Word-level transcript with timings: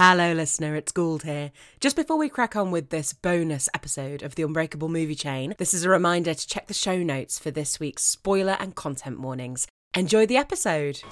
Hello, 0.00 0.32
listener, 0.32 0.76
it's 0.76 0.92
Gould 0.92 1.24
here. 1.24 1.50
Just 1.80 1.96
before 1.96 2.16
we 2.16 2.28
crack 2.28 2.54
on 2.54 2.70
with 2.70 2.90
this 2.90 3.12
bonus 3.12 3.68
episode 3.74 4.22
of 4.22 4.36
the 4.36 4.44
Unbreakable 4.44 4.88
Movie 4.88 5.16
Chain, 5.16 5.56
this 5.58 5.74
is 5.74 5.84
a 5.84 5.90
reminder 5.90 6.34
to 6.34 6.46
check 6.46 6.68
the 6.68 6.72
show 6.72 7.02
notes 7.02 7.36
for 7.36 7.50
this 7.50 7.80
week's 7.80 8.04
spoiler 8.04 8.56
and 8.60 8.76
content 8.76 9.18
warnings. 9.18 9.66
Enjoy 9.96 10.24
the 10.24 10.36
episode. 10.36 11.02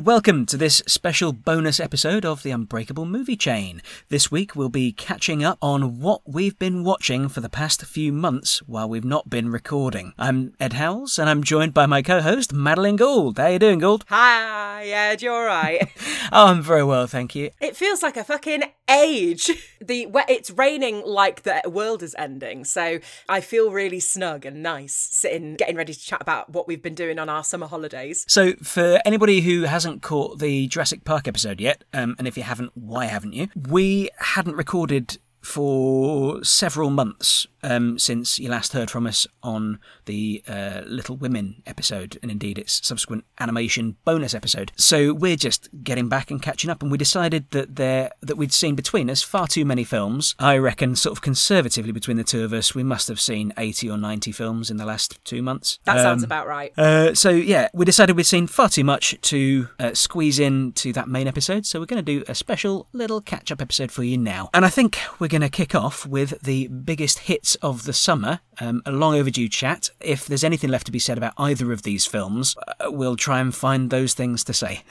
And 0.00 0.06
welcome 0.06 0.46
to 0.46 0.56
this 0.56 0.82
special 0.86 1.30
bonus 1.30 1.78
episode 1.78 2.24
of 2.24 2.42
the 2.42 2.50
Unbreakable 2.50 3.04
Movie 3.04 3.36
Chain. 3.36 3.82
This 4.08 4.30
week 4.30 4.56
we'll 4.56 4.70
be 4.70 4.92
catching 4.92 5.44
up 5.44 5.58
on 5.60 6.00
what 6.00 6.22
we've 6.24 6.58
been 6.58 6.84
watching 6.84 7.28
for 7.28 7.42
the 7.42 7.50
past 7.50 7.84
few 7.84 8.10
months 8.10 8.60
while 8.60 8.88
we've 8.88 9.04
not 9.04 9.28
been 9.28 9.50
recording. 9.50 10.14
I'm 10.18 10.54
Ed 10.58 10.72
Howells 10.72 11.18
and 11.18 11.28
I'm 11.28 11.42
joined 11.42 11.74
by 11.74 11.84
my 11.84 12.00
co-host 12.00 12.50
Madeline 12.50 12.96
Gould. 12.96 13.36
How 13.36 13.48
you 13.48 13.58
doing, 13.58 13.78
Gould? 13.78 14.06
Hi, 14.08 14.86
Ed, 14.86 15.20
you 15.20 15.32
alright? 15.32 15.90
oh, 16.32 16.46
I'm 16.46 16.62
very 16.62 16.84
well, 16.84 17.06
thank 17.06 17.34
you. 17.34 17.50
it 17.60 17.76
feels 17.76 18.02
like 18.02 18.16
a 18.16 18.24
fucking 18.24 18.62
age. 18.90 19.50
The 19.82 20.08
It's 20.28 20.50
raining 20.50 21.02
like 21.06 21.42
the 21.44 21.62
world 21.64 22.02
is 22.02 22.14
ending, 22.18 22.66
so 22.66 22.98
I 23.30 23.40
feel 23.40 23.70
really 23.70 23.98
snug 23.98 24.44
and 24.44 24.62
nice 24.62 24.94
sitting, 24.94 25.54
getting 25.54 25.74
ready 25.74 25.94
to 25.94 25.98
chat 25.98 26.20
about 26.20 26.50
what 26.50 26.68
we've 26.68 26.82
been 26.82 26.94
doing 26.94 27.18
on 27.18 27.30
our 27.30 27.42
summer 27.42 27.66
holidays. 27.66 28.26
So, 28.28 28.52
for 28.62 29.00
anybody 29.06 29.40
who 29.40 29.62
hasn't 29.62 29.89
caught 29.98 30.38
the 30.38 30.68
Jurassic 30.68 31.04
Park 31.04 31.26
episode 31.26 31.60
yet, 31.60 31.82
um, 31.92 32.14
and 32.18 32.28
if 32.28 32.36
you 32.36 32.44
haven't, 32.44 32.70
why 32.76 33.06
haven't 33.06 33.32
you? 33.32 33.48
We 33.68 34.10
hadn't 34.18 34.54
recorded 34.54 35.18
for 35.42 36.42
several 36.44 36.90
months 36.90 37.46
um, 37.62 37.98
since 37.98 38.38
you 38.38 38.48
last 38.48 38.72
heard 38.72 38.90
from 38.90 39.06
us 39.06 39.26
on 39.42 39.78
the 40.06 40.42
uh, 40.48 40.82
Little 40.86 41.16
Women 41.16 41.62
episode, 41.66 42.18
and 42.22 42.30
indeed 42.30 42.58
its 42.58 42.86
subsequent 42.86 43.24
animation 43.38 43.96
bonus 44.04 44.34
episode. 44.34 44.72
So 44.76 45.12
we're 45.12 45.36
just 45.36 45.68
getting 45.82 46.08
back 46.08 46.30
and 46.30 46.40
catching 46.42 46.70
up, 46.70 46.82
and 46.82 46.90
we 46.90 46.98
decided 46.98 47.50
that 47.50 47.76
there 47.76 48.10
that 48.20 48.36
we'd 48.36 48.52
seen 48.52 48.74
between 48.74 49.10
us 49.10 49.22
far 49.22 49.46
too 49.46 49.64
many 49.64 49.84
films. 49.84 50.34
I 50.38 50.56
reckon, 50.56 50.96
sort 50.96 51.16
of 51.16 51.22
conservatively 51.22 51.92
between 51.92 52.16
the 52.16 52.24
two 52.24 52.44
of 52.44 52.52
us, 52.52 52.74
we 52.74 52.82
must 52.82 53.08
have 53.08 53.20
seen 53.20 53.52
eighty 53.58 53.90
or 53.90 53.98
ninety 53.98 54.32
films 54.32 54.70
in 54.70 54.76
the 54.76 54.86
last 54.86 55.22
two 55.24 55.42
months. 55.42 55.78
That 55.84 56.02
sounds 56.02 56.22
Um, 56.22 56.28
about 56.28 56.46
right. 56.46 56.72
uh, 56.78 57.14
so 57.14 57.30
yeah, 57.30 57.68
we 57.74 57.84
decided 57.84 58.16
we'd 58.16 58.24
seen 58.24 58.46
far 58.46 58.68
too 58.68 58.84
much 58.84 59.20
to 59.22 59.68
uh, 59.78 59.94
squeeze 59.94 60.38
in 60.38 60.72
to 60.72 60.92
that 60.94 61.08
main 61.08 61.26
episode. 61.26 61.66
So 61.66 61.78
we're 61.80 61.86
going 61.86 62.04
to 62.04 62.18
do 62.18 62.24
a 62.28 62.34
special 62.34 62.88
little 62.92 63.20
catch-up 63.20 63.60
episode 63.60 63.92
for 63.92 64.02
you 64.02 64.16
now, 64.16 64.48
and 64.54 64.64
I 64.64 64.70
think 64.70 64.98
we're 65.18 65.28
going 65.30 65.40
to 65.40 65.48
kick 65.48 65.74
off 65.74 66.04
with 66.06 66.42
the 66.42 66.68
biggest 66.68 67.20
hits 67.20 67.54
of 67.56 67.84
the 67.84 67.92
summer, 67.92 68.40
um, 68.60 68.82
a 68.84 68.92
long 68.92 69.14
overdue 69.14 69.48
chat. 69.48 69.90
If 70.00 70.26
there's 70.26 70.44
anything 70.44 70.68
left 70.68 70.86
to 70.86 70.92
be 70.92 70.98
said 70.98 71.16
about 71.16 71.32
either 71.38 71.72
of 71.72 71.82
these 71.82 72.04
films, 72.04 72.56
uh, 72.68 72.90
we'll 72.90 73.16
try 73.16 73.40
and 73.40 73.54
find 73.54 73.88
those 73.88 74.12
things 74.12 74.44
to 74.44 74.52
say. 74.52 74.82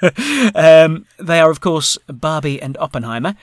um, 0.54 1.06
they 1.18 1.40
are, 1.40 1.50
of 1.50 1.60
course, 1.60 1.98
Barbie 2.06 2.62
and 2.62 2.76
Oppenheimer. 2.78 3.34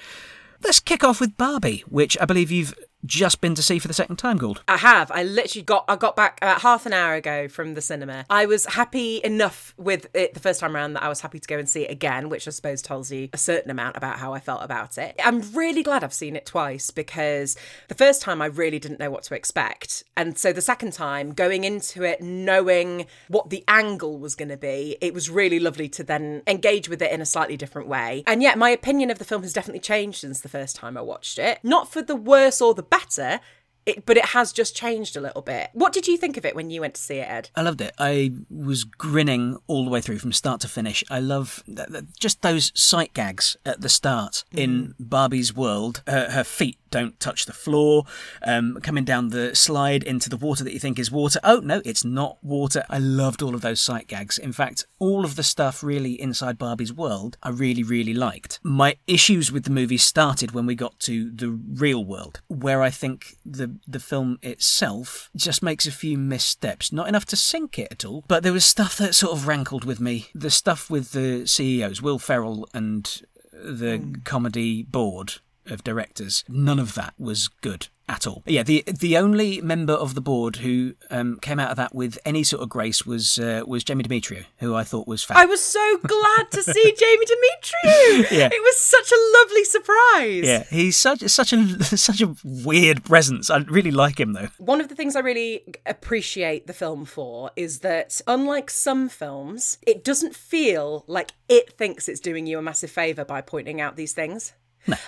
Let's 0.63 0.79
kick 0.79 1.03
off 1.03 1.19
with 1.19 1.37
Barbie, 1.37 1.83
which 1.87 2.17
I 2.21 2.25
believe 2.25 2.51
you've 2.51 2.73
just 3.05 3.41
been 3.41 3.55
to 3.55 3.63
see 3.63 3.79
for 3.79 3.87
the 3.87 3.93
second 3.93 4.17
time, 4.17 4.37
Gould. 4.37 4.61
I 4.67 4.77
have. 4.77 5.11
I 5.11 5.23
literally 5.23 5.63
got. 5.63 5.85
I 5.87 5.95
got 5.95 6.15
back 6.15 6.37
about 6.41 6.61
half 6.61 6.85
an 6.85 6.93
hour 6.93 7.15
ago 7.15 7.47
from 7.47 7.73
the 7.73 7.81
cinema. 7.81 8.25
I 8.29 8.45
was 8.45 8.65
happy 8.65 9.21
enough 9.23 9.73
with 9.77 10.07
it 10.13 10.33
the 10.33 10.39
first 10.39 10.59
time 10.59 10.75
around 10.75 10.93
that 10.93 11.03
I 11.03 11.09
was 11.09 11.21
happy 11.21 11.39
to 11.39 11.47
go 11.47 11.57
and 11.57 11.69
see 11.69 11.83
it 11.83 11.91
again, 11.91 12.29
which 12.29 12.47
I 12.47 12.51
suppose 12.51 12.81
tells 12.81 13.11
you 13.11 13.29
a 13.33 13.37
certain 13.37 13.71
amount 13.71 13.97
about 13.97 14.19
how 14.19 14.33
I 14.33 14.39
felt 14.39 14.63
about 14.63 14.97
it. 14.97 15.15
I'm 15.23 15.41
really 15.53 15.83
glad 15.83 16.03
I've 16.03 16.13
seen 16.13 16.35
it 16.35 16.45
twice 16.45 16.91
because 16.91 17.55
the 17.87 17.95
first 17.95 18.21
time 18.21 18.41
I 18.41 18.47
really 18.47 18.79
didn't 18.79 18.99
know 18.99 19.11
what 19.11 19.23
to 19.23 19.35
expect, 19.35 20.03
and 20.17 20.37
so 20.37 20.51
the 20.51 20.61
second 20.61 20.93
time 20.93 21.33
going 21.33 21.63
into 21.63 22.03
it 22.03 22.21
knowing 22.21 23.05
what 23.27 23.49
the 23.49 23.63
angle 23.67 24.19
was 24.19 24.35
going 24.35 24.49
to 24.49 24.57
be, 24.57 24.97
it 25.01 25.13
was 25.13 25.29
really 25.29 25.59
lovely 25.59 25.87
to 25.89 26.03
then 26.03 26.41
engage 26.47 26.89
with 26.89 27.01
it 27.01 27.11
in 27.11 27.21
a 27.21 27.25
slightly 27.25 27.55
different 27.55 27.87
way. 27.87 28.23
And 28.27 28.41
yet, 28.41 28.57
my 28.57 28.69
opinion 28.69 29.09
of 29.09 29.19
the 29.19 29.25
film 29.25 29.43
has 29.43 29.53
definitely 29.53 29.79
changed 29.79 30.19
since 30.19 30.41
the 30.41 30.49
first 30.49 30.75
time 30.75 30.97
I 30.97 31.01
watched 31.01 31.39
it. 31.39 31.59
Not 31.63 31.91
for 31.91 32.01
the 32.01 32.15
worse 32.15 32.61
or 32.61 32.73
the 32.73 32.88
better. 32.89 33.39
It, 33.85 34.05
but 34.05 34.17
it 34.17 34.25
has 34.25 34.51
just 34.51 34.75
changed 34.75 35.15
a 35.15 35.21
little 35.21 35.41
bit. 35.41 35.69
What 35.73 35.93
did 35.93 36.07
you 36.07 36.17
think 36.17 36.37
of 36.37 36.45
it 36.45 36.55
when 36.55 36.69
you 36.69 36.81
went 36.81 36.95
to 36.95 37.01
see 37.01 37.17
it, 37.17 37.27
Ed? 37.29 37.49
I 37.55 37.61
loved 37.61 37.81
it. 37.81 37.93
I 37.97 38.33
was 38.49 38.83
grinning 38.83 39.57
all 39.67 39.83
the 39.83 39.89
way 39.89 40.01
through 40.01 40.19
from 40.19 40.31
start 40.33 40.61
to 40.61 40.67
finish. 40.67 41.03
I 41.09 41.19
love 41.19 41.63
th- 41.65 41.87
th- 41.89 42.03
just 42.19 42.41
those 42.41 42.71
sight 42.75 43.13
gags 43.13 43.57
at 43.65 43.81
the 43.81 43.89
start 43.89 44.43
in 44.51 44.95
Barbie's 44.99 45.55
world. 45.55 46.03
Her, 46.07 46.29
her 46.31 46.43
feet 46.43 46.77
don't 46.91 47.19
touch 47.19 47.45
the 47.45 47.53
floor, 47.53 48.05
um, 48.43 48.79
coming 48.81 49.03
down 49.03 49.29
the 49.29 49.55
slide 49.55 50.03
into 50.03 50.29
the 50.29 50.37
water 50.37 50.63
that 50.63 50.73
you 50.73 50.79
think 50.79 50.97
is 50.99 51.11
water. 51.11 51.39
Oh, 51.43 51.59
no, 51.59 51.81
it's 51.85 52.03
not 52.03 52.37
water. 52.43 52.83
I 52.89 52.97
loved 52.99 53.41
all 53.41 53.55
of 53.55 53.61
those 53.61 53.79
sight 53.79 54.07
gags. 54.07 54.37
In 54.37 54.51
fact, 54.51 54.85
all 54.97 55.23
of 55.23 55.35
the 55.35 55.43
stuff 55.43 55.83
really 55.83 56.19
inside 56.19 56.57
Barbie's 56.57 56.93
world, 56.93 57.37
I 57.43 57.49
really, 57.49 57.83
really 57.83 58.13
liked. 58.13 58.59
My 58.63 58.97
issues 59.07 59.51
with 59.51 59.63
the 59.63 59.69
movie 59.69 59.97
started 59.97 60.51
when 60.51 60.65
we 60.65 60.75
got 60.75 60.99
to 61.01 61.31
the 61.31 61.49
real 61.49 62.03
world, 62.03 62.41
where 62.47 62.81
I 62.81 62.89
think 62.89 63.37
the 63.45 63.67
the 63.87 63.99
film 63.99 64.39
itself 64.41 65.29
just 65.35 65.63
makes 65.63 65.87
a 65.87 65.91
few 65.91 66.17
missteps. 66.17 66.91
Not 66.91 67.07
enough 67.07 67.25
to 67.25 67.35
sink 67.35 67.79
it 67.79 67.89
at 67.91 68.05
all, 68.05 68.23
but 68.27 68.43
there 68.43 68.53
was 68.53 68.65
stuff 68.65 68.97
that 68.97 69.15
sort 69.15 69.33
of 69.33 69.47
rankled 69.47 69.85
with 69.85 69.99
me. 69.99 70.27
The 70.33 70.49
stuff 70.49 70.89
with 70.89 71.11
the 71.11 71.47
CEOs, 71.47 72.01
Will 72.01 72.19
Ferrell 72.19 72.67
and 72.73 73.21
the 73.51 73.97
hmm. 73.97 74.13
comedy 74.23 74.83
board 74.83 75.35
of 75.71 75.83
directors, 75.83 76.43
none 76.47 76.79
of 76.79 76.95
that 76.95 77.13
was 77.17 77.47
good 77.47 77.87
at 78.09 78.25
all. 78.25 78.41
Yeah, 78.45 78.63
the 78.63 78.83
the 78.87 79.17
only 79.17 79.61
member 79.61 79.93
of 79.93 80.15
the 80.15 80.21
board 80.21 80.57
who 80.57 80.95
um, 81.11 81.37
came 81.41 81.59
out 81.59 81.69
of 81.69 81.77
that 81.77 81.93
with 81.93 82.17
any 82.25 82.43
sort 82.43 82.63
of 82.63 82.69
grace 82.69 83.05
was 83.05 83.37
uh, 83.37 83.61
was 83.67 83.83
Jamie 83.83 84.03
Demetriou, 84.03 84.45
who 84.57 84.73
I 84.75 84.83
thought 84.83 85.07
was 85.07 85.25
I 85.29 85.45
was 85.45 85.61
so 85.61 85.97
glad 85.99 86.51
to 86.51 86.63
see 86.63 86.93
Jamie 86.97 87.25
Demetriou. 87.25 88.31
Yeah. 88.31 88.49
It 88.51 88.61
was 88.61 88.77
such 88.79 89.11
a 89.11 89.37
lovely 89.39 89.63
surprise. 89.63 90.43
yeah, 90.45 90.63
he's 90.69 90.97
such 90.97 91.21
such 91.29 91.53
a 91.53 91.83
such 91.97 92.21
a 92.21 92.35
weird 92.43 93.03
presence. 93.03 93.49
I 93.51 93.57
really 93.59 93.91
like 93.91 94.19
him 94.19 94.33
though. 94.33 94.49
One 94.57 94.81
of 94.81 94.89
the 94.89 94.95
things 94.95 95.15
I 95.15 95.19
really 95.19 95.63
appreciate 95.85 96.65
the 96.65 96.73
film 96.73 97.05
for 97.05 97.51
is 97.55 97.79
that, 97.79 98.21
unlike 98.25 98.71
some 98.71 99.07
films, 99.07 99.77
it 99.85 100.03
doesn't 100.03 100.35
feel 100.35 101.03
like 101.07 101.31
it 101.47 101.73
thinks 101.77 102.09
it's 102.09 102.19
doing 102.19 102.47
you 102.47 102.57
a 102.57 102.61
massive 102.61 102.89
favour 102.89 103.23
by 103.23 103.41
pointing 103.41 103.79
out 103.79 103.95
these 103.95 104.13
things. 104.13 104.53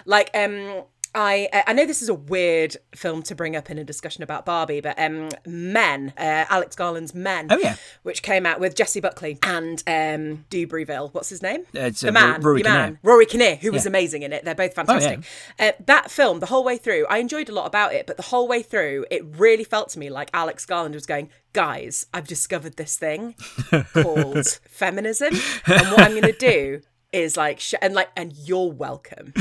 Like, 0.05 0.29
um, 0.33 0.83
I 1.13 1.49
I 1.67 1.73
know 1.73 1.85
this 1.85 2.01
is 2.01 2.07
a 2.07 2.13
weird 2.13 2.77
film 2.95 3.21
to 3.23 3.35
bring 3.35 3.57
up 3.57 3.69
in 3.69 3.77
a 3.77 3.83
discussion 3.83 4.23
about 4.23 4.45
Barbie, 4.45 4.79
but 4.79 4.97
um, 4.97 5.27
Men, 5.45 6.13
uh, 6.17 6.45
Alex 6.49 6.73
Garland's 6.75 7.13
Men, 7.13 7.47
Oh, 7.49 7.57
yeah. 7.57 7.75
which 8.03 8.23
came 8.23 8.45
out 8.45 8.61
with 8.61 8.75
Jessie 8.75 9.01
Buckley 9.01 9.37
and 9.43 9.83
um. 9.87 10.45
What's 11.11 11.27
his 11.27 11.41
name? 11.41 11.61
Uh, 11.75 11.79
it's, 11.81 11.99
the 11.99 12.09
uh, 12.09 12.11
man, 12.13 12.41
Rory 12.41 12.63
man, 12.63 12.85
Kinnear. 12.85 12.99
Rory 13.03 13.25
Kinnear, 13.25 13.55
who 13.57 13.73
was 13.73 13.85
amazing 13.85 14.21
in 14.21 14.31
it. 14.31 14.45
They're 14.45 14.55
both 14.55 14.71
yeah. 14.71 14.83
fantastic. 14.85 15.19
uh, 15.59 15.71
that 15.85 16.09
film, 16.09 16.39
the 16.39 16.45
whole 16.45 16.63
way 16.63 16.77
through, 16.77 17.05
I 17.09 17.17
enjoyed 17.17 17.49
a 17.49 17.53
lot 17.53 17.67
about 17.67 17.93
it, 17.93 18.07
but 18.07 18.15
the 18.15 18.23
whole 18.23 18.47
way 18.47 18.61
through, 18.61 19.05
it 19.11 19.23
really 19.37 19.65
felt 19.65 19.89
to 19.89 19.99
me 19.99 20.09
like 20.09 20.29
Alex 20.33 20.65
Garland 20.65 20.95
was 20.95 21.05
going, 21.05 21.29
"Guys, 21.51 22.05
I've 22.13 22.27
discovered 22.27 22.77
this 22.77 22.95
thing 22.95 23.35
called 23.93 24.47
feminism, 24.69 25.33
and 25.65 25.87
what 25.91 25.99
I'm 25.99 26.11
going 26.11 26.21
to 26.23 26.31
do." 26.31 26.81
Is 27.11 27.35
like 27.35 27.59
sh- 27.59 27.73
and 27.81 27.93
like 27.93 28.09
and 28.15 28.33
you're 28.33 28.71
welcome. 28.71 29.33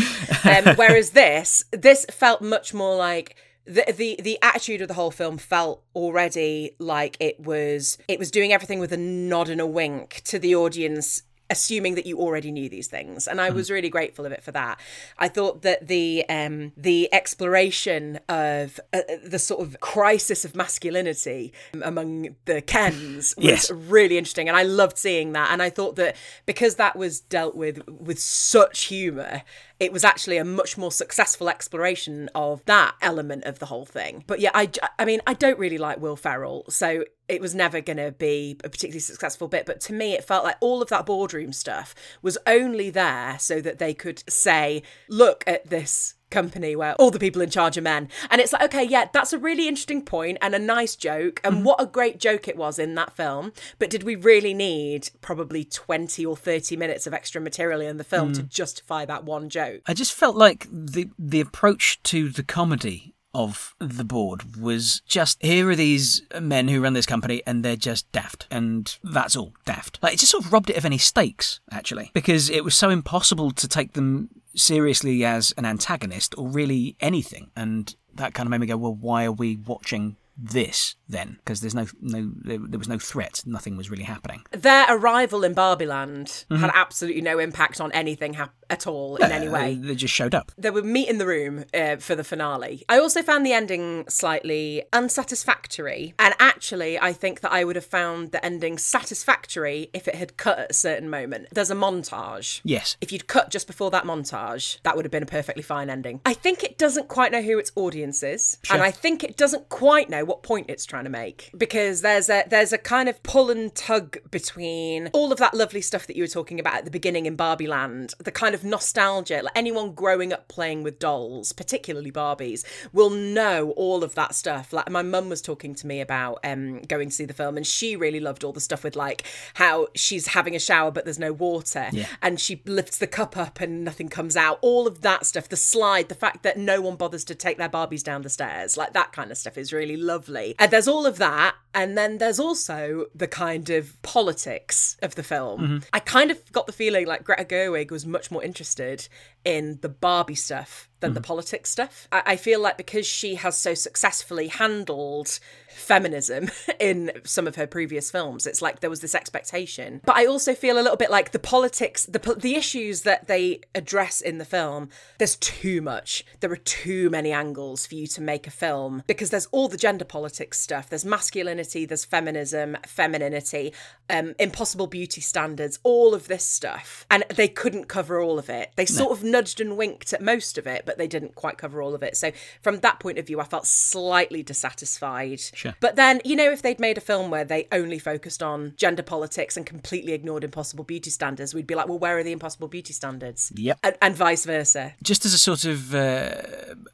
Um, 0.44 0.64
whereas 0.76 1.11
this 1.11 1.64
this 1.70 2.05
felt 2.11 2.43
much 2.43 2.75
more 2.75 2.96
like 2.96 3.37
the, 3.64 3.84
the 3.96 4.19
the 4.20 4.38
attitude 4.43 4.82
of 4.82 4.88
the 4.88 4.94
whole 4.94 5.11
film 5.11 5.38
felt 5.38 5.82
already 5.94 6.72
like 6.78 7.17
it 7.20 7.38
was 7.38 7.99
it 8.08 8.19
was 8.19 8.31
doing 8.31 8.52
everything 8.52 8.81
with 8.81 8.93
a 8.93 8.96
nod 8.96 9.49
and 9.49 9.61
a 9.61 9.67
wink 9.67 10.22
to 10.25 10.38
the 10.38 10.55
audience 10.55 11.22
assuming 11.50 11.97
that 11.97 12.06
you 12.06 12.19
already 12.19 12.50
knew 12.50 12.69
these 12.69 12.87
things 12.87 13.26
and 13.29 13.41
i 13.41 13.50
was 13.50 13.70
really 13.70 13.88
grateful 13.88 14.25
of 14.25 14.32
it 14.32 14.43
for 14.43 14.52
that 14.52 14.79
i 15.19 15.29
thought 15.29 15.62
that 15.62 15.88
the 15.88 16.25
um 16.29 16.73
the 16.76 17.12
exploration 17.12 18.19
of 18.29 18.79
uh, 18.93 19.00
the 19.25 19.38
sort 19.38 19.61
of 19.61 19.79
crisis 19.81 20.44
of 20.44 20.55
masculinity 20.55 21.52
among 21.82 22.35
the 22.44 22.61
kens 22.62 23.35
was 23.37 23.44
Yes. 23.44 23.70
really 23.70 24.17
interesting 24.17 24.49
and 24.49 24.56
i 24.56 24.62
loved 24.62 24.97
seeing 24.99 25.32
that 25.32 25.50
and 25.50 25.62
i 25.62 25.69
thought 25.70 25.97
that 25.97 26.17
because 26.47 26.76
that 26.76 26.97
was 26.97 27.20
dealt 27.20 27.55
with 27.56 27.87
with 27.88 28.19
such 28.19 28.85
humor 28.85 29.43
it 29.81 29.93
was 29.93 30.05
actually 30.05 30.37
a 30.37 30.44
much 30.44 30.79
more 30.79 30.93
successful 30.93 31.49
exploration 31.49 32.29
of 32.35 32.65
that 32.67 32.94
element 33.00 33.44
of 33.44 33.59
the 33.59 33.67
whole 33.67 33.87
thing 33.87 34.23
but 34.27 34.38
yeah 34.38 34.50
I, 34.55 34.71
I 34.99 35.05
mean 35.05 35.21
i 35.27 35.35
don't 35.35 35.59
really 35.59 35.79
like 35.79 36.00
will 36.00 36.17
ferrell 36.17 36.65
so 36.69 37.05
it 37.31 37.41
was 37.41 37.55
never 37.55 37.81
going 37.81 37.97
to 37.97 38.11
be 38.11 38.56
a 38.65 38.69
particularly 38.69 38.99
successful 38.99 39.47
bit. 39.47 39.65
But 39.65 39.81
to 39.82 39.93
me, 39.93 40.15
it 40.15 40.25
felt 40.25 40.43
like 40.43 40.56
all 40.61 40.82
of 40.82 40.88
that 40.88 41.06
boardroom 41.06 41.53
stuff 41.53 41.94
was 42.23 42.37
only 42.44 42.91
there 42.91 43.37
so 43.38 43.61
that 43.61 43.79
they 43.79 43.94
could 43.94 44.25
say, 44.29 44.82
look 45.09 45.44
at 45.47 45.71
this 45.71 46.15
company 46.31 46.77
where 46.77 46.94
all 46.94 47.11
the 47.11 47.19
people 47.19 47.43
in 47.43 47.50
charge 47.50 47.77
are 47.77 47.82
men. 47.82 48.09
And 48.31 48.41
it's 48.41 48.53
like, 48.53 48.62
okay, 48.62 48.85
yeah, 48.85 49.09
that's 49.12 49.32
a 49.32 49.38
really 49.38 49.69
interesting 49.69 50.03
point 50.03 50.38
and 50.41 50.55
a 50.55 50.59
nice 50.59 50.97
joke. 50.97 51.41
And 51.44 51.59
mm. 51.59 51.62
what 51.65 51.81
a 51.81 51.87
great 51.87 52.19
joke 52.19 52.49
it 52.49 52.56
was 52.56 52.79
in 52.79 52.94
that 52.94 53.17
film. 53.17 53.53
But 53.79 53.91
did 53.91 54.03
we 54.03 54.17
really 54.17 54.55
need 54.55 55.11
probably 55.21 55.65
20 55.65 56.25
or 56.25 56.37
30 56.37 56.77
minutes 56.77 57.06
of 57.06 57.15
extra 57.15 57.41
material 57.41 57.81
in 57.81 57.97
the 57.97 58.05
film 58.05 58.32
to 58.35 58.43
mm. 58.43 58.49
justify 58.49 59.05
that 59.05 59.25
one 59.25 59.49
joke? 59.49 59.82
I 59.87 59.94
just 59.94 60.12
felt 60.12 60.37
like 60.37 60.67
the 60.71 61.11
the 61.19 61.41
approach 61.41 62.03
to 62.05 62.29
the 62.29 62.43
comedy 62.43 63.15
of 63.32 63.75
the 63.79 64.05
board 64.05 64.56
was 64.56 65.00
just 65.06 65.41
here 65.41 65.69
are 65.69 65.77
these 65.77 66.23
men 66.41 66.67
who 66.67 66.81
run 66.81 66.94
this 66.94 67.06
company 67.06 67.43
and 67.47 67.65
they're 67.65 67.77
just 67.77 68.11
daft 68.11 68.49
and 68.50 68.99
that's 69.05 69.37
all 69.37 69.53
daft 69.65 70.00
like 70.03 70.15
it 70.15 70.19
just 70.19 70.32
sort 70.32 70.44
of 70.44 70.53
robbed 70.53 70.69
it 70.69 70.77
of 70.77 70.85
any 70.85 70.99
stakes 70.99 71.61
actually 71.71 72.11
because 72.12 72.50
it 72.50 72.65
was 72.65 72.75
so 72.75 72.91
impossible 72.91 73.53
to 73.53 73.69
take 73.69 73.93
them 73.93 74.29
seriously 74.55 75.25
as 75.25 75.52
an 75.56 75.64
antagonist 75.64 76.35
or 76.37 76.49
really 76.49 76.97
anything. 77.00 77.50
And 77.56 77.94
that 78.14 78.35
kind 78.35 78.47
of 78.47 78.50
made 78.50 78.61
me 78.61 78.67
go 78.67 78.76
well 78.76 78.94
why 78.94 79.25
are 79.25 79.32
we 79.32 79.56
watching 79.56 80.17
this 80.42 80.94
then 81.08 81.37
because 81.44 81.60
there's 81.60 81.75
no 81.75 81.87
no 82.00 82.31
there, 82.42 82.58
was 82.78 82.88
no 82.88 82.98
threat 82.98 83.42
nothing 83.44 83.76
was 83.76 83.90
really 83.90 84.04
happening 84.04 84.42
Their 84.52 84.87
arrival 84.88 85.44
in 85.44 85.54
Barbieland 85.54 86.46
had 86.50 86.70
absolutely 86.75 87.20
no 87.22 87.38
impact 87.38 87.81
on 87.81 87.92
anything 87.92 88.34
hap- 88.34 88.54
at 88.70 88.87
all 88.87 89.16
in 89.16 89.31
any 89.32 89.48
Uh, 89.48 89.52
way. 89.52 89.75
they 89.75 89.94
just 89.96 90.14
showed 90.14 90.34
up 90.34 90.52
They 90.56 90.70
would 90.70 90.84
meet 90.84 91.08
in 91.08 91.19
the 91.19 91.26
room 91.26 91.64
uh, 91.75 91.96
for 91.96 92.14
the 92.14 92.22
finale. 92.25 92.84
I 92.88 92.98
also 92.98 93.20
found 93.22 93.44
the 93.44 93.52
ending 93.52 94.04
slightly 94.08 94.84
unsatisfactory. 94.92 96.14
And 96.19 96.34
actually, 96.38 96.98
I 96.98 97.12
think 97.12 97.40
that 97.40 97.52
I 97.52 97.64
would 97.64 97.76
have 97.76 97.84
found 97.84 98.32
the 98.32 98.44
ending 98.44 98.78
satisfactory 98.78 99.90
if 99.93 100.08
it 100.08 100.14
had 100.14 100.36
cut 100.36 100.58
at 100.58 100.70
a 100.70 100.75
certain 100.75 101.10
moment. 101.10 101.48
There's 101.52 101.70
a 101.70 101.75
montage. 101.75 102.60
yes 102.64 102.96
If 103.00 103.12
you'd 103.12 103.26
cut 103.26 103.50
just 103.50 103.66
before 103.66 103.90
that 103.90 104.04
montage, 104.04 104.81
that 104.82 104.96
would 104.96 105.04
have 105.04 105.12
been 105.12 105.22
a 105.22 105.26
perfectly 105.26 105.62
fine 105.62 105.90
ending. 105.90 106.20
I 106.25 106.34
think 106.34 106.62
it 106.62 106.78
doesn't 106.78 107.08
quite 107.08 107.32
know 107.32 107.43
who 107.43 107.58
its 107.58 107.72
audience 107.76 108.22
is, 108.22 108.58
and 108.70 108.82
I 108.82 108.90
think 108.90 109.22
it 109.25 109.36
doesn't 109.36 109.69
quite 109.69 110.08
know 110.10 110.25
what 110.31 110.43
point 110.43 110.67
it's 110.69 110.87
trying 110.87 111.05
to 111.05 111.11
make 111.11 111.50
because 111.56 112.00
there's 112.03 112.29
a 112.31 112.44
there's 112.49 112.73
a 112.73 112.79
kind 112.79 113.09
of 113.09 113.23
pull 113.23 113.50
and 113.50 113.75
tug 113.75 114.17
between 114.31 115.09
all 115.12 115.32
of 115.32 115.38
that 115.38 115.53
lovely 115.55 115.81
stuff 115.81 116.06
that 116.06 116.17
you 116.17 116.23
were 116.23 116.29
talking 116.29 116.59
about 116.61 116.75
at 116.75 116.85
the 116.85 116.91
beginning 116.91 117.27
in 117.27 117.35
Barbie 117.37 117.67
Land, 117.67 118.15
the 118.19 118.31
kind 118.31 118.55
of 118.55 118.62
nostalgia. 118.65 119.41
Like 119.43 119.53
anyone 119.56 119.93
growing 119.93 120.32
up 120.32 120.49
playing 120.49 120.82
with 120.82 120.99
dolls, 120.99 121.53
particularly 121.53 122.12
Barbies, 122.12 122.65
will 122.93 123.11
know 123.11 123.71
all 123.77 124.05
of 124.05 124.15
that 124.15 124.35
stuff. 124.35 124.73
Like 124.73 124.88
my 124.91 125.03
mum 125.03 125.29
was 125.29 125.43
talking 125.43 125.75
to 125.75 125.87
me 125.87 126.00
about 126.00 126.38
um 126.44 126.81
going 126.82 127.09
to 127.09 127.15
see 127.15 127.25
the 127.25 127.35
film, 127.35 127.56
and 127.56 127.67
she 127.67 127.97
really 127.97 128.21
loved 128.21 128.44
all 128.44 128.53
the 128.53 128.61
stuff 128.61 128.85
with 128.85 128.97
like 128.97 129.25
how 129.55 129.88
she's 129.94 130.29
having 130.29 130.55
a 130.55 130.61
shower 130.61 130.91
but 130.91 131.05
there's 131.05 131.19
no 131.19 131.32
water, 131.32 131.88
Yeah. 131.93 132.06
and 132.23 132.38
she 132.41 132.62
lifts 132.67 132.99
the 132.99 133.06
cup 133.06 133.37
up 133.37 133.61
and 133.61 133.85
nothing 133.85 134.09
comes 134.09 134.37
out. 134.37 134.59
All 134.62 134.87
of 134.87 135.00
that 135.03 135.27
stuff, 135.27 135.49
the 135.49 135.56
slide, 135.56 136.09
the 136.09 136.15
fact 136.15 136.43
that 136.44 136.56
no 136.56 136.81
one 136.81 136.97
bothers 136.97 137.25
to 137.25 137.35
take 137.35 137.59
their 137.59 137.69
Barbies 137.69 138.03
down 138.05 138.23
the 138.23 138.31
stairs, 138.31 138.77
like 138.77 138.93
that 138.93 139.11
kind 139.12 139.31
of 139.31 139.38
stuff 139.38 139.59
is 139.59 139.73
really 139.73 139.97
lovely. 139.97 140.19
And 140.58 140.70
there's 140.70 140.88
all 140.88 141.06
of 141.06 141.19
that. 141.19 141.55
And 141.72 141.96
then 141.96 142.19
there's 142.19 142.40
also 142.40 143.06
the 143.14 143.28
kind 143.28 143.70
of 143.70 144.00
politics 144.02 144.96
of 145.02 145.14
the 145.14 145.22
film. 145.22 145.61
Mm-hmm. 145.61 145.78
I 145.93 146.00
kind 146.00 146.31
of 146.31 146.52
got 146.52 146.67
the 146.67 146.72
feeling 146.72 147.06
like 147.06 147.22
Greta 147.25 147.44
Gerwig 147.44 147.90
was 147.90 148.05
much 148.05 148.31
more 148.31 148.43
interested 148.43 149.08
in 149.44 149.78
the 149.81 149.88
Barbie 149.88 150.34
stuff 150.34 150.88
than 150.99 151.14
the 151.14 151.20
mm-hmm. 151.20 151.26
politics 151.26 151.70
stuff. 151.70 152.08
I, 152.11 152.22
I 152.26 152.37
feel 152.37 152.61
like 152.61 152.76
because 152.76 153.06
she 153.06 153.37
has 153.37 153.56
so 153.56 153.75
successfully 153.75 154.49
handled 154.49 155.38
feminism 155.81 156.50
in 156.81 157.12
some 157.25 157.47
of 157.47 157.56
her 157.56 157.67
previous 157.67 158.11
films, 158.11 158.47
it's 158.47 158.62
like 158.62 158.81
there 158.81 158.91
was 158.91 159.00
this 159.00 159.15
expectation. 159.15 160.00
But 160.05 160.17
I 160.17 160.27
also 160.27 160.55
feel 160.55 160.79
a 160.79 160.82
little 160.82 160.97
bit 160.97 161.11
like 161.11 161.32
the 161.32 161.38
politics, 161.38 162.06
the 162.06 162.21
the 162.38 162.55
issues 162.55 163.03
that 163.03 163.27
they 163.27 163.61
address 163.75 164.21
in 164.21 164.38
the 164.38 164.44
film. 164.44 164.88
There's 165.19 165.37
too 165.37 165.82
much. 165.82 166.25
There 166.41 166.53
are 166.53 166.56
too 166.56 167.11
many 167.11 167.32
angles 167.32 167.87
for 167.87 167.94
you 167.94 168.06
to 168.09 168.21
make 168.21 168.47
a 168.47 168.50
film 168.50 169.03
because 169.06 169.31
there's 169.31 169.47
all 169.47 169.69
the 169.69 169.77
gender 169.77 170.05
politics 170.05 170.61
stuff. 170.61 170.88
There's 170.88 171.05
masculinity. 171.05 171.85
There's 171.85 172.05
feminism, 172.05 172.77
femininity, 172.87 173.73
um, 174.09 174.35
impossible 174.38 174.87
beauty 174.87 175.21
standards, 175.21 175.79
all 175.82 176.15
of 176.15 176.29
this 176.29 176.44
stuff, 176.44 177.06
and 177.11 177.25
they 177.35 177.49
couldn't 177.49 177.88
cover 177.88 178.21
all 178.21 178.38
of 178.38 178.49
it. 178.49 178.73
They 178.77 178.87
sort 178.87 179.12
of 179.12 179.25
nudged 179.25 179.61
and 179.61 179.77
winked 179.77 180.12
at 180.12 180.21
most 180.21 180.59
of 180.59 180.67
it, 180.67 180.85
but 180.85 180.99
they 180.99 181.06
didn't 181.06 181.35
quite 181.35 181.59
cover 181.59 181.81
all 181.82 181.94
of 181.94 182.03
it. 182.03 182.17
So 182.17 182.32
from 182.62 182.81
that 182.81 183.00
point 183.00 183.19
of 183.19 183.27
view, 183.27 183.41
I 183.41 183.44
felt 183.44 183.67
slightly 183.67 184.43
dissatisfied. 184.43 185.41
Sure. 185.41 185.69
But 185.81 185.96
then, 185.96 186.20
you 186.25 186.37
know, 186.37 186.50
if 186.50 186.62
they'd 186.62 186.81
made 186.81 186.99
a 186.99 187.00
film 187.00 187.31
where 187.31 187.44
they 187.44 187.69
only 187.72 187.99
focused 187.99 188.43
on 188.43 188.75
gender 188.76 189.02
politics 189.02 189.56
and 189.56 189.64
completely 189.67 190.12
ignored 190.12 190.44
impossible 190.44 190.84
beauty 190.84 191.11
standards, 191.11 191.55
we'd 191.55 191.67
be 191.67 191.75
like, 191.75 191.88
well, 191.88 191.99
where 191.99 192.19
are 192.19 192.22
the 192.22 192.32
impossible 192.32 192.69
beauty 192.69 192.93
standards? 192.93 193.52
Yep. 193.55 193.78
And, 193.82 193.96
and 194.02 194.17
vice 194.17 194.44
versa. 194.44 194.94
just 195.02 195.25
as 195.25 195.34
a 195.34 195.38
sort 195.38 195.64
of 195.64 195.94
uh, 195.94 196.31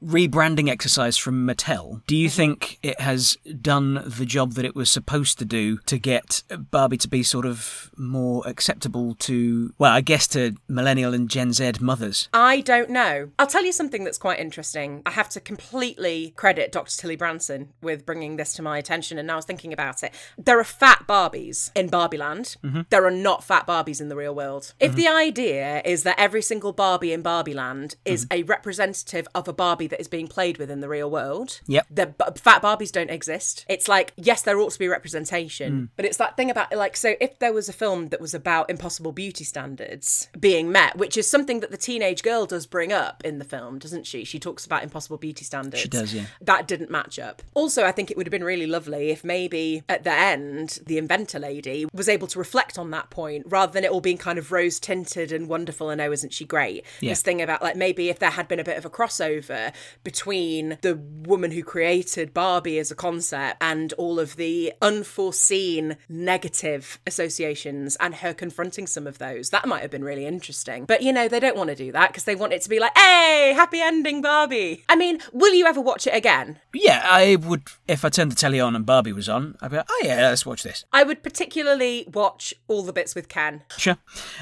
rebranding 0.02 0.69
exercise 0.69 1.17
from 1.17 1.46
Mattel, 1.46 2.02
do 2.06 2.17
you 2.17 2.28
think 2.28 2.78
it 2.82 3.00
has 3.00 3.37
done 3.61 4.02
the 4.06 4.26
job 4.26 4.52
that 4.52 4.64
it 4.64 4.75
was 4.75 4.90
supposed 4.90 5.38
to 5.38 5.44
do 5.44 5.78
to 5.78 5.99
get 5.99 6.43
Barbie 6.70 6.96
to 6.99 7.08
be 7.08 7.23
sort 7.23 7.46
of 7.46 7.90
more 7.96 8.43
acceptable 8.46 9.14
to, 9.17 9.73
well, 9.78 9.93
I 9.93 10.00
guess 10.00 10.26
to 10.28 10.55
millennial 10.69 11.14
and 11.14 11.28
Gen 11.28 11.52
Z 11.52 11.73
mothers? 11.81 12.28
I 12.32 12.61
don't 12.61 12.90
know. 12.90 13.31
I'll 13.38 13.46
tell 13.46 13.64
you 13.64 13.73
something 13.73 14.05
that's 14.05 14.19
quite 14.19 14.38
interesting. 14.38 15.02
I 15.06 15.11
have 15.11 15.28
to 15.31 15.40
completely 15.40 16.32
credit 16.37 16.73
Dr. 16.73 16.96
Tilly 16.96 17.17
Branson 17.17 17.73
with 17.82 18.06
bringing 18.06 18.37
this 18.37 18.55
to 18.56 18.62
my 18.62 18.79
attention, 18.79 19.19
and 19.19 19.26
now 19.26 19.35
I 19.35 19.37
was 19.37 19.44
thinking 19.44 19.73
about 19.73 20.03
it. 20.03 20.12
There 20.37 20.58
are 20.58 20.64
fat 20.64 21.05
Barbies 21.06 21.70
in 21.75 21.88
Barbieland. 21.88 22.56
Mm-hmm. 22.58 22.82
There 22.91 23.05
are 23.05 23.11
not 23.11 23.44
fat 23.44 23.67
Barbies 23.67 24.00
in 24.00 24.08
the 24.08 24.17
real 24.17 24.35
world. 24.35 24.75
If 24.81 24.93
mm-hmm. 24.93 25.00
the 25.00 25.08
idea 25.08 25.82
is 25.85 26.03
that 26.03 26.19
every 26.19 26.43
single 26.43 26.73
Barbie 26.73 27.12
in 27.12 27.23
Barbieland 27.23 27.94
is 28.05 28.26
mm-hmm. 28.26 28.41
a 28.41 28.43
representative 28.44 29.29
of 29.35 29.49
a 29.49 29.53
Barbie 29.53 29.87
that 29.88 30.00
is 30.00 30.08
being 30.08 30.29
played 30.29 30.58
with 30.58 30.70
in 30.70 30.81
the 30.81 30.88
real 30.88 31.11
world, 31.11 31.61
Yep. 31.67 31.87
the 31.91 32.06
b- 32.06 32.25
fat 32.37 32.62
Barbies 32.62 32.93
don't 32.93 33.11
exist. 33.11 33.64
It's 33.69 33.88
like, 33.88 34.12
yes, 34.17 34.43
there 34.43 34.59
ought 34.59 34.73
to 34.73 34.79
be 34.79 34.88
representation, 34.88 35.73
mm. 35.73 35.88
but 35.97 36.05
it's 36.05 36.17
that 36.19 36.37
thing 36.37 36.50
about 36.50 36.75
like, 36.75 36.97
so 36.97 37.14
if 37.20 37.38
there 37.38 37.52
was 37.52 37.69
a 37.69 37.73
film 37.73 38.09
that 38.09 38.20
was 38.20 38.35
about 38.35 38.70
impossible 38.70 39.12
beauty 39.12 39.44
standards 39.44 40.29
being 40.38 40.70
met, 40.70 40.97
which 40.97 41.17
is 41.17 41.29
something 41.29 41.61
that 41.61 41.70
the 41.70 41.76
teenage 41.76 42.23
girl 42.23 42.47
does 42.47 42.67
bring 42.67 42.93
up 42.93 43.23
in 43.25 43.38
the 43.38 43.44
film, 43.44 43.79
doesn't 43.79 44.06
she? 44.06 44.25
She 44.25 44.38
talks 44.38 44.64
about 44.64 44.82
impossible 44.82 45.19
beauty 45.19 45.44
standards. 45.44 45.81
She 45.81 45.88
does, 45.88 46.14
yeah. 46.14 46.26
That 46.41 46.67
didn't 46.67 46.91
match 46.91 47.19
up. 47.19 47.43
Also, 47.55 47.85
I 47.85 47.93
think 47.93 48.11
it 48.11 48.17
would 48.17 48.26
have 48.26 48.32
been 48.32 48.44
really 48.46 48.66
lovely 48.66 49.10
if 49.10 49.25
maybe 49.25 49.82
at 49.88 50.04
the 50.04 50.12
end, 50.12 50.78
the 50.87 50.98
inventor 50.98 51.38
lady 51.38 51.87
was 51.93 52.08
able 52.08 52.26
to 52.28 52.38
reflect 52.38 52.78
on 52.78 52.90
that 52.93 53.10
point 53.10 53.44
rather 53.48 53.72
than 53.72 53.84
it 53.84 53.90
all 53.90 54.00
being 54.00 54.16
kind 54.16 54.38
of 54.38 54.52
rose 54.52 54.78
tinted 54.78 55.32
and 55.32 55.48
wonderful 55.48 55.90
and 55.90 56.00
oh, 56.00 56.12
isn't 56.12 56.32
she 56.32 56.44
great? 56.44 56.84
Yeah. 57.00 57.10
This 57.10 57.22
thing 57.22 57.43
about 57.43 57.62
like 57.62 57.76
maybe 57.76 58.09
if 58.09 58.18
there 58.18 58.30
had 58.30 58.49
been 58.49 58.61
a 58.61 58.64
bit 58.64 58.78
of 58.78 58.85
a 58.85 58.90
crossover 58.90 59.73
between 60.04 60.78
the 60.82 60.94
woman 60.94 61.50
who 61.50 61.62
created 61.62 62.32
Barbie 62.32 62.78
as 62.78 62.90
a 62.90 62.94
concept 62.94 63.59
and 63.61 63.92
all 63.94 64.18
of 64.18 64.37
the 64.37 64.73
unforeseen 64.80 65.97
negative 66.09 66.99
associations 67.06 67.97
and 68.00 68.16
her 68.16 68.32
confronting 68.32 68.87
some 68.87 69.06
of 69.06 69.18
those, 69.18 69.50
that 69.50 69.66
might 69.66 69.82
have 69.82 69.90
been 69.90 70.04
really 70.04 70.26
interesting. 70.26 70.85
But 70.85 71.02
you 71.02 71.12
know, 71.12 71.28
they 71.28 71.40
don't 71.40 71.56
want 71.56 71.71
to 71.71 71.76
do 71.76 71.92
that 71.92 72.11
because 72.11 72.25
they 72.25 72.37
want 72.37 72.52
it 72.52 72.62
to 72.62 72.68
be 72.68 72.78
like, 72.78 72.97
hey, 72.97 73.52
happy 73.54 73.80
ending, 73.80 74.23
Barbie. 74.23 74.85
I 74.88 74.97
mean, 74.97 75.21
will 75.32 75.54
you 75.54 75.66
ever 75.66 75.80
watch 75.80 76.06
it 76.06 76.14
again? 76.14 76.59
Yeah, 76.73 77.02
I 77.04 77.37
would, 77.37 77.64
if 77.88 78.04
I 78.04 78.09
turned 78.09 78.36
telly 78.37 78.61
on 78.61 78.76
and 78.76 78.87
Barbie 78.87 79.12
was 79.12 79.28
on, 79.28 79.57
I'd 79.61 79.71
be 79.71 79.76
like, 79.76 79.87
oh 79.88 80.02
yeah, 80.05 80.28
let's 80.28 80.47
watch 80.47 80.62
this. 80.62 80.85
I 80.93 81.02
would 81.02 81.23
particularly 81.23 82.07
watch 82.12 82.55
all 82.69 82.83
the 82.83 82.93
bits 82.93 83.14
with 83.14 83.28
Ken. 83.28 83.62
Sure. 83.76 83.97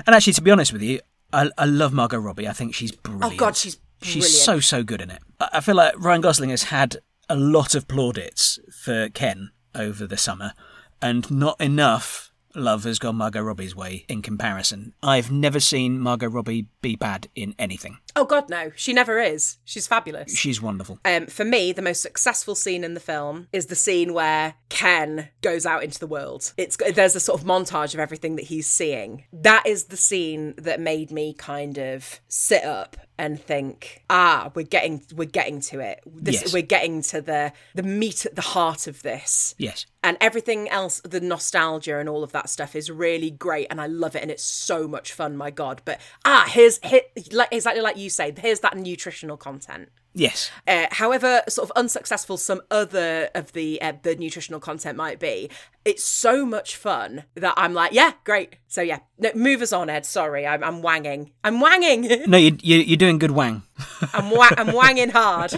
And 0.07 0.15
actually, 0.15 0.35
to 0.35 0.43
be 0.43 0.51
honest 0.51 0.73
with 0.73 0.83
you, 0.83 1.01
I, 1.33 1.51
I 1.59 1.65
love 1.65 1.93
Margot 1.93 2.19
Robbie. 2.19 2.49
I 2.49 2.53
think 2.53 2.75
she's 2.75 2.93
brilliant. 2.93 3.35
Oh 3.35 3.37
God, 3.37 3.57
she's 3.57 3.77
brilliant. 3.77 4.25
She's 4.25 4.43
so 4.43 4.61
so 4.61 4.83
good 4.83 5.01
in 5.01 5.11
it. 5.11 5.21
I 5.41 5.49
I 5.55 5.61
feel 5.61 5.75
like 5.75 5.95
Ryan 5.99 6.21
Gosling 6.21 6.51
has 6.51 6.65
had 6.65 6.99
a 7.29 7.37
lot 7.37 7.75
of 7.75 7.89
plaudits 7.89 8.59
for 8.83 9.09
Ken 9.09 9.51
over 9.75 10.07
the 10.07 10.17
summer, 10.17 10.53
and 11.01 11.31
not 11.31 11.61
enough 11.61 12.33
love 12.55 12.85
has 12.85 12.99
gone 12.99 13.17
Margot 13.17 13.43
Robbie's 13.43 13.75
way 13.75 14.05
in 14.09 14.23
comparison. 14.23 14.95
I've 15.03 15.31
never 15.31 15.59
seen 15.59 15.99
Margot 15.99 16.29
Robbie 16.29 16.67
be 16.81 16.97
bad 16.97 17.29
in 17.35 17.55
anything. 17.59 17.99
Oh 18.17 18.25
God, 18.25 18.49
no, 18.49 18.71
she 18.77 18.93
never 18.93 19.19
is. 19.19 19.59
She's 19.65 19.87
fabulous. 19.87 20.37
She's 20.37 20.63
wonderful. 20.63 20.99
Um, 21.05 21.27
for 21.27 21.45
me, 21.45 21.73
the 21.73 21.83
most 21.83 22.01
successful 22.03 22.55
scene 22.55 22.85
in 22.85 22.95
the 22.95 23.01
film 23.01 23.49
is 23.53 23.67
the 23.67 23.75
scene 23.75 24.15
where 24.15 24.55
Ken 24.69 25.29
goes 25.43 25.67
out 25.67 25.83
into 25.83 25.99
the 25.99 26.07
world. 26.07 26.53
It's 26.57 26.77
there's 26.77 27.17
a 27.17 27.21
sort 27.21 27.41
of 27.41 27.47
montage 27.47 27.95
of 27.95 28.01
everything 28.01 28.37
that 28.37 28.47
he's 28.47 28.69
seeing. 28.69 29.25
That 29.33 29.67
is 29.67 29.85
the 29.87 29.97
scene 29.97 30.55
that 30.59 30.81
made 30.81 31.11
me 31.11 31.35
kind 31.35 31.79
of 31.79 32.21
sit 32.29 32.65
up 32.65 32.97
and 33.17 33.41
think, 33.41 34.03
ah, 34.11 34.51
we're 34.55 34.65
getting 34.67 35.03
we're 35.15 35.25
getting 35.25 35.61
to 35.61 35.81
it. 35.81 36.01
This 36.07 36.43
Yes. 36.43 36.53
we're 36.53 36.63
getting 36.63 37.03
to 37.03 37.21
the 37.21 37.53
the 37.75 37.83
meat 37.85 38.27
at 38.27 38.35
the 38.35 38.43
heart 38.43 38.87
of 38.87 39.03
this. 39.03 39.55
Yes. 39.59 39.87
And 40.03 40.19
everything 40.21 40.69
else, 40.69 41.01
the 41.03 41.21
nostalgia 41.21 41.99
and 41.99 42.09
all 42.09 42.23
of 42.23 42.33
that 42.33 42.51
stuff 42.51 42.77
is 42.77 42.91
really 42.91 43.31
great, 43.31 43.69
and 43.71 43.81
I 43.81 43.87
love 43.87 44.15
it, 44.15 44.21
and 44.21 44.31
it's 44.31 44.43
so 44.43 44.87
much 44.87 45.13
fun. 45.13 45.35
My 45.37 45.51
God! 45.51 45.81
But 45.87 45.99
ah, 46.27 46.45
here's 46.49 46.79
here, 46.85 47.03
like 47.33 47.49
exactly 47.53 47.81
like 47.81 47.97
you 47.97 48.04
say, 48.11 48.33
here's 48.37 48.61
that 48.61 48.77
nutritional 48.77 49.37
content. 49.37 49.91
Yes. 50.17 50.53
Uh, 50.67 50.87
however, 50.93 51.43
sort 51.49 51.69
of 51.69 51.77
unsuccessful 51.77 52.37
some 52.37 52.61
other 52.71 53.31
of 53.35 53.53
the 53.53 53.83
uh, 53.83 53.95
the 54.03 54.15
nutritional 54.15 54.61
content 54.61 54.97
might 54.97 55.19
be, 55.19 55.51
it's 55.85 56.05
so 56.05 56.47
much 56.47 56.77
fun 56.77 57.25
that 57.35 57.55
I'm 57.57 57.75
like, 57.75 57.93
yeah, 57.93 58.13
great. 58.23 58.57
So 58.69 58.81
yeah, 58.81 59.01
no, 59.19 59.33
move 59.35 59.61
us 59.61 59.73
on, 59.73 59.91
Ed. 59.91 60.07
Sorry, 60.07 60.47
I'm, 60.47 60.63
I'm 60.63 60.83
wanging. 60.83 61.33
I'm 61.43 61.61
wanging. 61.61 62.09
No, 62.29 62.39
you, 62.39 62.57
you, 62.63 62.77
you're 62.79 62.97
doing 62.97 63.19
good 63.19 63.33
wang. 63.33 63.63
I'm 64.13 64.31
wa- 64.31 64.55
I'm 64.57 64.73
wanging 64.73 65.11
hard. 65.11 65.55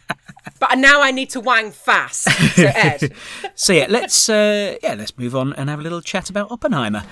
but 0.58 0.78
now 0.78 1.02
I 1.02 1.10
need 1.10 1.28
to 1.30 1.40
wang 1.40 1.70
fast. 1.70 2.22
So 2.22 2.70
Ed, 2.74 3.12
So 3.54 3.74
yeah, 3.74 3.86
let's 3.90 4.30
uh, 4.30 4.76
yeah 4.82 4.94
let's 4.94 5.16
move 5.18 5.36
on 5.36 5.52
and 5.54 5.68
have 5.68 5.78
a 5.78 5.82
little 5.82 6.00
chat 6.00 6.30
about 6.30 6.50
Oppenheimer. 6.50 7.02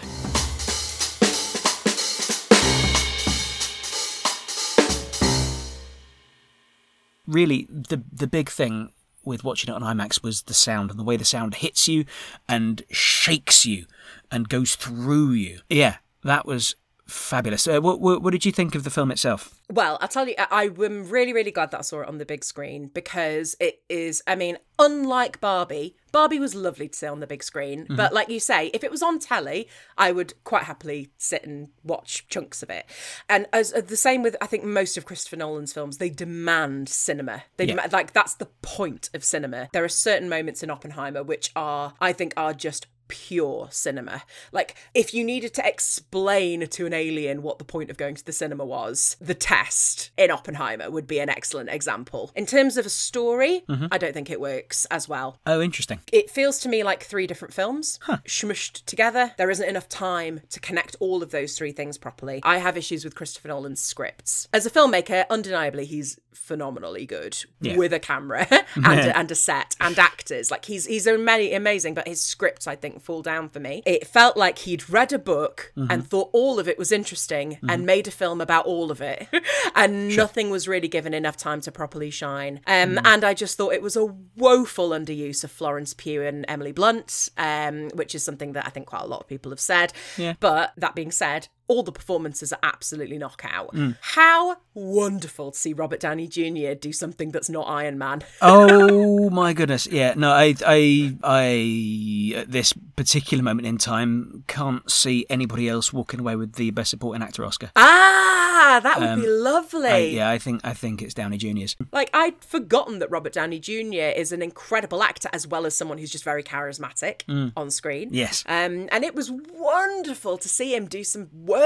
Really, 7.29 7.69
the 7.71 8.03
the 8.11 8.27
big 8.27 8.51
thing 8.51 8.93
with 9.25 9.45
watching 9.45 9.73
it 9.73 9.81
on 9.81 9.83
IMAX 9.97 10.23
was 10.23 10.43
the 10.43 10.55
sound 10.55 10.91
and 10.91 10.99
the 10.99 11.05
way 11.05 11.17
the 11.17 11.25
sound 11.25 11.57
hits 11.57 11.87
you 11.87 12.07
and 12.49 12.83
shakes 12.91 13.67
you 13.67 13.85
and 14.31 14.49
goes 14.49 14.75
through 14.75 15.33
you. 15.33 15.61
Yeah, 15.69 15.99
that 16.25 16.47
was 16.47 16.75
fabulous. 17.09 17.67
Uh, 17.67 17.81
what, 17.81 18.00
what, 18.00 18.23
what 18.23 18.31
did 18.33 18.45
you 18.45 18.53
think 18.53 18.75
of 18.75 18.85
the 18.85 18.91
film 18.91 19.11
itself? 19.11 19.55
Well, 19.71 19.99
I'll 20.00 20.09
tell 20.09 20.29
you, 20.29 20.35
I 20.38 20.65
am 20.65 21.09
really, 21.09 21.33
really 21.33 21.50
glad 21.50 21.71
that 21.73 21.79
I 21.79 21.83
saw 21.83 22.00
it 22.00 22.09
on 22.09 22.19
the 22.19 22.25
big 22.25 22.45
screen 22.45 22.91
because 22.93 23.57
it 23.61 23.83
is, 23.88 24.23
I 24.27 24.35
mean, 24.35 24.59
unlike 24.79 25.41
Barbie, 25.41 25.97
Barbie 26.12 26.38
was 26.38 26.55
lovely 26.55 26.88
to 26.88 26.97
see 26.97 27.07
on 27.07 27.21
the 27.21 27.27
big 27.27 27.43
screen. 27.43 27.85
Mm-hmm. 27.85 27.97
But 27.97 28.15
like 28.15 28.29
you 28.29 28.41
say, 28.41 28.69
if 28.69 28.83
it 28.85 28.91
was 28.91 29.03
on 29.03 29.19
telly, 29.19 29.69
I 29.97 30.12
would 30.12 30.33
quite 30.45 30.65
happily 30.65 31.11
sit 31.19 31.45
and 31.45 31.69
watch 31.83 32.27
chunks 32.29 32.62
of 32.62 32.71
it. 32.71 32.87
And 33.29 33.47
as 33.53 33.73
uh, 33.75 33.81
the 33.81 33.97
same 33.97 34.23
with, 34.23 34.37
I 34.41 34.47
think, 34.47 34.65
most 34.65 34.97
of 34.97 35.05
Christopher 35.05 35.37
Nolan's 35.37 35.73
films, 35.73 35.99
they 35.99 36.11
demand 36.11 36.88
cinema. 36.88 37.45
They 37.57 37.65
Yeah. 37.65 37.75
demand, 37.75 37.93
like, 37.93 38.12
that's 38.12 38.35
the 38.35 38.47
point 38.62 39.11
of 39.12 39.25
cinema. 39.25 39.69
There 39.73 39.85
are 39.85 39.88
certain 39.88 40.29
moments 40.29 40.62
in 40.62 40.71
Oppenheimer 40.71 41.23
which 41.23 41.50
are, 41.57 41.95
I 42.00 42.12
think, 42.12 42.33
are 42.37 42.55
just 42.55 42.87
pure 43.09 43.69
cinema. 43.71 44.23
Like, 44.53 44.77
if 44.95 45.12
you 45.12 45.25
needed 45.25 45.55
to 45.55 45.67
explain 45.67 46.67
to 46.67 46.87
an 46.87 46.93
alien 46.93 47.43
what 47.43 47.59
the 47.59 47.65
point 47.65 47.91
of 47.91 47.97
going 47.97 48.15
to 48.15 48.25
the 48.25 48.33
cinema 48.33 48.65
was, 48.65 49.17
the 49.21 49.35
test 49.35 50.11
in 50.17 50.31
Oppenheimer 50.31 50.91
would 50.91 51.07
be 51.07 51.19
an 51.19 51.29
excellent 51.29 51.71
example. 51.71 52.31
In 52.35 52.47
terms 52.47 52.77
of 52.77 52.87
a 52.87 52.91
story, 52.91 53.65
mm-hmm. 53.69 53.87
I 53.91 53.99
don't 53.99 54.15
think 54.15 54.31
it 54.31 54.41
works 54.41 54.85
as 54.87 55.09
well. 55.09 55.38
Oh, 55.47 55.61
interesting. 55.61 56.00
It 56.12 56.31
feels 56.31 56.59
to 56.61 56.69
me 56.69 56.83
like 56.85 57.03
three 57.03 57.27
different 57.27 57.55
films 57.55 57.99
smushed 58.27 58.85
together. 58.87 59.33
There 59.38 59.50
isn't 59.50 59.69
enough 59.69 59.88
time 59.88 60.41
to 60.50 60.61
connect 60.61 60.97
all 61.00 61.23
of 61.23 61.31
those 61.31 61.57
three 61.57 61.73
things 61.73 61.99
properly. 61.99 62.41
I 62.45 62.59
have 62.59 62.77
issues 62.77 63.05
with 63.05 63.15
Christopher 63.15 63.49
Nolan's 63.49 63.81
scripts. 63.81 64.49
As 64.53 64.67
a 64.67 64.71
filmmaker, 64.71 65.25
undeniably, 65.31 65.85
he's 65.85 66.19
phenomenally 66.33 67.05
good 67.05 67.37
Yeah. 67.61 67.77
with 67.77 67.93
a 67.93 67.99
camera 67.99 68.47
and, 68.75 68.87
and 68.87 69.31
a 69.31 69.35
set 69.35 69.77
and 69.81 69.99
actors. 69.99 70.50
Like 70.50 70.65
he's 70.65 70.87
he's 70.87 71.07
many 71.07 71.53
amazing, 71.53 71.95
but 71.95 72.09
his 72.09 72.23
scripts 72.23 72.67
I 72.67 72.75
think 72.77 72.98
fall 72.99 73.23
down 73.23 73.49
for 73.49 73.61
me. 73.61 73.83
It 73.87 74.07
felt 74.07 74.37
like 74.37 74.59
he'd 74.61 74.88
read 74.90 75.12
a 75.12 75.19
book 75.19 75.73
and 75.76 76.07
thought 76.07 76.31
all 76.33 76.59
of 76.59 76.69
it 76.69 76.78
was 76.78 76.90
interesting 76.93 77.59
and 77.69 77.87
made 77.87 78.07
a 78.09 78.11
film 78.11 78.40
about 78.40 78.67
all 78.67 78.90
of 78.90 79.00
it, 79.00 79.28
and 79.75 80.17
nothing 80.17 80.50
was 80.50 80.67
really 80.69 80.88
given 80.88 81.14
enough 81.14 81.37
time 81.37 81.61
to 81.62 81.73
properly 81.73 82.11
shine. 82.11 82.61
Um, 82.67 82.99
And 83.05 83.25
I 83.25 83.35
just 83.35 83.57
thought 83.57 83.73
it 83.73 83.83
was 83.83 83.97
a 83.97 84.05
woeful 84.37 84.90
underuse 84.90 85.45
of 85.45 85.50
Florence 85.50 85.95
Pugh 85.95 86.23
and 86.23 86.45
Emily 86.49 86.73
Blunt, 86.73 87.28
um, 87.37 87.88
which 87.95 88.14
is 88.14 88.23
something 88.23 88.52
that 88.52 88.67
I 88.67 88.71
think 88.71 88.87
quite 88.87 89.02
a 89.02 89.07
lot 89.07 89.21
of 89.21 89.28
people 89.28 89.50
have 89.50 89.61
said. 89.61 89.93
Yeah. 90.17 90.35
But 90.40 90.73
that 90.76 90.95
being 90.95 91.11
said, 91.11 91.49
all 91.69 91.83
the 91.83 91.93
performances 91.93 92.53
are 92.53 92.59
absolutely 92.63 93.19
knockout. 93.19 93.75
How 94.01 94.57
wonderful 94.75 95.53
to 95.53 95.59
see 95.59 95.73
Robert 95.73 96.01
Downey 96.01 96.27
Jr. 96.27 96.75
do 96.75 96.93
something 96.93 97.31
that's 97.31 97.49
not 97.51 97.65
Iron 97.69 97.99
Man. 97.99 98.23
oh 98.43 99.29
my 99.31 99.53
goodness 99.53 99.87
yeah 99.87 100.15
no 100.17 100.31
i 100.31 100.55
i 100.67 101.15
i 101.23 102.33
at 102.41 102.51
this 102.51 102.73
particular 102.97 103.43
moment 103.43 103.67
in 103.67 103.77
time 103.79 104.45
can't 104.47 104.89
see 104.91 105.27
anybody 105.29 105.69
else 105.69 105.93
walking 105.93 106.21
away 106.21 106.37
with 106.37 106.55
the 106.55 106.71
best 106.71 106.91
supporting 106.91 107.23
actor 107.23 107.45
oscar 107.45 107.71
Ah, 107.77 108.81
that 108.83 109.01
would 109.01 109.23
be 109.23 109.29
lovely. 109.29 109.89
I, 109.89 109.99
yeah 109.99 110.31
i 110.31 110.39
think 110.39 110.61
i 110.65 110.73
think 110.75 111.03
it's 111.03 111.15
downey 111.15 111.37
junior's 111.39 111.77
Like 111.93 112.11
I'd 112.15 112.43
forgotten 112.45 112.99
that 113.01 113.11
Robert 113.11 113.33
Downey 113.33 113.59
Jr. 113.59 114.13
is 114.17 114.33
an 114.33 114.43
incredible 114.43 115.03
actor 115.03 115.29
as 115.33 115.47
well 115.47 115.67
as 115.67 115.75
someone 115.75 115.99
who's 115.99 116.11
just 116.11 116.25
very 116.25 116.43
charismatic 116.43 117.23
on 117.57 117.71
screen. 117.71 118.09
yes 118.13 118.45
Um, 118.47 118.89
and 118.93 119.05
it 119.05 119.15
was 119.15 119.31
wonderful 119.31 120.39
to 120.39 120.49
see 120.49 120.75
him 120.75 120.87
do 120.87 121.05
some 121.05 121.29
work. 121.35 121.58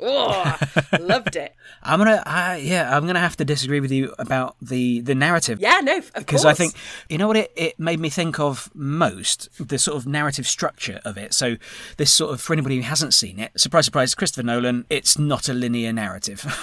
Oh, 0.00 0.56
loved 1.00 1.34
it. 1.34 1.56
i'm 1.82 1.98
gonna 1.98 2.22
I, 2.24 2.58
yeah 2.58 2.96
i'm 2.96 3.04
gonna 3.04 3.18
have 3.18 3.36
to 3.38 3.44
disagree 3.44 3.80
with 3.80 3.90
you 3.90 4.14
about 4.16 4.54
the 4.62 5.00
the 5.00 5.14
narrative 5.16 5.60
Yeah, 5.60 5.80
no, 5.82 6.00
because. 6.14 6.44
I 6.44 6.54
think 6.54 6.74
you 7.08 7.18
know 7.18 7.26
what 7.26 7.36
it, 7.36 7.52
it 7.56 7.80
made 7.80 7.98
me 7.98 8.08
think 8.08 8.38
of 8.38 8.70
most 8.76 9.48
the 9.58 9.76
sort 9.76 9.96
of 9.96 10.06
narrative 10.06 10.46
structure 10.46 11.00
of 11.04 11.18
it. 11.18 11.34
So 11.34 11.56
this 11.96 12.12
sort 12.12 12.32
of 12.32 12.40
for 12.40 12.52
anybody 12.52 12.76
who 12.76 12.82
hasn't 12.82 13.12
seen 13.12 13.40
it, 13.40 13.50
surprise, 13.58 13.86
surprise, 13.86 14.14
Christopher 14.14 14.44
Nolan. 14.46 14.84
It's 14.88 15.18
not 15.18 15.48
a 15.48 15.52
linear 15.54 15.92
narrative. 15.92 16.46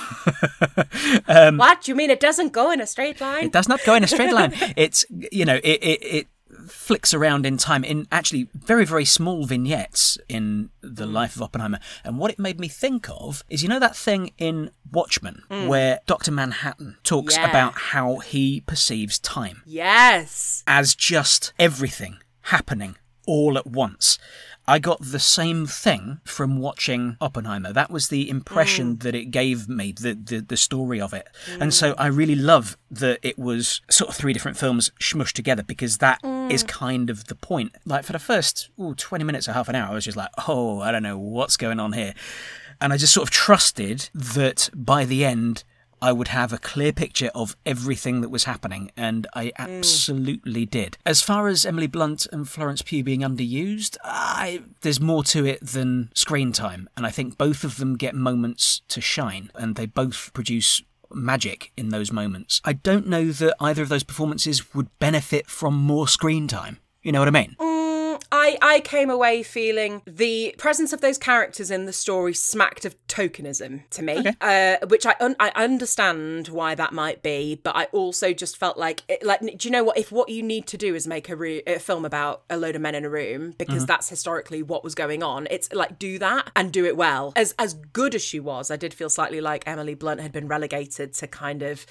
Um, 1.27 1.57
what? 1.57 1.87
You 1.87 1.95
mean 1.95 2.09
it 2.09 2.19
doesn't 2.19 2.51
go 2.53 2.71
in 2.71 2.79
a 2.81 2.87
straight 2.87 3.19
line? 3.21 3.45
It 3.45 3.51
does 3.51 3.67
not 3.67 3.79
go 3.85 3.95
in 3.95 4.03
a 4.03 4.07
straight 4.07 4.33
line. 4.33 4.53
It's 4.77 5.05
you 5.09 5.45
know 5.45 5.55
it, 5.55 5.79
it 5.83 5.99
it 6.03 6.27
flicks 6.67 7.13
around 7.13 7.45
in 7.45 7.57
time 7.57 7.83
in 7.83 8.07
actually 8.11 8.47
very 8.53 8.85
very 8.85 9.05
small 9.05 9.45
vignettes 9.45 10.17
in 10.29 10.69
the 10.81 11.05
mm. 11.05 11.11
life 11.13 11.35
of 11.35 11.41
Oppenheimer. 11.41 11.79
And 12.03 12.17
what 12.17 12.31
it 12.31 12.39
made 12.39 12.59
me 12.59 12.67
think 12.67 13.09
of 13.09 13.43
is 13.49 13.63
you 13.63 13.69
know 13.69 13.79
that 13.79 13.95
thing 13.95 14.31
in 14.37 14.71
Watchmen 14.91 15.43
mm. 15.49 15.67
where 15.67 15.99
Doctor 16.05 16.31
Manhattan 16.31 16.97
talks 17.03 17.35
Yeah. 17.35 17.49
about 17.49 17.73
how 17.75 18.17
he 18.17 18.61
perceives 18.61 19.19
time 19.19 19.63
Yes. 19.65 20.63
as 20.67 20.95
just 20.95 21.53
everything 21.59 22.17
happening 22.41 22.95
all 23.25 23.57
at 23.57 23.65
once. 23.67 24.19
I 24.67 24.79
got 24.79 24.99
the 25.01 25.19
same 25.19 25.67
thing 25.67 26.19
from 26.23 26.59
watching 26.59 27.17
Oppenheimer. 27.21 27.71
That 27.71 27.91
was 27.91 28.07
the 28.07 28.29
impression 28.29 28.97
mm. 28.97 29.03
that 29.03 29.13
it 29.13 29.25
gave 29.25 29.69
me, 29.69 29.91
the, 29.91 30.13
the, 30.13 30.39
the 30.39 30.57
story 30.57 30.99
of 30.99 31.13
it. 31.13 31.27
And 31.59 31.71
mm. 31.71 31.73
so 31.73 31.93
I 31.97 32.07
really 32.07 32.35
love 32.35 32.77
that 32.89 33.19
it 33.21 33.37
was 33.37 33.81
sort 33.89 34.09
of 34.09 34.15
three 34.15 34.33
different 34.33 34.57
films 34.57 34.91
smushed 34.99 35.33
together 35.33 35.63
because 35.63 35.99
that 35.99 36.21
mm. 36.23 36.51
is 36.51 36.63
kind 36.63 37.09
of 37.09 37.25
the 37.25 37.35
point. 37.35 37.75
Like 37.85 38.03
for 38.03 38.13
the 38.13 38.19
first 38.19 38.69
ooh, 38.79 38.95
20 38.95 39.23
minutes 39.23 39.47
or 39.47 39.53
half 39.53 39.69
an 39.69 39.75
hour, 39.75 39.91
I 39.91 39.93
was 39.93 40.05
just 40.05 40.17
like, 40.17 40.29
oh, 40.47 40.79
I 40.79 40.91
don't 40.91 41.03
know 41.03 41.17
what's 41.17 41.57
going 41.57 41.79
on 41.79 41.93
here. 41.93 42.13
And 42.81 42.91
I 42.91 42.97
just 42.97 43.13
sort 43.13 43.27
of 43.27 43.31
trusted 43.31 44.09
that 44.13 44.69
by 44.73 45.05
the 45.05 45.23
end, 45.23 45.63
I 46.05 46.11
would 46.11 46.27
have 46.27 46.53
a 46.53 46.59
clear 46.59 46.93
picture 46.93 47.31
of 47.33 47.55
everything 47.65 48.21
that 48.21 48.29
was 48.29 48.43
happening, 48.43 48.91
and 48.95 49.25
I 49.33 49.45
hmm. 49.45 49.63
absolutely 49.63 50.67
did. 50.67 50.99
As 51.03 51.23
far 51.23 51.47
as 51.47 51.65
Emily 51.65 51.87
Blunt 51.87 52.27
and 52.31 52.47
Florence 52.47 52.83
Pugh 52.83 53.03
being 53.03 53.21
underused, 53.21 53.97
I, 54.03 54.61
there's 54.81 55.01
more 55.01 55.23
to 55.23 55.47
it 55.47 55.65
than 55.65 56.11
screen 56.13 56.51
time, 56.51 56.87
and 56.95 57.07
I 57.07 57.09
think 57.09 57.39
both 57.39 57.63
of 57.63 57.77
them 57.77 57.95
get 57.95 58.13
moments 58.13 58.83
to 58.89 59.01
shine, 59.01 59.49
and 59.55 59.75
they 59.75 59.87
both 59.87 60.29
produce 60.35 60.83
magic 61.11 61.71
in 61.75 61.89
those 61.89 62.11
moments. 62.11 62.61
I 62.63 62.73
don't 62.73 63.07
know 63.07 63.31
that 63.31 63.55
either 63.59 63.81
of 63.81 63.89
those 63.89 64.03
performances 64.03 64.75
would 64.75 64.89
benefit 64.99 65.47
from 65.47 65.73
more 65.73 66.07
screen 66.07 66.47
time. 66.47 66.77
You 67.01 67.13
know 67.13 67.19
what 67.19 67.29
I 67.29 67.31
mean? 67.31 67.55
Hmm. 67.59 67.74
I, 68.45 68.57
I 68.61 68.79
came 68.79 69.09
away 69.09 69.41
feeling 69.41 70.03
the 70.05 70.53
presence 70.59 70.93
of 70.93 71.01
those 71.01 71.17
characters 71.17 71.71
in 71.71 71.85
the 71.85 71.93
story 71.93 72.35
smacked 72.35 72.85
of 72.85 72.95
tokenism 73.07 73.89
to 73.89 74.03
me, 74.03 74.23
uh, 74.41 74.77
which 74.87 75.05
I 75.07 75.15
un- 75.19 75.35
I 75.39 75.51
understand 75.55 76.49
why 76.49 76.75
that 76.75 76.93
might 76.93 77.23
be, 77.23 77.59
but 77.63 77.75
I 77.75 77.85
also 77.85 78.33
just 78.33 78.55
felt 78.57 78.77
like 78.77 79.01
it, 79.07 79.25
like 79.25 79.39
do 79.39 79.67
you 79.67 79.71
know 79.71 79.83
what? 79.83 79.97
If 79.97 80.11
what 80.11 80.29
you 80.29 80.43
need 80.43 80.67
to 80.67 80.77
do 80.77 80.93
is 80.93 81.07
make 81.07 81.27
a, 81.29 81.35
re- 81.35 81.63
a 81.65 81.79
film 81.79 82.05
about 82.05 82.43
a 82.47 82.57
load 82.57 82.75
of 82.75 82.81
men 82.83 82.93
in 82.93 83.03
a 83.03 83.09
room 83.09 83.55
because 83.57 83.87
that's 83.87 84.09
historically 84.09 84.61
what 84.61 84.83
was 84.83 84.93
going 84.93 85.23
on, 85.23 85.47
it's 85.49 85.71
like 85.73 85.97
do 85.97 86.19
that 86.19 86.51
and 86.55 86.71
do 86.71 86.85
it 86.85 86.95
well. 86.95 87.33
As 87.35 87.55
as 87.57 87.73
good 87.73 88.13
as 88.13 88.21
she 88.21 88.39
was, 88.39 88.69
I 88.69 88.75
did 88.75 88.93
feel 88.93 89.09
slightly 89.09 89.41
like 89.41 89.63
Emily 89.65 89.95
Blunt 89.95 90.21
had 90.21 90.31
been 90.31 90.47
relegated 90.47 91.13
to 91.15 91.27
kind 91.27 91.63
of 91.63 91.87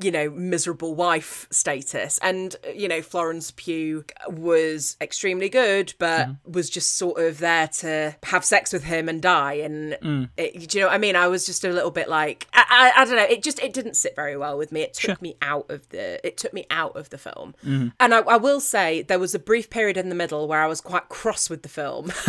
you 0.00 0.10
know, 0.10 0.30
miserable 0.30 0.94
wife 0.94 1.46
status. 1.50 2.18
And, 2.18 2.54
you 2.74 2.88
know, 2.88 3.00
Florence 3.00 3.50
Pugh 3.52 4.04
was 4.28 4.96
extremely 5.00 5.48
good, 5.48 5.94
but 5.98 6.28
mm. 6.28 6.36
was 6.44 6.70
just 6.70 6.96
sort 6.96 7.22
of 7.22 7.38
there 7.38 7.68
to 7.68 8.16
have 8.24 8.44
sex 8.44 8.72
with 8.72 8.84
him 8.84 9.08
and 9.08 9.20
die. 9.20 9.54
And, 9.54 9.92
mm. 10.02 10.28
it, 10.36 10.68
do 10.68 10.78
you 10.78 10.84
know 10.84 10.88
what 10.88 10.94
I 10.94 10.98
mean? 10.98 11.16
I 11.16 11.28
was 11.28 11.46
just 11.46 11.64
a 11.64 11.70
little 11.70 11.90
bit 11.90 12.08
like, 12.08 12.46
I, 12.52 12.92
I, 12.96 13.02
I 13.02 13.04
don't 13.04 13.16
know, 13.16 13.24
it 13.24 13.42
just, 13.42 13.58
it 13.60 13.72
didn't 13.72 13.94
sit 13.94 14.14
very 14.16 14.36
well 14.36 14.58
with 14.58 14.72
me. 14.72 14.82
It 14.82 14.94
took 14.94 15.20
me 15.22 15.36
out 15.42 15.70
of 15.70 15.88
the, 15.90 16.24
it 16.26 16.36
took 16.36 16.52
me 16.52 16.66
out 16.70 16.96
of 16.96 17.10
the 17.10 17.18
film. 17.18 17.54
Mm-hmm. 17.64 17.88
And 18.00 18.14
I, 18.14 18.18
I 18.20 18.36
will 18.36 18.60
say 18.60 19.02
there 19.02 19.18
was 19.18 19.34
a 19.34 19.38
brief 19.38 19.70
period 19.70 19.96
in 19.96 20.08
the 20.08 20.14
middle 20.14 20.48
where 20.48 20.62
I 20.62 20.66
was 20.66 20.80
quite 20.80 21.08
cross 21.08 21.50
with 21.50 21.62
the 21.62 21.68
film. 21.68 22.12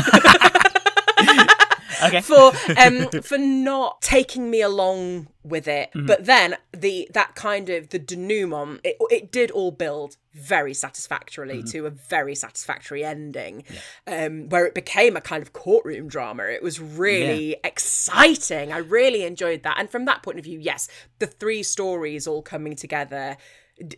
Okay. 2.04 2.22
for 2.22 2.52
um 2.78 3.10
for 3.22 3.38
not 3.38 4.02
taking 4.02 4.50
me 4.50 4.62
along 4.62 5.28
with 5.44 5.68
it. 5.68 5.90
Mm-hmm. 5.90 6.06
But 6.06 6.26
then 6.26 6.58
the 6.72 7.10
that 7.14 7.36
kind 7.36 7.70
of 7.70 7.90
the 7.90 8.00
denouement, 8.00 8.82
it 8.84 8.98
it 9.10 9.32
did 9.32 9.52
all 9.52 9.72
build 9.72 10.18
very 10.38 10.74
satisfactorily 10.74 11.64
to 11.64 11.86
a 11.86 11.90
very 11.90 12.36
satisfactory 12.36 13.04
ending, 13.04 13.64
um, 14.06 14.50
where 14.50 14.66
it 14.66 14.74
became 14.74 15.18
a 15.18 15.22
kind 15.22 15.42
of 15.42 15.54
courtroom 15.54 16.08
drama. 16.08 16.44
It 16.44 16.64
was 16.64 16.80
really 16.80 17.58
exciting. 17.64 18.72
I 18.72 18.78
really 18.78 19.24
enjoyed 19.24 19.64
that, 19.64 19.78
and 19.80 19.90
from 19.90 20.06
that 20.06 20.24
point 20.24 20.38
of 20.40 20.46
view, 20.46 20.60
yes, 20.60 20.88
the 21.20 21.28
three 21.28 21.64
stories 21.64 22.28
all 22.28 22.42
coming 22.42 22.76
together 22.76 23.38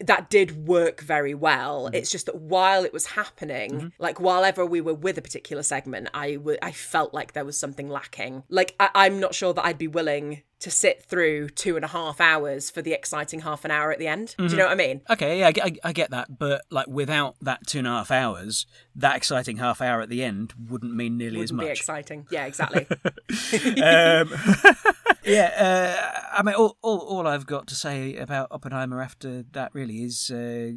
that 0.02 0.30
did 0.30 0.68
work 0.68 1.02
very 1.02 1.34
well. 1.34 1.86
Mm-hmm. 1.86 1.96
It's 1.96 2.12
just 2.12 2.26
that 2.26 2.36
while 2.36 2.84
it 2.84 2.94
was 2.94 3.08
happening, 3.08 3.72
mm-hmm. 3.72 3.88
like 3.98 4.20
while 4.20 4.44
ever 4.44 4.66
we 4.66 4.82
were 4.82 4.94
with 4.94 5.18
a 5.18 5.22
particular 5.22 5.64
segment, 5.64 6.10
I 6.14 6.36
w- 6.36 6.58
I 6.62 6.72
felt 6.72 7.14
like 7.14 7.34
there 7.34 7.46
was 7.46 7.58
something 7.58 7.90
lacking. 7.90 8.44
Like 8.50 8.76
I- 8.80 8.90
I'm 8.96 9.20
not 9.20 9.34
sure 9.34 9.54
that 9.54 9.66
I'd 9.66 9.78
be 9.78 9.88
willing 9.88 10.44
to 10.60 10.70
sit 10.70 11.04
through 11.04 11.50
two 11.50 11.78
and 11.78 11.86
a 11.86 11.88
half 11.88 12.20
hours 12.20 12.70
for 12.70 12.82
the 12.82 12.92
exciting 12.92 13.42
half 13.42 13.64
an 13.64 13.72
hour 13.72 13.92
at 13.92 14.00
the 14.00 14.08
end. 14.08 14.36
Do 14.38 14.44
you 14.44 14.50
mm-hmm. 14.50 14.58
know 14.58 14.66
what 14.66 14.74
I 14.74 14.76
mean? 14.76 15.02
Okay, 15.10 15.40
yeah, 15.40 15.48
I, 15.48 15.54
I, 15.64 15.72
I 15.86 15.94
get 15.94 16.12
that, 16.12 16.38
but 16.38 16.64
like 16.70 16.88
without 16.88 17.36
that 17.42 17.66
two 17.66 17.80
and 17.80 17.88
a 17.88 17.92
half 17.92 18.12
hours, 18.12 18.66
that 18.96 19.16
exciting 19.16 19.58
half 19.58 19.82
hour 19.82 20.02
at 20.02 20.10
the 20.10 20.22
end 20.22 20.54
wouldn't 20.68 20.94
mean 20.94 21.18
nearly 21.18 21.42
as 21.42 21.54
Wouldn't 21.54 21.62
be 21.62 21.70
much. 21.70 21.80
exciting. 21.80 22.28
Yeah, 22.30 22.46
exactly. 22.46 22.86
um, 23.82 24.30
yeah, 25.30 25.52
uh, 25.58 26.38
I 26.38 26.44
mean, 26.44 26.56
all, 26.56 26.78
all, 26.82 27.00
all 27.00 27.28
I've 27.28 27.46
got 27.46 27.68
to 27.68 27.76
say 27.76 28.16
about 28.16 28.48
Oppenheimer 28.52 29.02
after 29.02 29.44
that 29.52 29.74
really 29.74 30.04
is 30.04 30.32
uh, 30.32 30.74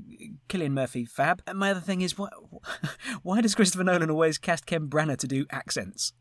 Cillian 0.49 0.73
Murphy 0.73 1.05
fab. 1.05 1.43
And 1.47 1.59
my 1.59 1.71
other 1.71 1.81
thing 1.81 2.03
is, 2.03 2.19
why, 2.19 2.29
why 3.23 3.41
does 3.41 3.55
Christopher 3.55 3.85
Nolan 3.85 4.11
always 4.11 4.39
cast 4.39 4.67
Ken 4.67 4.89
Branagh 4.89 5.19
to 5.19 5.27
do 5.27 5.47
accents? 5.51 6.13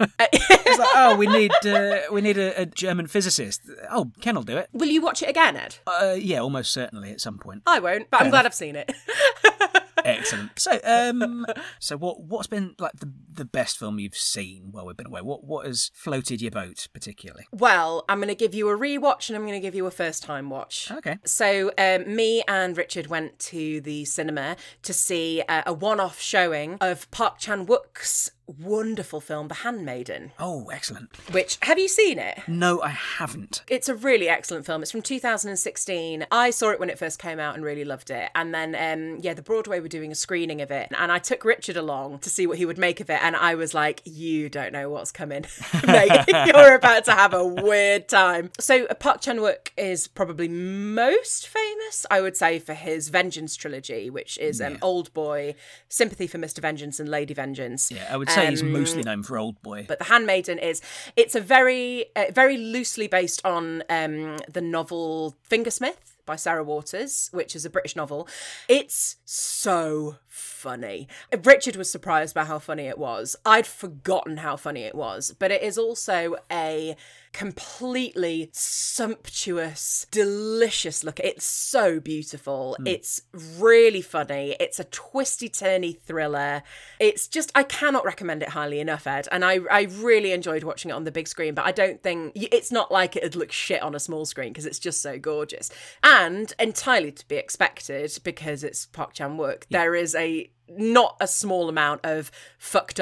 it's 0.00 0.78
like, 0.78 0.88
oh, 0.94 1.16
we 1.16 1.26
need 1.26 1.50
uh, 1.66 1.98
we 2.12 2.20
need 2.20 2.38
a, 2.38 2.62
a 2.62 2.66
German 2.66 3.08
physicist. 3.08 3.62
Oh, 3.90 4.12
Ken 4.20 4.36
will 4.36 4.44
do 4.44 4.56
it. 4.56 4.68
Will 4.72 4.88
you 4.88 5.02
watch 5.02 5.22
it 5.22 5.28
again, 5.28 5.56
Ed? 5.56 5.76
Uh, 5.86 6.14
yeah, 6.16 6.38
almost 6.38 6.70
certainly 6.70 7.10
at 7.10 7.20
some 7.20 7.38
point. 7.38 7.62
I 7.66 7.80
won't, 7.80 8.08
but 8.10 8.22
I'm 8.22 8.30
glad 8.30 8.46
I've 8.46 8.54
seen 8.54 8.76
it. 8.76 8.92
Excellent. 10.08 10.58
So, 10.58 10.78
um, 10.84 11.46
so 11.78 11.96
what 11.96 12.22
what's 12.22 12.46
been 12.46 12.74
like 12.78 12.92
the 12.94 13.12
the 13.32 13.44
best 13.44 13.78
film 13.78 13.98
you've 13.98 14.16
seen 14.16 14.68
while 14.70 14.86
we've 14.86 14.96
been 14.96 15.06
away? 15.06 15.22
What 15.22 15.44
what 15.44 15.66
has 15.66 15.90
floated 15.94 16.40
your 16.40 16.50
boat 16.50 16.88
particularly? 16.92 17.46
well, 17.52 18.04
I'm 18.08 18.18
going 18.18 18.28
to 18.28 18.34
give 18.34 18.54
you 18.54 18.68
a 18.68 18.78
rewatch 18.78 19.28
and 19.28 19.36
I'm 19.36 19.42
going 19.42 19.54
to 19.54 19.60
give 19.60 19.74
you 19.74 19.86
a 19.86 19.90
first 19.90 20.22
time 20.22 20.50
watch. 20.50 20.90
Okay. 20.90 21.18
So, 21.24 21.70
um, 21.76 22.14
me 22.14 22.42
and 22.48 22.76
Richard 22.76 23.08
went 23.08 23.38
to 23.40 23.80
the 23.80 24.04
cinema 24.04 24.56
to 24.82 24.92
see 24.92 25.42
uh, 25.48 25.62
a 25.66 25.72
one 25.72 26.00
off 26.00 26.20
showing 26.20 26.78
of 26.80 27.10
Park 27.10 27.38
Chan 27.38 27.66
Wook's 27.66 28.30
wonderful 28.48 29.20
film, 29.20 29.48
The 29.48 29.54
Handmaiden, 29.54 30.32
Oh, 30.38 30.68
excellent. 30.72 31.10
which 31.32 31.58
have 31.62 31.78
you 31.78 31.88
seen 31.88 32.18
it? 32.18 32.40
No, 32.48 32.80
I 32.82 32.88
haven't. 32.88 33.62
It's 33.68 33.88
a 33.88 33.94
really 33.94 34.28
excellent 34.28 34.66
film. 34.66 34.82
It's 34.82 34.90
from 34.90 35.02
2016. 35.02 36.26
I 36.30 36.50
saw 36.50 36.70
it 36.70 36.80
when 36.80 36.90
it 36.90 36.98
first 36.98 37.18
came 37.18 37.38
out 37.38 37.54
and 37.54 37.64
really 37.64 37.84
loved 37.84 38.10
it. 38.10 38.30
And 38.34 38.54
then, 38.54 38.74
um, 38.74 39.18
yeah, 39.22 39.34
the 39.34 39.42
Broadway 39.42 39.80
were 39.80 39.88
doing 39.88 40.12
a 40.12 40.14
screening 40.14 40.60
of 40.60 40.70
it. 40.70 40.88
And 40.98 41.10
I 41.12 41.18
took 41.18 41.44
Richard 41.44 41.76
along 41.76 42.20
to 42.20 42.30
see 42.30 42.46
what 42.46 42.58
he 42.58 42.64
would 42.64 42.78
make 42.78 43.00
of 43.00 43.10
it. 43.10 43.20
And 43.22 43.36
I 43.36 43.54
was 43.54 43.74
like, 43.74 44.00
you 44.04 44.48
don't 44.48 44.72
know 44.72 44.88
what's 44.90 45.12
coming. 45.12 45.44
Mate, 45.86 46.24
you're 46.46 46.74
about 46.74 47.04
to 47.06 47.12
have 47.12 47.34
a 47.34 47.44
weird 47.44 48.08
time. 48.08 48.50
So, 48.58 48.86
Park 48.98 49.20
Chan 49.20 49.38
Wook 49.38 49.70
is 49.76 50.08
probably 50.08 50.48
most 50.48 51.48
famous, 51.48 51.67
I 52.10 52.20
would 52.20 52.36
say, 52.36 52.58
for 52.58 52.74
his 52.74 53.08
Vengeance 53.08 53.56
trilogy, 53.56 54.10
which 54.10 54.38
is 54.38 54.60
um, 54.60 54.78
Old 54.82 55.12
Boy, 55.14 55.54
Sympathy 55.88 56.26
for 56.26 56.38
Mr. 56.38 56.60
Vengeance, 56.60 57.00
and 57.00 57.08
Lady 57.08 57.34
Vengeance. 57.34 57.90
Yeah, 57.90 58.08
I 58.10 58.16
would 58.16 58.30
say 58.30 58.48
he's 58.48 58.62
mostly 58.62 59.02
known 59.02 59.22
for 59.22 59.38
Old 59.38 59.60
Boy. 59.62 59.84
But 59.88 59.98
The 59.98 60.04
Handmaiden 60.04 60.58
is 60.58 60.82
it's 61.16 61.34
a 61.34 61.40
very 61.40 62.06
uh, 62.16 62.26
very 62.32 62.56
loosely 62.56 63.08
based 63.08 63.44
on 63.44 63.82
um, 63.88 64.38
the 64.52 64.60
novel 64.60 65.36
Fingersmith 65.48 66.18
by 66.28 66.36
Sarah 66.36 66.62
Waters, 66.62 67.30
which 67.32 67.56
is 67.56 67.64
a 67.64 67.70
British 67.70 67.96
novel. 67.96 68.28
It's 68.68 69.16
so 69.24 70.16
funny. 70.26 71.08
Richard 71.42 71.74
was 71.74 71.90
surprised 71.90 72.34
by 72.34 72.44
how 72.44 72.58
funny 72.58 72.86
it 72.86 72.98
was. 72.98 73.34
I'd 73.46 73.66
forgotten 73.66 74.36
how 74.36 74.56
funny 74.56 74.82
it 74.82 74.94
was, 74.94 75.34
but 75.38 75.50
it 75.50 75.62
is 75.62 75.78
also 75.78 76.36
a 76.52 76.94
completely 77.38 78.50
sumptuous, 78.52 80.08
delicious 80.10 81.04
look. 81.04 81.20
It's 81.20 81.44
so 81.44 82.00
beautiful. 82.00 82.74
Hmm. 82.80 82.88
It's 82.88 83.22
really 83.32 84.02
funny. 84.02 84.56
It's 84.58 84.80
a 84.80 84.84
twisty 84.84 85.48
turny 85.48 85.96
thriller. 85.96 86.64
It's 86.98 87.28
just 87.28 87.52
I 87.54 87.62
cannot 87.62 88.04
recommend 88.04 88.42
it 88.42 88.48
highly 88.48 88.80
enough, 88.80 89.06
Ed. 89.06 89.28
And 89.30 89.44
I 89.44 89.60
I 89.70 89.82
really 89.82 90.32
enjoyed 90.32 90.64
watching 90.64 90.90
it 90.90 90.94
on 90.94 91.04
the 91.04 91.12
big 91.12 91.28
screen, 91.28 91.54
but 91.54 91.64
I 91.64 91.70
don't 91.70 92.02
think 92.02 92.32
it's 92.34 92.72
not 92.72 92.90
like 92.90 93.14
it'd 93.14 93.36
look 93.36 93.52
shit 93.52 93.82
on 93.82 93.94
a 93.94 94.00
small 94.00 94.26
screen 94.26 94.52
because 94.52 94.66
it's 94.66 94.80
just 94.80 95.00
so 95.00 95.16
gorgeous. 95.16 95.70
And 96.02 96.52
entirely 96.58 97.12
to 97.12 97.28
be 97.28 97.36
expected 97.36 98.18
because 98.24 98.64
it's 98.64 98.86
Park 98.86 99.12
Chan 99.12 99.36
Wook. 99.38 99.62
There 99.70 99.94
is 99.94 100.16
a 100.16 100.50
not 100.68 101.16
a 101.20 101.28
small 101.28 101.68
amount 101.68 102.00
of 102.02 102.32
fucked 102.58 102.98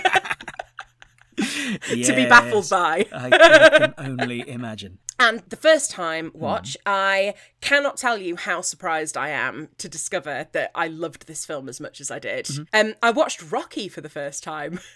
uppery 1.38 2.06
to 2.06 2.16
be 2.16 2.26
baffled 2.26 2.70
by. 2.70 3.06
I, 3.12 3.28
I 3.28 3.70
can 3.80 3.94
only 3.98 4.48
imagine. 4.48 5.00
And 5.18 5.44
the 5.48 5.56
first 5.56 5.92
time 5.92 6.32
watch, 6.34 6.76
I 6.86 7.36
cannot 7.62 7.98
tell 7.98 8.18
you 8.18 8.36
how 8.36 8.62
surprised 8.62 9.16
I 9.16 9.30
am 9.30 9.70
to 9.78 9.88
discover 9.88 10.48
that 10.52 10.72
I 10.76 10.88
loved 10.88 11.28
this 11.28 11.46
film 11.46 11.70
as 11.70 11.80
much 11.80 12.02
as 12.02 12.12
I 12.12 12.20
did. 12.20 12.50
Um, 12.74 12.96
I 13.02 13.12
watched 13.12 13.52
Rocky 13.52 13.88
for 13.88 14.02
the 14.02 14.10
first 14.10 14.44
time. 14.44 14.80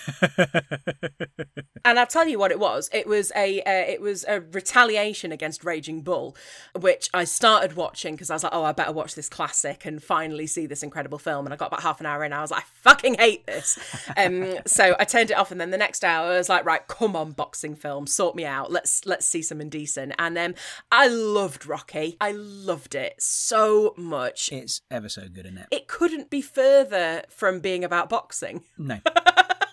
and 1.84 1.98
I'll 1.98 2.06
tell 2.06 2.28
you 2.28 2.38
what 2.38 2.50
it 2.50 2.58
was. 2.58 2.88
It 2.92 3.06
was 3.06 3.32
a 3.34 3.60
uh, 3.62 3.90
it 3.90 4.00
was 4.00 4.24
a 4.28 4.40
retaliation 4.40 5.32
against 5.32 5.64
Raging 5.64 6.02
Bull, 6.02 6.36
which 6.78 7.08
I 7.14 7.24
started 7.24 7.74
watching 7.74 8.14
because 8.14 8.30
I 8.30 8.34
was 8.34 8.44
like, 8.44 8.54
oh, 8.54 8.64
I 8.64 8.72
better 8.72 8.92
watch 8.92 9.14
this 9.14 9.28
classic 9.28 9.84
and 9.84 10.02
finally 10.02 10.46
see 10.46 10.66
this 10.66 10.82
incredible 10.82 11.18
film. 11.18 11.46
And 11.46 11.52
I 11.52 11.56
got 11.56 11.68
about 11.68 11.82
half 11.82 12.00
an 12.00 12.06
hour 12.06 12.24
in, 12.24 12.32
I 12.32 12.40
was 12.40 12.50
like, 12.50 12.62
I 12.62 12.66
fucking 12.82 13.14
hate 13.14 13.46
this. 13.46 13.78
Um, 14.16 14.56
so 14.66 14.96
I 14.98 15.04
turned 15.04 15.30
it 15.30 15.34
off, 15.34 15.50
and 15.50 15.60
then 15.60 15.70
the 15.70 15.78
next 15.78 16.04
hour 16.04 16.32
I 16.32 16.38
was 16.38 16.48
like, 16.48 16.64
right, 16.64 16.86
come 16.86 17.16
on, 17.16 17.32
boxing 17.32 17.74
film, 17.74 18.06
sort 18.06 18.36
me 18.36 18.44
out. 18.44 18.70
Let's 18.70 18.89
let's 19.04 19.26
see 19.26 19.42
some 19.42 19.60
indecent. 19.60 20.14
And 20.18 20.36
um, 20.38 20.54
I 20.90 21.08
loved 21.08 21.66
Rocky. 21.66 22.16
I 22.20 22.32
loved 22.32 22.94
it 22.94 23.14
so 23.20 23.94
much. 23.96 24.52
It's 24.52 24.82
ever 24.90 25.08
so 25.08 25.28
good 25.28 25.46
in 25.46 25.58
it. 25.58 25.66
It 25.70 25.88
couldn't 25.88 26.30
be 26.30 26.40
further 26.40 27.22
from 27.28 27.60
being 27.60 27.84
about 27.84 28.08
boxing. 28.08 28.62
No. 28.76 29.00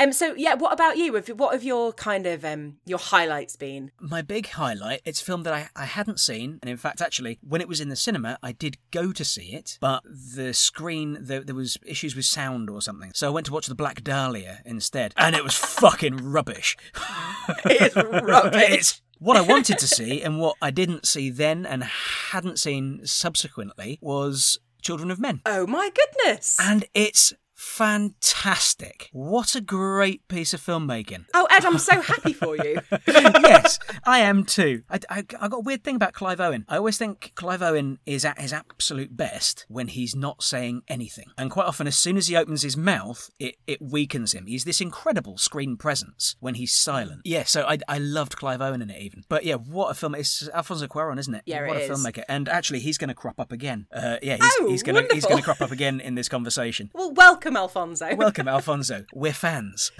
Um, 0.00 0.12
so 0.12 0.34
yeah, 0.34 0.54
what 0.54 0.72
about 0.72 0.96
you? 0.96 1.12
What 1.12 1.52
have 1.52 1.62
your 1.62 1.92
kind 1.92 2.26
of 2.26 2.42
um 2.42 2.78
your 2.86 2.98
highlights 2.98 3.54
been? 3.56 3.90
My 4.00 4.22
big 4.22 4.48
highlight, 4.48 5.02
it's 5.04 5.20
a 5.20 5.24
film 5.24 5.42
that 5.42 5.52
I, 5.52 5.68
I 5.76 5.84
hadn't 5.84 6.18
seen, 6.18 6.58
and 6.62 6.70
in 6.70 6.78
fact, 6.78 7.02
actually, 7.02 7.38
when 7.46 7.60
it 7.60 7.68
was 7.68 7.80
in 7.80 7.90
the 7.90 7.96
cinema, 7.96 8.38
I 8.42 8.52
did 8.52 8.78
go 8.90 9.12
to 9.12 9.24
see 9.24 9.52
it, 9.52 9.76
but 9.78 10.02
the 10.04 10.54
screen, 10.54 11.18
there, 11.20 11.44
there 11.44 11.54
was 11.54 11.76
issues 11.84 12.16
with 12.16 12.24
sound 12.24 12.70
or 12.70 12.80
something. 12.80 13.12
So 13.14 13.26
I 13.26 13.30
went 13.30 13.44
to 13.46 13.52
watch 13.52 13.66
The 13.66 13.74
Black 13.74 14.02
Dahlia 14.02 14.62
instead, 14.64 15.12
and 15.18 15.36
it 15.36 15.44
was 15.44 15.54
fucking 15.54 16.16
rubbish. 16.16 16.76
It's 17.64 17.96
rubbish. 17.96 18.62
it's 18.70 19.02
what 19.18 19.36
I 19.36 19.40
wanted 19.40 19.78
to 19.78 19.86
see, 19.86 20.22
and 20.22 20.38
what 20.38 20.56
I 20.62 20.70
didn't 20.70 21.06
see 21.06 21.28
then 21.28 21.66
and 21.66 21.84
hadn't 21.84 22.58
seen 22.58 23.04
subsequently 23.04 23.98
was 24.00 24.58
Children 24.82 25.10
of 25.10 25.20
Men. 25.20 25.42
Oh 25.44 25.66
my 25.66 25.90
goodness! 25.90 26.56
And 26.58 26.86
it's 26.94 27.34
fantastic. 27.60 29.10
What 29.12 29.54
a 29.54 29.60
great 29.60 30.26
piece 30.28 30.54
of 30.54 30.60
filmmaking. 30.60 31.26
Oh 31.34 31.46
Ed, 31.50 31.64
I'm 31.64 31.78
so 31.78 32.00
happy 32.00 32.32
for 32.32 32.56
you. 32.56 32.80
yes, 33.06 33.78
I 34.04 34.20
am 34.20 34.44
too. 34.44 34.82
I, 34.88 35.00
I, 35.10 35.18
I 35.40 35.48
got 35.48 35.58
a 35.58 35.60
weird 35.60 35.84
thing 35.84 35.96
about 35.96 36.12
Clive 36.14 36.40
Owen. 36.40 36.64
I 36.68 36.76
always 36.76 36.98
think 36.98 37.32
Clive 37.34 37.62
Owen 37.62 37.98
is 38.06 38.24
at 38.24 38.40
his 38.40 38.52
absolute 38.52 39.16
best 39.16 39.66
when 39.68 39.88
he's 39.88 40.16
not 40.16 40.42
saying 40.42 40.82
anything. 40.88 41.26
And 41.36 41.50
quite 41.50 41.66
often, 41.66 41.86
as 41.86 41.96
soon 41.96 42.16
as 42.16 42.28
he 42.28 42.36
opens 42.36 42.62
his 42.62 42.76
mouth, 42.76 43.30
it, 43.38 43.56
it 43.66 43.80
weakens 43.82 44.32
him. 44.32 44.46
He's 44.46 44.64
this 44.64 44.80
incredible 44.80 45.36
screen 45.38 45.76
presence 45.76 46.36
when 46.40 46.54
he's 46.54 46.72
silent. 46.72 47.22
Yeah, 47.24 47.44
so 47.44 47.64
I, 47.64 47.78
I 47.88 47.98
loved 47.98 48.36
Clive 48.36 48.60
Owen 48.60 48.82
in 48.82 48.90
it 48.90 49.00
even. 49.00 49.24
But 49.28 49.44
yeah, 49.44 49.56
what 49.56 49.90
a 49.90 49.94
film. 49.94 50.14
It's 50.14 50.48
Alfonso 50.54 50.86
Cuaron, 50.86 51.18
isn't 51.18 51.34
it? 51.34 51.42
Yeah, 51.46 51.66
what 51.66 51.76
it 51.76 51.90
a 51.90 51.92
is. 51.92 51.98
filmmaker. 52.04 52.24
And 52.28 52.48
actually, 52.48 52.80
he's 52.80 52.98
going 52.98 53.08
to 53.08 53.14
crop 53.14 53.38
up 53.38 53.52
again. 53.52 53.86
Uh, 53.92 54.16
yeah, 54.22 54.36
he's, 54.36 54.52
Oh, 54.60 54.68
he's 54.68 54.82
going 54.82 55.06
to 55.06 55.14
he's 55.14 55.24
going 55.24 55.36
to 55.38 55.42
crop 55.42 55.60
up 55.60 55.70
again 55.70 56.00
in 56.00 56.14
this 56.14 56.28
conversation. 56.28 56.90
well, 56.94 57.12
welcome, 57.12 57.49
Alfonso. 57.56 58.14
Welcome, 58.14 58.48
Alfonso. 58.48 59.04
We're 59.12 59.32
fans. 59.32 59.92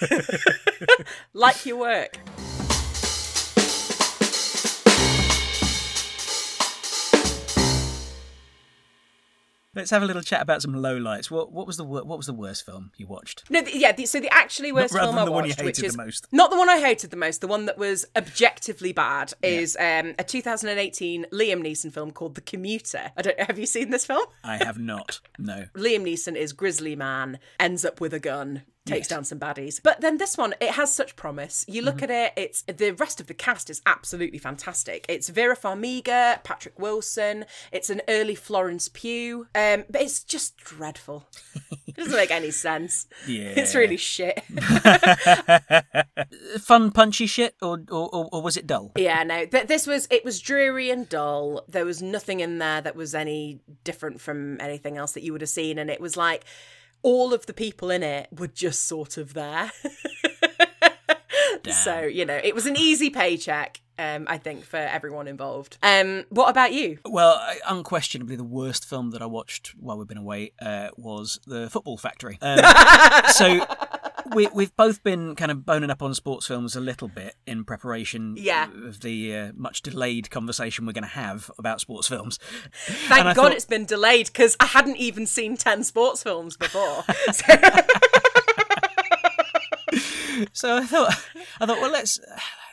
like 1.32 1.66
your 1.66 1.78
work. 1.78 2.18
Let's 9.74 9.90
have 9.90 10.02
a 10.02 10.06
little 10.06 10.22
chat 10.22 10.40
about 10.40 10.62
some 10.62 10.72
lowlights. 10.74 11.30
What 11.30 11.52
what 11.52 11.66
was 11.66 11.76
the 11.76 11.84
wor- 11.84 12.04
what 12.04 12.16
was 12.16 12.26
the 12.26 12.32
worst 12.34 12.64
film 12.64 12.92
you 12.96 13.06
watched? 13.06 13.44
No, 13.50 13.62
the, 13.62 13.76
yeah. 13.76 13.92
The, 13.92 14.06
so 14.06 14.20
the 14.20 14.32
actually 14.32 14.72
worst 14.72 14.94
film 14.94 15.18
I 15.18 15.24
the 15.24 15.30
one 15.32 15.44
you 15.44 15.50
watched, 15.50 15.64
which 15.64 15.82
is 15.82 15.92
the 15.92 16.02
most. 16.02 16.26
not 16.32 16.50
the 16.50 16.56
one 16.56 16.68
I 16.68 16.80
hated 16.80 17.10
the 17.10 17.16
most, 17.16 17.40
the 17.40 17.48
one 17.48 17.66
that 17.66 17.78
was 17.78 18.06
objectively 18.16 18.92
bad, 18.92 19.32
is 19.42 19.76
um, 19.76 20.14
a 20.18 20.24
2018 20.24 21.26
Liam 21.32 21.62
Neeson 21.62 21.92
film 21.92 22.10
called 22.10 22.34
The 22.34 22.40
Commuter. 22.40 23.12
I 23.16 23.22
don't. 23.22 23.40
Have 23.40 23.58
you 23.58 23.66
seen 23.66 23.90
this 23.90 24.06
film? 24.06 24.26
I 24.42 24.56
have 24.56 24.78
not. 24.78 25.20
No. 25.38 25.66
Liam 25.74 26.02
Neeson 26.02 26.36
is 26.36 26.52
grizzly 26.52 26.96
man, 26.96 27.38
ends 27.58 27.84
up 27.84 28.00
with 28.00 28.14
a 28.14 28.20
gun, 28.20 28.62
takes 28.86 29.04
Yes. 29.04 29.08
down 29.08 29.24
some 29.24 29.38
baddies. 29.38 29.80
But 29.82 30.02
then 30.02 30.18
this 30.18 30.36
one, 30.36 30.54
it 30.60 30.72
has 30.72 30.94
such 30.94 31.16
promise. 31.16 31.64
You 31.66 31.80
look 31.82 32.02
at 32.02 32.10
it, 32.10 32.32
it's 32.36 32.62
the 32.62 32.90
rest 32.92 33.18
of 33.18 33.26
the 33.28 33.34
cast 33.34 33.70
is 33.70 33.80
absolutely 33.86 34.38
fantastic. 34.38 35.06
It's 35.08 35.30
Vera 35.30 35.56
Farmiga, 35.56 36.42
Patrick 36.44 36.78
Wilson. 36.78 37.46
It's 37.72 37.88
an 37.88 38.02
early 38.08 38.34
Florence 38.34 38.88
Pugh, 38.92 39.46
um, 39.54 39.84
but 39.88 40.02
it's 40.02 40.22
just 40.22 40.58
dreadful. 40.58 41.26
it 41.86 41.96
doesn't 41.96 42.12
make 42.12 42.30
any 42.30 42.50
sense. 42.50 43.06
Yeah. 43.26 43.54
It's 43.56 43.74
really 43.74 43.96
shit. 43.96 44.42
Fun, 46.60 46.90
punchy 46.90 47.26
shit, 47.26 47.54
or 47.62 47.82
or, 47.90 48.14
or, 48.14 48.28
or 48.32 48.42
was 48.42 48.56
it 48.56 48.66
dull? 48.66 48.92
Yeah, 48.96 49.22
no. 49.22 49.46
Th- 49.46 49.66
this 49.66 49.86
was 49.86 50.06
it 50.10 50.24
was 50.24 50.40
dreary 50.40 50.90
and 50.90 51.08
dull. 51.08 51.64
There 51.68 51.84
was 51.84 52.02
nothing 52.02 52.40
in 52.40 52.58
there 52.58 52.80
that 52.80 52.96
was 52.96 53.14
any 53.14 53.60
different 53.82 54.20
from 54.20 54.60
anything 54.60 54.96
else 54.96 55.12
that 55.12 55.22
you 55.22 55.32
would 55.32 55.40
have 55.40 55.50
seen, 55.50 55.78
and 55.78 55.90
it 55.90 56.00
was 56.00 56.16
like 56.16 56.44
all 57.04 57.32
of 57.32 57.46
the 57.46 57.52
people 57.52 57.90
in 57.90 58.02
it 58.02 58.28
were 58.36 58.48
just 58.48 58.88
sort 58.88 59.16
of 59.16 59.34
there. 59.34 59.70
so 61.70 62.00
you 62.00 62.24
know, 62.24 62.40
it 62.42 62.54
was 62.54 62.66
an 62.66 62.76
easy 62.76 63.10
paycheck. 63.10 63.80
Um, 63.96 64.26
I 64.28 64.38
think 64.38 64.64
for 64.64 64.76
everyone 64.76 65.28
involved. 65.28 65.78
Um, 65.80 66.24
what 66.30 66.50
about 66.50 66.72
you? 66.72 66.98
Well, 67.04 67.40
unquestionably, 67.68 68.34
the 68.34 68.42
worst 68.42 68.84
film 68.84 69.10
that 69.12 69.22
I 69.22 69.26
watched 69.26 69.72
while 69.78 69.96
we've 69.96 70.08
been 70.08 70.18
away 70.18 70.50
uh, 70.60 70.88
was 70.96 71.38
The 71.46 71.70
Football 71.70 71.96
Factory. 71.96 72.36
Um, 72.42 72.58
so 73.28 73.64
we, 74.32 74.48
we've 74.54 74.74
both 74.76 75.02
been 75.02 75.34
kind 75.34 75.50
of 75.50 75.66
boning 75.66 75.90
up 75.90 76.02
on 76.02 76.14
sports 76.14 76.46
films 76.46 76.74
a 76.76 76.80
little 76.80 77.08
bit 77.08 77.34
in 77.46 77.64
preparation 77.64 78.36
Yeah. 78.38 78.68
of 78.86 79.00
the 79.00 79.36
uh, 79.36 79.52
much 79.54 79.82
delayed 79.82 80.30
conversation 80.30 80.86
we're 80.86 80.92
going 80.92 81.02
to 81.04 81.08
have 81.10 81.50
about 81.58 81.80
sports 81.80 82.08
films. 82.08 82.38
Thank 82.72 83.24
God 83.24 83.34
thought- 83.34 83.52
it's 83.52 83.64
been 83.64 83.84
delayed 83.84 84.26
because 84.26 84.56
I 84.60 84.66
hadn't 84.66 84.96
even 84.96 85.26
seen 85.26 85.56
ten 85.56 85.84
sports 85.84 86.22
films 86.22 86.56
before. 86.56 87.04
So- 87.32 87.44
So 90.52 90.76
I 90.78 90.84
thought, 90.84 91.14
I 91.60 91.66
thought, 91.66 91.80
well, 91.80 91.92
let's 91.92 92.18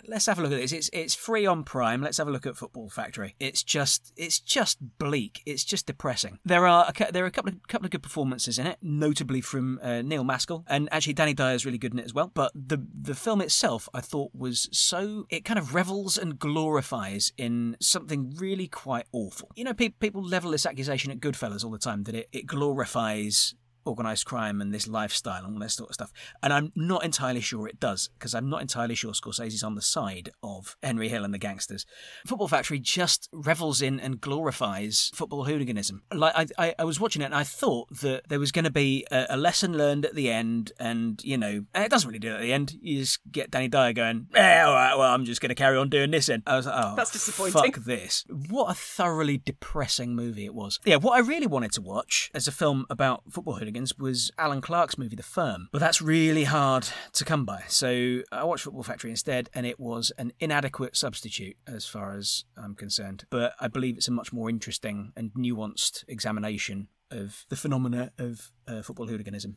let's 0.07 0.25
have 0.25 0.39
a 0.39 0.41
look 0.41 0.51
at 0.51 0.59
this. 0.59 0.71
It's 0.71 0.89
it's 0.93 1.15
free 1.15 1.45
on 1.45 1.63
Prime. 1.63 2.01
Let's 2.01 2.17
have 2.17 2.27
a 2.27 2.31
look 2.31 2.45
at 2.45 2.57
Football 2.57 2.89
Factory. 2.89 3.35
It's 3.39 3.63
just 3.63 4.13
it's 4.15 4.39
just 4.39 4.77
bleak. 4.97 5.41
It's 5.45 5.63
just 5.63 5.85
depressing. 5.85 6.39
There 6.45 6.67
are 6.67 6.87
a, 6.87 7.11
there 7.11 7.23
are 7.23 7.27
a 7.27 7.31
couple 7.31 7.49
of 7.53 7.67
couple 7.67 7.85
of 7.85 7.91
good 7.91 8.03
performances 8.03 8.59
in 8.59 8.67
it, 8.67 8.77
notably 8.81 9.41
from 9.41 9.79
uh, 9.81 10.01
Neil 10.01 10.23
Maskell, 10.23 10.63
and 10.67 10.89
actually 10.91 11.13
Danny 11.13 11.33
Dyer 11.33 11.55
is 11.55 11.65
really 11.65 11.77
good 11.77 11.93
in 11.93 11.99
it 11.99 12.05
as 12.05 12.13
well. 12.13 12.31
But 12.33 12.51
the 12.55 12.85
the 12.93 13.15
film 13.15 13.41
itself, 13.41 13.87
I 13.93 14.01
thought, 14.01 14.31
was 14.33 14.69
so 14.71 15.25
it 15.29 15.45
kind 15.45 15.59
of 15.59 15.73
revels 15.73 16.17
and 16.17 16.37
glorifies 16.39 17.31
in 17.37 17.77
something 17.79 18.33
really 18.37 18.67
quite 18.67 19.07
awful. 19.11 19.49
You 19.55 19.63
know, 19.63 19.73
pe- 19.73 19.89
people 19.89 20.23
level 20.23 20.51
this 20.51 20.65
accusation 20.65 21.11
at 21.11 21.19
Goodfellas 21.19 21.63
all 21.63 21.71
the 21.71 21.77
time 21.77 22.03
that 22.03 22.15
it, 22.15 22.29
it 22.31 22.45
glorifies 22.45 23.55
organized 23.85 24.25
crime 24.25 24.61
and 24.61 24.73
this 24.73 24.87
lifestyle 24.87 25.45
and 25.45 25.55
all 25.55 25.59
this 25.59 25.75
sort 25.75 25.89
of 25.89 25.95
stuff. 25.95 26.11
And 26.43 26.51
I'm 26.53 26.71
not 26.75 27.03
entirely 27.03 27.41
sure 27.41 27.67
it 27.67 27.79
does, 27.79 28.09
because 28.17 28.33
I'm 28.33 28.49
not 28.49 28.61
entirely 28.61 28.95
sure 28.95 29.11
Scorsese's 29.13 29.63
on 29.63 29.75
the 29.75 29.81
side 29.81 30.29
of 30.43 30.75
Henry 30.83 31.09
Hill 31.09 31.23
and 31.23 31.33
the 31.33 31.37
gangsters. 31.37 31.85
Football 32.25 32.47
Factory 32.47 32.79
just 32.79 33.29
revels 33.31 33.81
in 33.81 33.99
and 33.99 34.21
glorifies 34.21 35.11
football 35.13 35.45
hooliganism. 35.45 36.03
Like 36.13 36.33
I, 36.35 36.45
I, 36.57 36.75
I 36.79 36.83
was 36.83 36.99
watching 36.99 37.21
it 37.21 37.25
and 37.25 37.35
I 37.35 37.43
thought 37.43 37.89
that 38.01 38.29
there 38.29 38.39
was 38.39 38.51
going 38.51 38.65
to 38.65 38.71
be 38.71 39.05
a, 39.11 39.27
a 39.31 39.37
lesson 39.37 39.77
learned 39.77 40.05
at 40.05 40.15
the 40.15 40.31
end, 40.31 40.71
and 40.79 41.21
you 41.23 41.37
know, 41.37 41.65
and 41.73 41.83
it 41.83 41.89
doesn't 41.89 42.07
really 42.07 42.19
do 42.19 42.31
it 42.31 42.35
at 42.35 42.41
the 42.41 42.53
end. 42.53 42.77
You 42.81 42.99
just 42.99 43.19
get 43.31 43.51
Danny 43.51 43.67
Dyer 43.67 43.93
going, 43.93 44.27
"Yeah, 44.33 44.65
all 44.67 44.73
right, 44.73 44.97
well, 44.97 45.13
I'm 45.13 45.25
just 45.25 45.41
going 45.41 45.49
to 45.49 45.55
carry 45.55 45.77
on 45.77 45.89
doing 45.89 46.11
this." 46.11 46.29
And 46.29 46.43
I 46.45 46.55
was 46.57 46.65
like, 46.65 46.75
"Oh, 46.77 46.95
That's 46.95 47.11
disappointing. 47.11 47.53
Fuck 47.53 47.83
this! 47.85 48.25
What 48.49 48.71
a 48.71 48.73
thoroughly 48.73 49.37
depressing 49.37 50.15
movie 50.15 50.45
it 50.45 50.53
was." 50.53 50.79
Yeah, 50.85 50.97
what 50.97 51.13
I 51.13 51.19
really 51.19 51.47
wanted 51.47 51.71
to 51.73 51.81
watch 51.81 52.31
as 52.33 52.47
a 52.47 52.51
film 52.51 52.85
about 52.89 53.23
football 53.29 53.55
hooligans 53.55 53.70
was 53.97 54.31
Alan 54.37 54.61
Clarke's 54.61 54.97
movie 54.97 55.15
The 55.15 55.23
Firm, 55.23 55.69
but 55.71 55.79
that's 55.79 56.01
really 56.01 56.43
hard 56.43 56.87
to 57.13 57.25
come 57.25 57.45
by. 57.45 57.63
So 57.67 58.21
I 58.31 58.43
watched 58.43 58.63
Football 58.63 58.83
Factory 58.83 59.09
instead, 59.09 59.49
and 59.53 59.65
it 59.65 59.79
was 59.79 60.11
an 60.17 60.33
inadequate 60.39 60.95
substitute 60.95 61.57
as 61.67 61.85
far 61.85 62.13
as 62.13 62.45
I'm 62.57 62.75
concerned. 62.75 63.25
But 63.29 63.53
I 63.59 63.67
believe 63.67 63.97
it's 63.97 64.07
a 64.07 64.11
much 64.11 64.33
more 64.33 64.49
interesting 64.49 65.13
and 65.15 65.31
nuanced 65.33 66.03
examination 66.07 66.87
of 67.11 67.45
the 67.49 67.55
phenomena 67.55 68.11
of 68.17 68.51
uh, 68.67 68.81
football 68.81 69.07
hooliganism. 69.07 69.55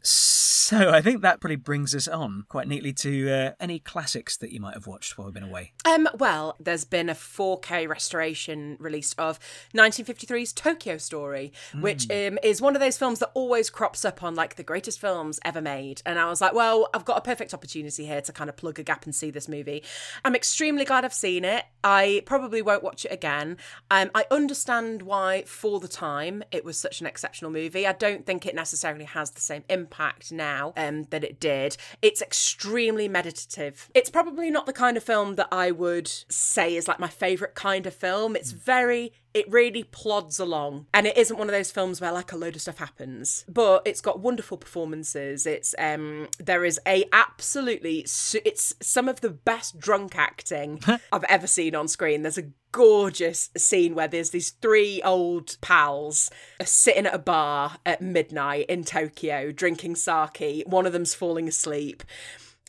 So 0.65 0.89
I 0.89 1.03
think 1.03 1.21
that 1.21 1.43
pretty 1.43 1.57
brings 1.57 1.95
us 1.95 2.09
on 2.09 2.47
quite 2.49 2.67
neatly 2.67 2.95
to 2.95 3.31
uh, 3.31 3.53
any 3.61 3.79
classics 3.79 4.39
that 4.39 4.51
you 4.51 4.61
might 4.61 4.73
have 4.73 4.87
watched 4.87 5.19
while 5.19 5.27
we've 5.27 5.35
been 5.35 5.43
away. 5.43 5.75
Um, 5.85 6.09
well, 6.19 6.57
there's 6.59 6.87
been 6.87 7.11
a 7.11 7.15
4K 7.15 7.87
restoration 7.87 8.79
released 8.81 9.19
of 9.19 9.39
1953's 9.75 10.55
Tokyo 10.55 10.97
Story, 10.97 11.53
which 11.79 12.11
um, 12.11 12.39
is 12.43 12.63
one 12.63 12.75
of 12.75 12.81
those 12.81 12.97
films 12.97 13.19
that 13.19 13.31
always 13.35 13.69
crops 13.69 14.07
up 14.07 14.23
on 14.23 14.35
like 14.35 14.57
the 14.57 14.63
greatest 14.63 14.99
films 14.99 15.39
ever 15.45 15.61
made. 15.61 16.01
And 16.07 16.19
I 16.19 16.31
was 16.31 16.41
like, 16.41 16.55
well, 16.55 16.89
I've 16.95 17.05
got 17.05 17.19
a 17.19 17.21
perfect 17.21 17.53
opportunity 17.53 18.07
here 18.07 18.23
to 18.23 18.33
kind 18.33 18.49
of 18.49 18.57
plug 18.57 18.79
a 18.79 18.83
gap 18.83 19.05
and 19.05 19.15
see 19.15 19.31
this 19.31 19.49
movie. 19.49 19.85
I'm 20.25 20.35
extremely 20.35 20.87
glad 20.87 21.05
I've 21.05 21.13
seen 21.13 21.45
it. 21.45 21.65
I 21.85 22.23
probably 22.25 22.63
won't 22.63 22.83
watch 22.83 23.05
it 23.05 23.13
again. 23.13 23.59
Um, 23.91 24.11
I 24.15 24.25
understand 24.31 25.03
why, 25.03 25.43
for 25.43 25.79
the 25.79 25.89
time, 25.89 26.43
it 26.51 26.65
was 26.65 26.79
such 26.79 27.03
an 27.03 27.07
exceptional 27.07 27.44
movie. 27.51 27.87
I 27.87 27.93
don't 27.93 28.27
think 28.27 28.47
it 28.47 28.55
necessarily 28.55 29.05
has 29.05 29.31
the 29.31 29.41
same 29.41 29.65
impact 29.69 30.33
now 30.33 30.73
um, 30.77 31.05
that 31.11 31.25
it 31.25 31.41
did. 31.41 31.77
It's 32.03 32.23
extremely 32.23 33.09
meditative. 33.09 33.91
It's 33.95 34.11
probably 34.11 34.51
not 34.51 34.67
the 34.67 34.73
kind 34.73 34.97
of 34.97 35.03
film 35.03 35.37
that 35.37 35.49
I 35.51 35.71
would 35.71 36.09
say 36.09 36.77
is 36.77 36.89
like 36.89 37.01
my 37.01 37.09
favourite 37.09 37.55
kind 37.55 37.87
of 37.87 37.95
film. 37.95 38.37
It's 38.37 38.53
very 38.53 39.13
it 39.35 39.51
really 39.51 39.83
plods 39.83 40.39
along 40.39 40.87
and 40.95 41.07
it 41.07 41.17
isn't 41.17 41.37
one 41.37 41.49
of 41.49 41.53
those 41.53 41.73
films 41.73 42.01
where 42.01 42.13
like 42.13 42.33
a 42.33 42.37
load 42.37 42.55
of 42.55 42.63
stuff 42.63 42.79
happens 42.79 43.45
but 43.49 43.83
it's 43.85 44.01
got 44.01 44.21
wonderful 44.21 44.57
performances 44.57 45.45
it's 45.45 45.75
um 45.79 46.29
there 46.39 46.65
is 46.65 46.81
a 46.87 47.05
absolutely 47.13 48.05
su- 48.07 48.41
it's 48.45 48.75
some 48.81 49.09
of 49.09 49.21
the 49.21 49.31
best 49.31 49.79
drunk 49.79 50.17
acting 50.17 50.81
i've 51.13 51.25
ever 51.25 51.47
seen 51.47 51.75
on 51.75 51.89
screen 51.89 52.23
there's 52.23 52.39
a 52.39 52.51
gorgeous 52.75 53.51
scene 53.57 53.95
where 53.95 54.09
there's 54.09 54.31
these 54.31 54.51
three 54.51 55.01
old 55.03 55.57
pals 55.61 56.29
sitting 56.65 57.07
at 57.07 57.15
a 57.15 57.19
bar 57.19 57.77
at 57.87 58.03
midnight 58.03 58.67
in 58.69 58.83
Tokyo 58.83 59.53
drinking 59.53 59.95
sake. 59.95 60.65
One 60.67 60.85
of 60.85 60.93
them's 60.93 61.15
falling 61.15 61.47
asleep. 61.47 62.03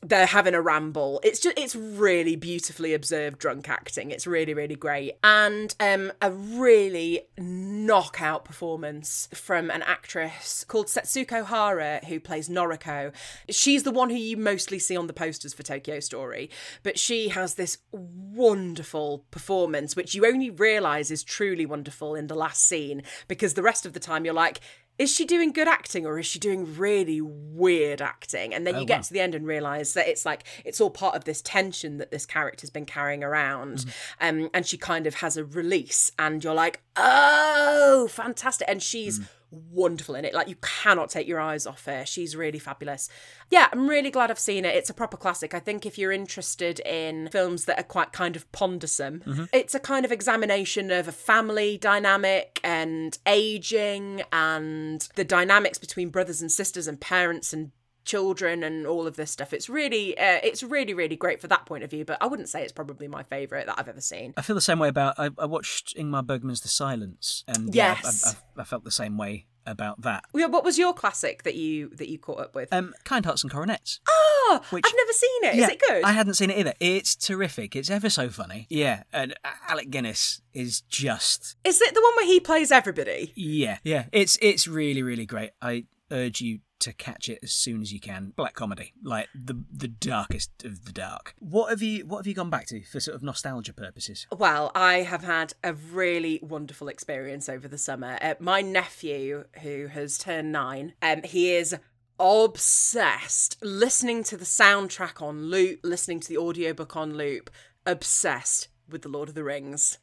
They're 0.07 0.27
having 0.27 0.53
a 0.53 0.61
ramble. 0.61 1.19
It's 1.23 1.39
just 1.39 1.57
it's 1.57 1.75
really 1.75 2.35
beautifully 2.35 2.93
observed 2.93 3.39
drunk 3.39 3.67
acting. 3.69 4.11
It's 4.11 4.27
really 4.27 4.53
really 4.53 4.75
great 4.75 5.13
and 5.23 5.75
um 5.79 6.11
a 6.21 6.31
really 6.31 7.21
knockout 7.39 8.45
performance 8.45 9.27
from 9.33 9.71
an 9.71 9.81
actress 9.81 10.63
called 10.67 10.87
Setsuko 10.87 11.45
Hara 11.45 12.01
who 12.07 12.19
plays 12.19 12.49
Noriko. 12.49 13.13
She's 13.49 13.81
the 13.81 13.91
one 13.91 14.11
who 14.11 14.15
you 14.15 14.37
mostly 14.37 14.77
see 14.77 14.95
on 14.95 15.07
the 15.07 15.13
posters 15.13 15.55
for 15.55 15.63
Tokyo 15.63 15.99
Story, 15.99 16.51
but 16.83 16.99
she 16.99 17.29
has 17.29 17.55
this 17.55 17.79
wonderful 17.91 19.25
performance 19.31 19.95
which 19.95 20.13
you 20.13 20.25
only 20.25 20.51
realize 20.51 21.09
is 21.09 21.23
truly 21.23 21.65
wonderful 21.65 22.13
in 22.13 22.27
the 22.27 22.35
last 22.35 22.63
scene 22.63 23.01
because 23.27 23.55
the 23.55 23.63
rest 23.63 23.85
of 23.85 23.93
the 23.93 23.99
time 23.99 24.23
you're 24.23 24.33
like 24.33 24.59
is 24.97 25.13
she 25.13 25.25
doing 25.25 25.51
good 25.51 25.67
acting 25.67 26.05
or 26.05 26.17
is 26.19 26.25
she 26.25 26.39
doing 26.39 26.75
really 26.77 27.21
weird 27.21 28.01
acting? 28.01 28.53
And 28.53 28.65
then 28.65 28.79
you 28.79 28.85
get 28.85 28.99
wow. 28.99 29.01
to 29.01 29.13
the 29.13 29.19
end 29.19 29.35
and 29.35 29.45
realize 29.45 29.93
that 29.93 30.07
it's 30.07 30.25
like 30.25 30.43
it's 30.63 30.79
all 30.79 30.89
part 30.89 31.15
of 31.15 31.25
this 31.25 31.41
tension 31.41 31.97
that 31.97 32.11
this 32.11 32.25
character's 32.25 32.69
been 32.69 32.85
carrying 32.85 33.23
around. 33.23 33.85
Um, 34.21 34.49
and 34.53 34.65
she 34.65 34.77
kind 34.77 35.07
of 35.07 35.15
has 35.15 35.37
a 35.37 35.43
release, 35.45 36.11
and 36.17 36.43
you're 36.43 36.53
like, 36.53 36.81
oh, 36.95 38.07
fantastic. 38.09 38.67
And 38.69 38.81
she's 38.81 39.19
wonderful 39.51 40.15
in 40.15 40.25
it. 40.25 40.33
Like 40.33 40.47
you 40.47 40.55
cannot 40.61 41.09
take 41.09 41.27
your 41.27 41.39
eyes 41.39 41.65
off 41.65 41.85
her. 41.85 42.05
She's 42.05 42.35
really 42.35 42.59
fabulous. 42.59 43.09
Yeah, 43.49 43.67
I'm 43.71 43.87
really 43.87 44.11
glad 44.11 44.31
I've 44.31 44.39
seen 44.39 44.65
it. 44.65 44.75
It's 44.75 44.89
a 44.89 44.93
proper 44.93 45.17
classic. 45.17 45.53
I 45.53 45.59
think 45.59 45.85
if 45.85 45.97
you're 45.97 46.11
interested 46.11 46.79
in 46.81 47.29
films 47.29 47.65
that 47.65 47.79
are 47.79 47.83
quite 47.83 48.11
kind 48.11 48.35
of 48.35 48.51
pondersome, 48.51 49.21
mm-hmm. 49.25 49.45
it's 49.53 49.75
a 49.75 49.79
kind 49.79 50.05
of 50.05 50.11
examination 50.11 50.91
of 50.91 51.07
a 51.07 51.11
family 51.11 51.77
dynamic 51.77 52.59
and 52.63 53.17
aging 53.25 54.23
and 54.31 55.07
the 55.15 55.23
dynamics 55.23 55.77
between 55.77 56.09
brothers 56.09 56.41
and 56.41 56.51
sisters 56.51 56.87
and 56.87 56.99
parents 56.99 57.53
and 57.53 57.71
children 58.05 58.63
and 58.63 58.85
all 58.87 59.07
of 59.07 59.15
this 59.15 59.31
stuff. 59.31 59.51
It's 59.53 59.69
really 59.69 60.17
uh, 60.17 60.39
it's 60.43 60.63
really 60.63 60.93
really 60.93 61.15
great 61.15 61.41
for 61.41 61.47
that 61.47 61.65
point 61.65 61.83
of 61.83 61.89
view, 61.89 62.05
but 62.05 62.17
I 62.21 62.27
wouldn't 62.27 62.49
say 62.49 62.63
it's 62.63 62.71
probably 62.71 63.07
my 63.07 63.23
favorite 63.23 63.65
that 63.67 63.77
I've 63.77 63.89
ever 63.89 64.01
seen. 64.01 64.33
I 64.37 64.41
feel 64.41 64.55
the 64.55 64.61
same 64.61 64.79
way 64.79 64.87
about. 64.87 65.15
I, 65.19 65.29
I 65.37 65.45
watched 65.45 65.95
Ingmar 65.97 66.25
Bergman's 66.25 66.61
The 66.61 66.67
Silence, 66.69 67.43
and 67.47 67.73
yeah, 67.75 67.93
I- 67.93 68.01
Yes. 68.05 68.35
I, 68.57 68.61
I, 68.61 68.63
felt 68.63 68.83
the 68.83 68.91
same 68.91 69.17
way 69.17 69.47
about 69.65 70.01
that. 70.01 70.23
Yeah, 70.33 70.45
What 70.45 70.63
was 70.63 70.77
your 70.77 70.93
classic 70.93 71.41
that 71.43 71.55
you 71.55 71.89
that 71.95 72.07
you 72.09 72.19
caught 72.19 72.39
up 72.39 72.55
with? 72.55 72.71
Um, 72.71 72.93
kind 73.03 73.25
Hearts 73.25 73.43
and 73.43 73.51
Coronets. 73.51 73.99
oh, 74.07 74.61
which- 74.69 74.83
I've 74.85 74.93
never 74.95 75.11
seen 75.13 75.43
it. 75.45 75.53
Is 75.55 75.59
Yeah, 75.61 75.71
it 75.71 75.81
good? 75.87 76.03
I 76.03 76.11
hadn't 76.11 76.35
seen 76.35 76.49
it 76.51 76.57
either. 76.59 76.73
It's 76.79 77.15
terrific. 77.15 77.75
It's 77.75 77.89
ever 77.89 78.09
so 78.09 78.29
funny. 78.29 78.67
Yeah, 78.69 79.03
and 79.11 79.33
Alec 79.67 79.89
Guinness 79.89 80.41
is 80.53 80.81
just 80.81 81.55
Is 81.63 81.81
it 81.81 81.93
the 81.95 82.01
one 82.01 82.13
where 82.15 82.27
he 82.27 82.39
plays 82.39 82.71
everybody? 82.71 83.33
yeah, 83.35 83.79
yeah. 83.83 84.05
It's 84.11 84.37
it's 84.41 84.67
really 84.67 85.01
really 85.01 85.25
great. 85.25 85.51
I 85.61 85.85
urge 86.11 86.41
you 86.41 86.59
to 86.79 86.93
catch 86.93 87.29
it 87.29 87.39
as 87.43 87.53
soon 87.53 87.81
as 87.81 87.91
you 87.91 87.99
can. 87.99 88.33
Black 88.35 88.53
comedy, 88.53 88.93
like 89.03 89.27
the 89.33 89.63
the 89.71 89.87
darkest 89.87 90.51
of 90.63 90.85
the 90.85 90.91
dark. 90.91 91.35
What 91.39 91.69
have 91.69 91.81
you 91.81 92.05
What 92.05 92.19
have 92.19 92.27
you 92.27 92.33
gone 92.33 92.49
back 92.49 92.67
to 92.67 92.83
for 92.83 92.99
sort 92.99 93.15
of 93.15 93.23
nostalgia 93.23 93.73
purposes? 93.73 94.27
Well, 94.35 94.71
I 94.75 94.97
have 94.97 95.23
had 95.23 95.53
a 95.63 95.73
really 95.73 96.39
wonderful 96.41 96.87
experience 96.87 97.49
over 97.49 97.67
the 97.67 97.77
summer. 97.77 98.17
Uh, 98.21 98.35
my 98.39 98.61
nephew, 98.61 99.45
who 99.61 99.87
has 99.87 100.17
turned 100.17 100.51
nine, 100.51 100.93
um, 101.01 101.21
he 101.23 101.51
is 101.55 101.75
obsessed 102.19 103.57
listening 103.61 104.23
to 104.23 104.37
the 104.37 104.45
soundtrack 104.45 105.21
on 105.21 105.47
loop, 105.47 105.79
listening 105.83 106.19
to 106.21 106.29
the 106.29 106.37
audiobook 106.37 106.95
on 106.95 107.15
loop, 107.17 107.49
obsessed 107.85 108.69
with 108.89 109.01
the 109.01 109.09
Lord 109.09 109.29
of 109.29 109.35
the 109.35 109.43
Rings. 109.43 109.97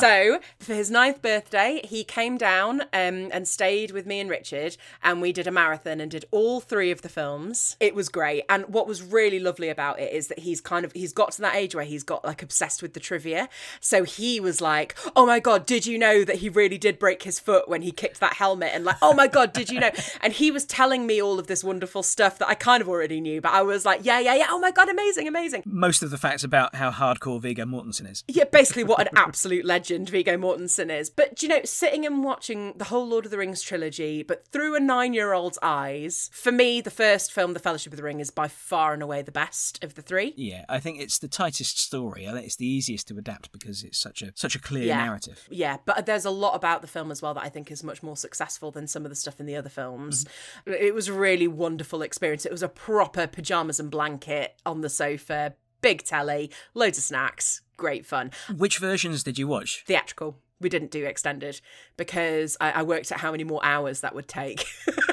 So 0.00 0.40
for 0.58 0.74
his 0.74 0.90
ninth 0.90 1.22
birthday, 1.22 1.80
he 1.84 2.04
came 2.04 2.36
down 2.36 2.82
um, 2.92 3.28
and 3.32 3.46
stayed 3.46 3.90
with 3.92 4.06
me 4.06 4.20
and 4.20 4.28
Richard, 4.28 4.76
and 5.02 5.20
we 5.20 5.32
did 5.32 5.46
a 5.46 5.50
marathon 5.50 6.00
and 6.00 6.10
did 6.10 6.24
all 6.30 6.60
three 6.60 6.90
of 6.90 7.02
the 7.02 7.08
films. 7.08 7.76
It 7.80 7.94
was 7.94 8.08
great, 8.08 8.44
and 8.48 8.64
what 8.66 8.86
was 8.86 9.02
really 9.02 9.38
lovely 9.38 9.68
about 9.68 10.00
it 10.00 10.12
is 10.12 10.28
that 10.28 10.40
he's 10.40 10.60
kind 10.60 10.84
of 10.84 10.92
he's 10.92 11.12
got 11.12 11.32
to 11.32 11.42
that 11.42 11.54
age 11.54 11.74
where 11.74 11.84
he's 11.84 12.02
got 12.02 12.24
like 12.24 12.42
obsessed 12.42 12.82
with 12.82 12.94
the 12.94 13.00
trivia. 13.00 13.48
So 13.80 14.04
he 14.04 14.40
was 14.40 14.60
like, 14.60 14.96
"Oh 15.14 15.26
my 15.26 15.38
god, 15.40 15.66
did 15.66 15.86
you 15.86 15.98
know 15.98 16.24
that 16.24 16.36
he 16.36 16.48
really 16.48 16.78
did 16.78 16.98
break 16.98 17.22
his 17.22 17.38
foot 17.38 17.68
when 17.68 17.82
he 17.82 17.92
kicked 17.92 18.20
that 18.20 18.34
helmet?" 18.34 18.70
And 18.74 18.84
like, 18.84 18.96
"Oh 19.02 19.14
my 19.14 19.28
god, 19.28 19.52
did 19.52 19.70
you 19.70 19.80
know?" 19.80 19.90
And 20.20 20.32
he 20.32 20.50
was 20.50 20.64
telling 20.64 21.06
me 21.06 21.20
all 21.20 21.38
of 21.38 21.46
this 21.46 21.64
wonderful 21.64 22.02
stuff 22.02 22.38
that 22.38 22.48
I 22.48 22.54
kind 22.54 22.80
of 22.80 22.88
already 22.88 23.20
knew, 23.20 23.40
but 23.40 23.52
I 23.52 23.62
was 23.62 23.84
like, 23.84 24.00
"Yeah, 24.04 24.18
yeah, 24.18 24.34
yeah! 24.34 24.46
Oh 24.50 24.58
my 24.58 24.70
god, 24.70 24.88
amazing, 24.88 25.28
amazing!" 25.28 25.62
Most 25.64 26.02
of 26.02 26.10
the 26.10 26.18
facts 26.18 26.44
about 26.44 26.74
how 26.74 26.90
hardcore 26.90 27.40
Viggo 27.40 27.64
Mortensen 27.64 28.10
is. 28.10 28.21
Yeah, 28.28 28.44
basically 28.44 28.84
what 28.84 29.00
an 29.00 29.08
absolute 29.16 29.64
legend 29.64 30.08
Viggo 30.08 30.36
Mortensen 30.36 30.90
is. 30.90 31.10
But 31.10 31.42
you 31.42 31.48
know, 31.48 31.60
sitting 31.64 32.06
and 32.06 32.22
watching 32.22 32.74
the 32.76 32.84
whole 32.84 33.06
Lord 33.06 33.24
of 33.24 33.30
the 33.30 33.38
Rings 33.38 33.62
trilogy, 33.62 34.22
but 34.22 34.46
through 34.48 34.74
a 34.76 34.80
nine-year-old's 34.80 35.58
eyes, 35.62 36.30
for 36.32 36.52
me, 36.52 36.80
the 36.80 36.90
first 36.90 37.32
film, 37.32 37.52
The 37.52 37.60
Fellowship 37.60 37.92
of 37.92 37.96
the 37.96 38.02
Ring, 38.02 38.20
is 38.20 38.30
by 38.30 38.48
far 38.48 38.92
and 38.92 39.02
away 39.02 39.22
the 39.22 39.32
best 39.32 39.82
of 39.82 39.94
the 39.94 40.02
three. 40.02 40.34
Yeah, 40.36 40.64
I 40.68 40.78
think 40.80 41.00
it's 41.00 41.18
the 41.18 41.28
tightest 41.28 41.78
story. 41.80 42.28
I 42.28 42.32
think 42.32 42.46
it's 42.46 42.56
the 42.56 42.66
easiest 42.66 43.08
to 43.08 43.18
adapt 43.18 43.52
because 43.52 43.82
it's 43.82 43.98
such 43.98 44.22
a 44.22 44.32
such 44.34 44.54
a 44.54 44.58
clear 44.60 44.84
Yeah. 44.84 45.04
narrative. 45.04 45.46
Yeah, 45.50 45.78
but 45.84 46.06
there's 46.06 46.24
a 46.24 46.30
lot 46.30 46.54
about 46.54 46.80
the 46.80 46.88
film 46.88 47.10
as 47.10 47.22
well 47.22 47.34
that 47.34 47.44
I 47.44 47.48
think 47.48 47.70
is 47.70 47.82
much 47.82 48.02
more 48.02 48.16
successful 48.16 48.70
than 48.70 48.86
some 48.86 49.04
of 49.04 49.10
the 49.10 49.16
stuff 49.16 49.40
in 49.40 49.46
the 49.46 49.56
other 49.56 49.68
films. 49.68 50.24
Mm-hmm. 50.66 50.84
It 50.84 50.94
was 50.94 51.08
a 51.08 51.12
really 51.12 51.48
wonderful 51.48 52.02
experience. 52.02 52.46
It 52.46 52.52
was 52.52 52.62
a 52.62 52.68
proper 52.68 53.26
pajamas 53.26 53.80
and 53.80 53.90
blanket 53.90 54.54
on 54.64 54.80
the 54.80 54.88
sofa, 54.88 55.54
big 55.82 56.02
telly, 56.04 56.50
loads 56.74 56.96
of 56.96 57.04
snacks, 57.04 57.60
great 57.76 58.06
fun. 58.06 58.30
Which 58.56 58.78
versions 58.78 59.22
did 59.22 59.38
you 59.38 59.46
watch? 59.46 59.84
theatrical. 59.86 60.38
We 60.60 60.68
didn't 60.68 60.92
do 60.92 61.04
extended 61.04 61.60
because 61.96 62.56
I, 62.60 62.70
I 62.70 62.82
worked 62.84 63.10
out 63.10 63.18
how 63.20 63.32
many 63.32 63.42
more 63.42 63.60
hours 63.64 64.00
that 64.00 64.14
would 64.14 64.28
take. 64.28 64.64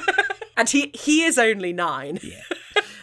and 0.56 0.68
he 0.68 0.92
he 0.94 1.24
is 1.24 1.38
only 1.38 1.72
nine. 1.72 2.20
Yeah. 2.22 2.42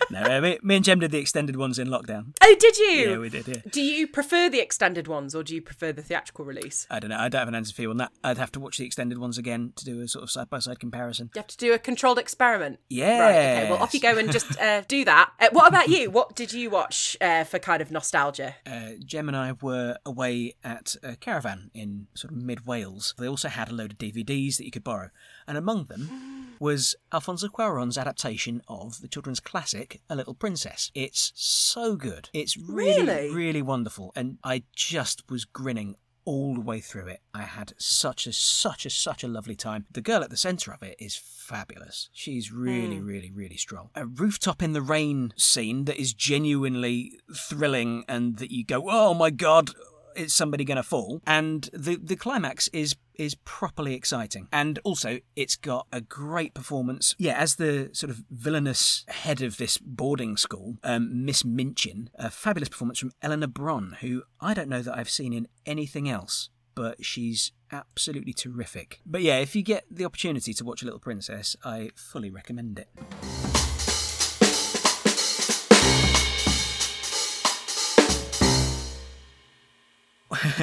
No, 0.09 0.21
uh, 0.21 0.41
me, 0.41 0.59
me 0.63 0.75
and 0.77 0.85
Jem 0.85 0.99
did 0.99 1.11
the 1.11 1.17
extended 1.19 1.55
ones 1.55 1.77
in 1.77 1.87
lockdown. 1.87 2.33
Oh, 2.41 2.55
did 2.59 2.77
you? 2.77 3.11
Yeah, 3.11 3.17
we 3.17 3.29
did. 3.29 3.47
Yeah. 3.47 3.61
do 3.71 3.81
you 3.81 4.07
prefer 4.07 4.49
the 4.49 4.59
extended 4.59 5.07
ones 5.07 5.35
or 5.35 5.43
do 5.43 5.53
you 5.53 5.61
prefer 5.61 5.91
the 5.91 6.01
theatrical 6.01 6.45
release? 6.45 6.87
I 6.89 6.99
don't 6.99 7.09
know. 7.09 7.17
I 7.17 7.29
don't 7.29 7.39
have 7.39 7.47
an 7.47 7.55
answer 7.55 7.73
for 7.73 7.81
you 7.81 7.89
on 7.89 7.97
that. 7.97 8.11
I'd 8.23 8.37
have 8.37 8.51
to 8.53 8.59
watch 8.59 8.77
the 8.77 8.85
extended 8.85 9.17
ones 9.17 9.37
again 9.37 9.73
to 9.75 9.85
do 9.85 10.01
a 10.01 10.07
sort 10.07 10.23
of 10.23 10.31
side 10.31 10.49
by 10.49 10.59
side 10.59 10.79
comparison. 10.79 11.29
You 11.35 11.39
have 11.39 11.47
to 11.47 11.57
do 11.57 11.73
a 11.73 11.79
controlled 11.79 12.19
experiment. 12.19 12.79
Yeah. 12.89 13.19
Right. 13.19 13.29
Okay. 13.31 13.69
Well, 13.69 13.81
off 13.81 13.93
you 13.93 13.99
go 13.99 14.17
and 14.17 14.31
just 14.31 14.57
uh, 14.59 14.81
do 14.87 15.03
that. 15.05 15.31
Uh, 15.39 15.49
what 15.51 15.67
about 15.67 15.89
you? 15.89 16.09
What 16.09 16.35
did 16.35 16.53
you 16.53 16.69
watch 16.69 17.17
uh, 17.19 17.43
for 17.43 17.59
kind 17.59 17.81
of 17.81 17.91
nostalgia? 17.91 18.55
Uh, 18.65 18.91
Jem 19.03 19.27
and 19.27 19.35
I 19.35 19.53
were 19.61 19.97
away 20.05 20.55
at 20.63 20.95
a 21.03 21.15
caravan 21.15 21.69
in 21.73 22.07
sort 22.13 22.31
of 22.31 22.37
mid 22.37 22.65
Wales. 22.65 23.13
They 23.17 23.27
also 23.27 23.49
had 23.49 23.69
a 23.69 23.73
load 23.73 23.91
of 23.93 23.97
DVDs 23.97 24.57
that 24.57 24.65
you 24.65 24.71
could 24.71 24.83
borrow, 24.83 25.09
and 25.47 25.57
among 25.57 25.85
them 25.85 26.55
was 26.59 26.95
Alfonso 27.13 27.47
Cuarón's 27.47 27.97
adaptation 27.97 28.61
of 28.67 29.01
the 29.01 29.07
children's 29.07 29.39
classic 29.39 29.96
A 30.09 30.15
Little 30.15 30.33
Princess. 30.33 30.91
It's 30.93 31.31
so 31.35 31.95
good. 31.95 32.29
It's 32.33 32.57
really, 32.57 33.03
Really? 33.03 33.35
really 33.35 33.61
wonderful, 33.61 34.11
and 34.15 34.37
I 34.43 34.63
just 34.75 35.29
was 35.29 35.45
grinning 35.45 35.95
all 36.25 36.55
the 36.55 36.61
way 36.61 36.81
through 36.81 37.07
it. 37.07 37.21
I 37.33 37.43
had 37.43 37.73
such 37.77 38.27
a 38.27 38.33
such 38.33 38.85
a 38.85 38.89
such 38.89 39.23
a 39.23 39.29
lovely 39.29 39.55
time. 39.55 39.85
The 39.91 40.01
girl 40.01 40.23
at 40.23 40.29
the 40.29 40.35
centre 40.35 40.73
of 40.73 40.83
it 40.83 40.97
is 40.99 41.15
fabulous. 41.15 42.09
She's 42.11 42.51
really, 42.51 42.97
hmm. 42.97 43.05
really, 43.05 43.31
really 43.31 43.55
strong. 43.55 43.89
A 43.95 44.05
rooftop 44.05 44.61
in 44.61 44.73
the 44.73 44.81
rain 44.81 45.33
scene 45.37 45.85
that 45.85 45.95
is 45.99 46.13
genuinely 46.13 47.13
thrilling 47.33 48.03
and 48.09 48.37
that 48.39 48.51
you 48.51 48.65
go, 48.65 48.83
Oh 48.89 49.13
my 49.13 49.29
god, 49.29 49.69
is 50.17 50.33
somebody 50.33 50.65
gonna 50.65 50.83
fall? 50.83 51.21
And 51.25 51.69
the 51.71 51.95
the 51.95 52.17
climax 52.17 52.67
is 52.69 52.95
is 53.17 53.35
properly 53.35 53.93
exciting. 53.93 54.47
And 54.51 54.79
also 54.83 55.19
it's 55.35 55.55
got 55.55 55.87
a 55.91 56.01
great 56.01 56.53
performance. 56.53 57.15
Yeah, 57.17 57.39
as 57.39 57.55
the 57.55 57.89
sort 57.93 58.09
of 58.09 58.23
villainous 58.29 59.05
head 59.07 59.41
of 59.41 59.57
this 59.57 59.77
boarding 59.77 60.37
school, 60.37 60.77
um, 60.83 61.25
Miss 61.25 61.43
Minchin, 61.43 62.09
a 62.15 62.29
fabulous 62.29 62.69
performance 62.69 62.99
from 62.99 63.11
Eleanor 63.21 63.47
Bron, 63.47 63.97
who 64.01 64.23
I 64.39 64.53
don't 64.53 64.69
know 64.69 64.81
that 64.81 64.97
I've 64.97 65.09
seen 65.09 65.33
in 65.33 65.47
anything 65.65 66.09
else 66.09 66.49
but 66.77 67.03
she's 67.03 67.53
absolutely 67.71 68.33
terrific. 68.33 68.99
But 69.03 69.23
yeah, 69.23 69.39
if 69.39 69.55
you 69.55 69.63
get 69.63 69.85
the 69.89 70.05
opportunity 70.05 70.53
to 70.53 70.63
watch 70.63 70.83
A 70.83 70.85
Little 70.85 70.99
Princess, 70.99 71.55
I 71.63 71.89
fully 71.95 72.29
recommend 72.29 72.77
it. 72.77 72.87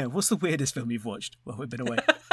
What's 0.12 0.28
the 0.28 0.36
weirdest 0.36 0.74
film 0.74 0.92
you've 0.92 1.04
watched 1.04 1.36
while 1.42 1.56
we've 1.58 1.68
been 1.68 1.80
away? 1.80 1.96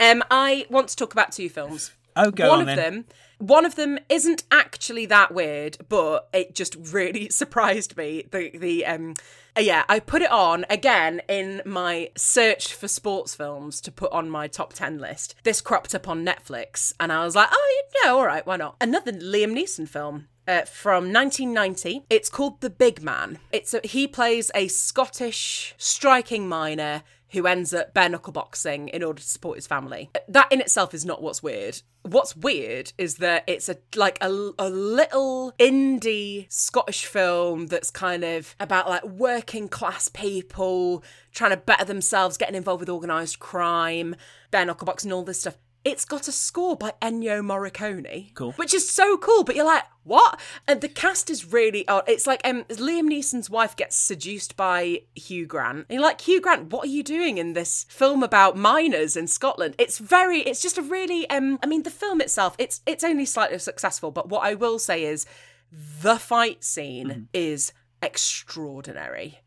Um, 0.00 0.22
I 0.30 0.66
want 0.70 0.88
to 0.88 0.96
talk 0.96 1.12
about 1.12 1.32
two 1.32 1.48
films. 1.48 1.92
Oh, 2.16 2.30
go 2.30 2.48
one 2.48 2.60
on 2.60 2.68
of 2.68 2.76
then. 2.76 2.76
them 2.76 3.04
one 3.38 3.66
of 3.66 3.74
them 3.74 3.98
isn't 4.08 4.44
actually 4.50 5.06
that 5.06 5.34
weird 5.34 5.76
but 5.88 6.28
it 6.32 6.54
just 6.54 6.76
really 6.92 7.28
surprised 7.30 7.96
me 7.96 8.24
the 8.30 8.50
the 8.56 8.86
um 8.86 9.14
yeah 9.58 9.84
i 9.88 9.98
put 9.98 10.22
it 10.22 10.30
on 10.30 10.64
again 10.70 11.20
in 11.28 11.60
my 11.64 12.10
search 12.16 12.72
for 12.72 12.88
sports 12.88 13.34
films 13.34 13.80
to 13.80 13.92
put 13.92 14.10
on 14.12 14.30
my 14.30 14.46
top 14.46 14.72
10 14.72 14.98
list 14.98 15.34
this 15.44 15.60
cropped 15.60 15.94
up 15.94 16.08
on 16.08 16.24
netflix 16.24 16.92
and 16.98 17.12
i 17.12 17.24
was 17.24 17.34
like 17.36 17.48
oh 17.52 17.82
yeah 18.02 18.10
all 18.10 18.24
right 18.24 18.46
why 18.46 18.56
not 18.56 18.76
another 18.80 19.12
liam 19.12 19.52
neeson 19.52 19.88
film 19.88 20.28
uh, 20.46 20.60
from 20.66 21.10
1990. 21.10 22.04
It's 22.10 22.28
called 22.28 22.60
The 22.60 22.68
Big 22.68 23.02
Man. 23.02 23.38
It's 23.50 23.72
a, 23.72 23.80
he 23.82 24.06
plays 24.06 24.50
a 24.54 24.68
Scottish 24.68 25.74
striking 25.78 26.46
miner 26.46 27.02
who 27.34 27.46
ends 27.46 27.74
up 27.74 27.92
bare 27.92 28.08
knuckle 28.08 28.32
boxing 28.32 28.88
in 28.88 29.02
order 29.02 29.20
to 29.20 29.28
support 29.28 29.56
his 29.56 29.66
family. 29.66 30.10
That 30.28 30.50
in 30.50 30.60
itself 30.60 30.94
is 30.94 31.04
not 31.04 31.22
what's 31.22 31.42
weird. 31.42 31.82
What's 32.02 32.36
weird 32.36 32.92
is 32.96 33.16
that 33.16 33.44
it's 33.46 33.68
a 33.68 33.76
like 33.96 34.18
a, 34.20 34.28
a 34.58 34.70
little 34.70 35.52
indie 35.58 36.50
Scottish 36.52 37.06
film 37.06 37.66
that's 37.66 37.90
kind 37.90 38.24
of 38.24 38.54
about 38.60 38.88
like 38.88 39.04
working 39.04 39.68
class 39.68 40.08
people 40.08 41.02
trying 41.32 41.50
to 41.50 41.56
better 41.56 41.84
themselves, 41.84 42.36
getting 42.36 42.54
involved 42.54 42.80
with 42.80 42.88
organised 42.88 43.38
crime, 43.38 44.16
bare 44.50 44.64
knuckle 44.64 44.86
boxing, 44.86 45.10
and 45.10 45.16
all 45.16 45.24
this 45.24 45.40
stuff. 45.40 45.56
It's 45.84 46.06
got 46.06 46.28
a 46.28 46.32
score 46.32 46.76
by 46.76 46.94
Ennio 47.02 47.42
Morricone. 47.42 48.32
Cool. 48.34 48.52
Which 48.52 48.72
is 48.72 48.90
so 48.90 49.18
cool, 49.18 49.44
but 49.44 49.54
you're 49.54 49.66
like, 49.66 49.84
what? 50.02 50.40
And 50.66 50.80
the 50.80 50.88
cast 50.88 51.28
is 51.28 51.52
really 51.52 51.86
odd. 51.88 52.04
It's 52.08 52.26
like 52.26 52.40
um, 52.42 52.64
Liam 52.64 53.10
Neeson's 53.10 53.50
wife 53.50 53.76
gets 53.76 53.94
seduced 53.94 54.56
by 54.56 55.02
Hugh 55.14 55.46
Grant. 55.46 55.86
And 55.88 55.96
you're 55.96 56.02
like, 56.02 56.22
Hugh 56.22 56.40
Grant, 56.40 56.72
what 56.72 56.86
are 56.86 56.90
you 56.90 57.02
doing 57.02 57.36
in 57.36 57.52
this 57.52 57.84
film 57.90 58.22
about 58.22 58.56
miners 58.56 59.14
in 59.14 59.26
Scotland? 59.26 59.74
It's 59.76 59.98
very, 59.98 60.38
it's 60.40 60.62
just 60.62 60.78
a 60.78 60.82
really, 60.82 61.28
um, 61.28 61.58
I 61.62 61.66
mean, 61.66 61.82
the 61.82 61.90
film 61.90 62.22
itself, 62.22 62.56
it's 62.58 62.80
it's 62.86 63.04
only 63.04 63.26
slightly 63.26 63.58
successful, 63.58 64.10
but 64.10 64.30
what 64.30 64.44
I 64.44 64.54
will 64.54 64.78
say 64.78 65.04
is 65.04 65.26
the 66.00 66.18
fight 66.18 66.64
scene 66.64 67.28
is 67.34 67.72
extraordinary. 68.02 69.40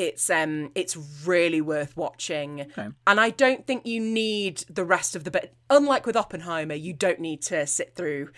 It's 0.00 0.30
um 0.30 0.70
it's 0.74 0.96
really 1.26 1.60
worth 1.60 1.96
watching. 1.96 2.66
And 3.06 3.20
I 3.20 3.30
don't 3.30 3.66
think 3.66 3.86
you 3.86 4.00
need 4.00 4.64
the 4.68 4.84
rest 4.84 5.14
of 5.14 5.24
the 5.24 5.30
bit 5.30 5.54
unlike 5.68 6.06
with 6.06 6.16
Oppenheimer, 6.16 6.74
you 6.74 6.92
don't 6.92 7.20
need 7.20 7.42
to 7.42 7.66
sit 7.66 7.94
through 7.94 8.30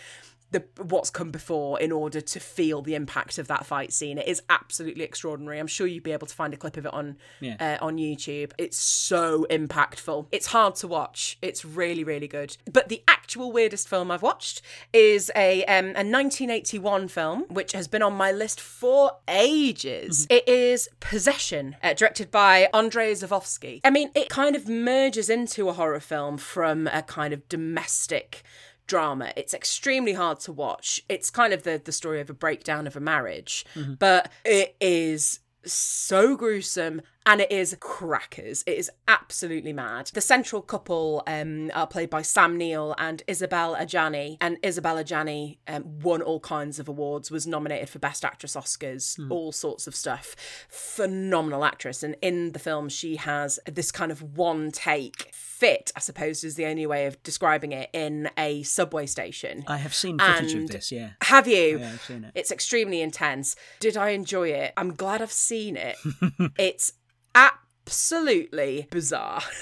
the 0.53 0.65
what's 0.83 1.11
come 1.11 1.31
before 1.31 1.81
in 1.81 1.91
order 1.91 2.21
to 2.21 2.39
feel 2.41 2.83
the 2.83 2.95
impact 2.95 3.39
of 3.39 3.49
that 3.49 3.67
fight 3.67 3.93
scene. 3.93 4.19
It 4.19 4.29
is 4.29 4.43
absolutely 4.49 5.03
extraordinary. 5.05 5.59
I'm 5.59 5.67
sure 5.67 5.87
you'd 5.87 6.03
be 6.03 6.13
able 6.13 6.27
to 6.29 6.35
find 6.35 6.55
a 6.55 6.57
clip 6.57 6.77
of 6.77 6.87
it 6.87 6.93
on 6.95 7.17
Yeah. 7.41 7.57
uh, 7.81 7.85
on 7.85 7.97
YouTube. 7.97 8.53
It's 8.59 8.77
so 8.79 9.47
impactful. 9.51 10.27
It's 10.31 10.47
hard 10.47 10.77
to 10.77 10.87
watch. 10.89 11.39
It's 11.43 11.65
really 11.65 12.05
really 12.05 12.29
good. 12.29 12.57
But 12.73 12.89
the 12.89 13.03
actual 13.09 13.51
weirdest 13.53 13.89
film 13.89 14.11
I've 14.11 14.23
watched 14.23 14.63
is 14.93 15.31
a 15.35 15.65
um, 15.65 15.87
a 15.97 16.05
1981 16.05 17.09
film 17.09 17.43
which 17.49 17.73
has 17.73 17.89
been 17.89 18.03
on 18.03 18.15
my 18.15 18.31
list 18.31 18.61
for 18.61 19.13
ages. 19.29 20.27
It 20.31 20.47
is 20.49 20.89
Possession, 21.01 21.77
uh, 21.83 21.95
directed 21.95 22.31
by 22.31 22.69
Andrei 22.73 23.13
Zulawski. 23.13 23.81
I 23.85 23.91
mean, 23.91 24.11
it 24.15 24.29
kind 24.29 24.55
of 24.57 24.69
merges 24.69 25.29
into 25.29 25.69
a 25.69 25.73
horror 25.73 26.01
film 26.01 26.37
from 26.39 26.87
a 26.89 27.03
kind 27.03 27.33
of 27.33 27.49
domestic 27.49 28.43
drama. 28.87 29.33
It's 29.37 29.55
extremely 29.55 30.13
hard 30.13 30.41
to 30.41 30.53
watch. 30.53 31.03
It's 31.09 31.31
kind 31.31 31.53
of 31.53 31.63
the 31.63 31.81
the 31.83 31.93
story 31.93 32.21
of 32.21 32.31
a 32.31 32.35
breakdown 32.35 32.87
of 32.87 32.97
a 32.97 33.01
marriage, 33.01 33.65
mm-hmm. 33.75 33.95
but 33.95 34.31
it 34.45 34.77
is 34.81 35.41
so 35.65 36.37
gruesome 36.37 37.03
and 37.27 37.41
it 37.41 37.51
is 37.53 37.77
crackers. 37.81 38.63
It 38.67 38.79
is 38.79 38.91
absolutely 39.09 39.73
mad. 39.73 40.11
The 40.13 40.21
central 40.21 40.63
couple 40.63 41.23
um, 41.27 41.71
are 41.75 41.87
played 41.87 42.11
by 42.11 42.23
Sam 42.23 42.57
Neill 42.57 42.95
and 42.99 43.23
Isabelle 43.27 43.77
Adjani, 43.77 44.37
and 44.41 44.59
Isabelle 44.63 44.97
Adjani 44.97 45.59
um, 45.69 46.01
won 46.01 46.23
all 46.23 46.41
kinds 46.41 46.79
of 46.79 46.89
awards, 46.89 47.31
was 47.31 47.47
nominated 47.47 47.89
for 47.89 47.99
Best 47.99 48.25
Actress 48.25 48.57
Oscars, 48.57 49.19
all 49.31 49.53
sorts 49.53 49.87
of 49.87 49.95
stuff. 49.95 50.35
Phenomenal 50.69 51.65
actress, 51.65 52.03
and 52.03 52.17
in 52.21 52.53
the 52.53 52.59
film, 52.59 52.89
she 52.89 53.17
has 53.17 53.59
this 53.71 53.93
kind 53.93 54.11
of 54.11 54.37
one 54.37 54.71
take 54.73 55.33
fit, 55.33 55.93
I 55.95 56.01
suppose 56.01 56.43
is 56.43 56.57
the 56.57 56.67
only 56.67 56.87
way 56.87 57.07
of 57.07 57.23
describing 57.23 57.71
it, 57.73 57.89
in 57.93 58.29
a 58.37 58.65
subway 58.65 59.07
station. 59.07 59.63
I 59.69 59.77
have 59.77 59.95
seen 59.95 60.19
footage 60.19 60.55
And- 60.55 60.65
of 60.65 60.71
this, 60.71 60.91
yeah. 60.91 61.11
Have 61.23 61.47
you? 61.47 61.79
Yeah, 61.79 61.91
I've 61.93 62.03
seen 62.03 62.25
it. 62.25 62.33
It's 62.35 62.51
extremely 62.51 63.01
intense. 63.01 63.55
Did 63.79 63.97
I 63.97 64.11
enjoy 64.11 64.49
it? 64.49 64.73
I'm 64.77 64.93
glad 64.95 65.23
I've 65.23 65.31
seen 65.31 65.77
it. 65.77 65.97
it's 66.59 66.95
absolutely 67.35 68.87
bizarre. 68.91 69.43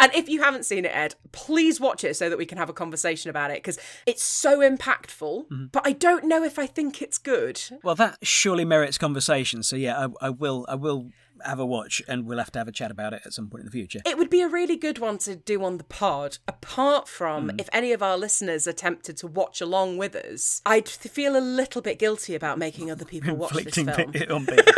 And 0.00 0.12
if 0.16 0.28
you 0.28 0.42
haven't 0.42 0.64
seen 0.64 0.84
it, 0.84 0.90
Ed, 0.92 1.14
please 1.30 1.78
watch 1.80 2.02
it 2.02 2.16
so 2.16 2.28
that 2.28 2.36
we 2.36 2.44
can 2.44 2.58
have 2.58 2.68
a 2.68 2.72
conversation 2.72 3.30
about 3.30 3.52
it 3.52 3.58
because 3.58 3.78
it's 4.04 4.24
so 4.24 4.58
impactful. 4.58 5.46
Mm-hmm. 5.46 5.66
But 5.70 5.86
I 5.86 5.92
don't 5.92 6.24
know 6.24 6.42
if 6.42 6.58
I 6.58 6.66
think 6.66 7.00
it's 7.00 7.18
good. 7.18 7.60
Well, 7.84 7.94
that 7.94 8.18
surely 8.20 8.64
merits 8.64 8.98
conversation. 8.98 9.62
So 9.62 9.76
yeah, 9.76 10.08
I, 10.20 10.26
I 10.26 10.30
will. 10.30 10.66
I 10.68 10.74
will 10.74 11.10
have 11.44 11.60
a 11.60 11.66
watch, 11.66 12.02
and 12.08 12.26
we'll 12.26 12.38
have 12.38 12.50
to 12.52 12.58
have 12.58 12.66
a 12.66 12.72
chat 12.72 12.90
about 12.90 13.12
it 13.12 13.22
at 13.24 13.32
some 13.32 13.48
point 13.48 13.60
in 13.60 13.66
the 13.66 13.70
future. 13.72 14.00
It 14.04 14.18
would 14.18 14.30
be 14.30 14.40
a 14.40 14.48
really 14.48 14.76
good 14.76 14.98
one 14.98 15.18
to 15.18 15.36
do 15.36 15.62
on 15.62 15.78
the 15.78 15.84
pod. 15.84 16.38
Apart 16.48 17.06
from 17.06 17.50
Mm. 17.50 17.60
if 17.60 17.68
any 17.72 17.92
of 17.92 18.02
our 18.02 18.16
listeners 18.18 18.66
are 18.66 18.72
tempted 18.72 19.16
to 19.18 19.28
watch 19.28 19.60
along 19.60 19.98
with 19.98 20.16
us, 20.16 20.62
I'd 20.66 20.88
feel 20.88 21.36
a 21.36 21.38
little 21.40 21.82
bit 21.82 22.00
guilty 22.00 22.34
about 22.34 22.58
making 22.58 22.90
other 22.90 23.04
people 23.04 23.36
watch 23.36 23.52
this 23.52 23.74
film. 23.74 23.88
it 24.14 24.30
on 24.32 24.46
people. 24.46 24.72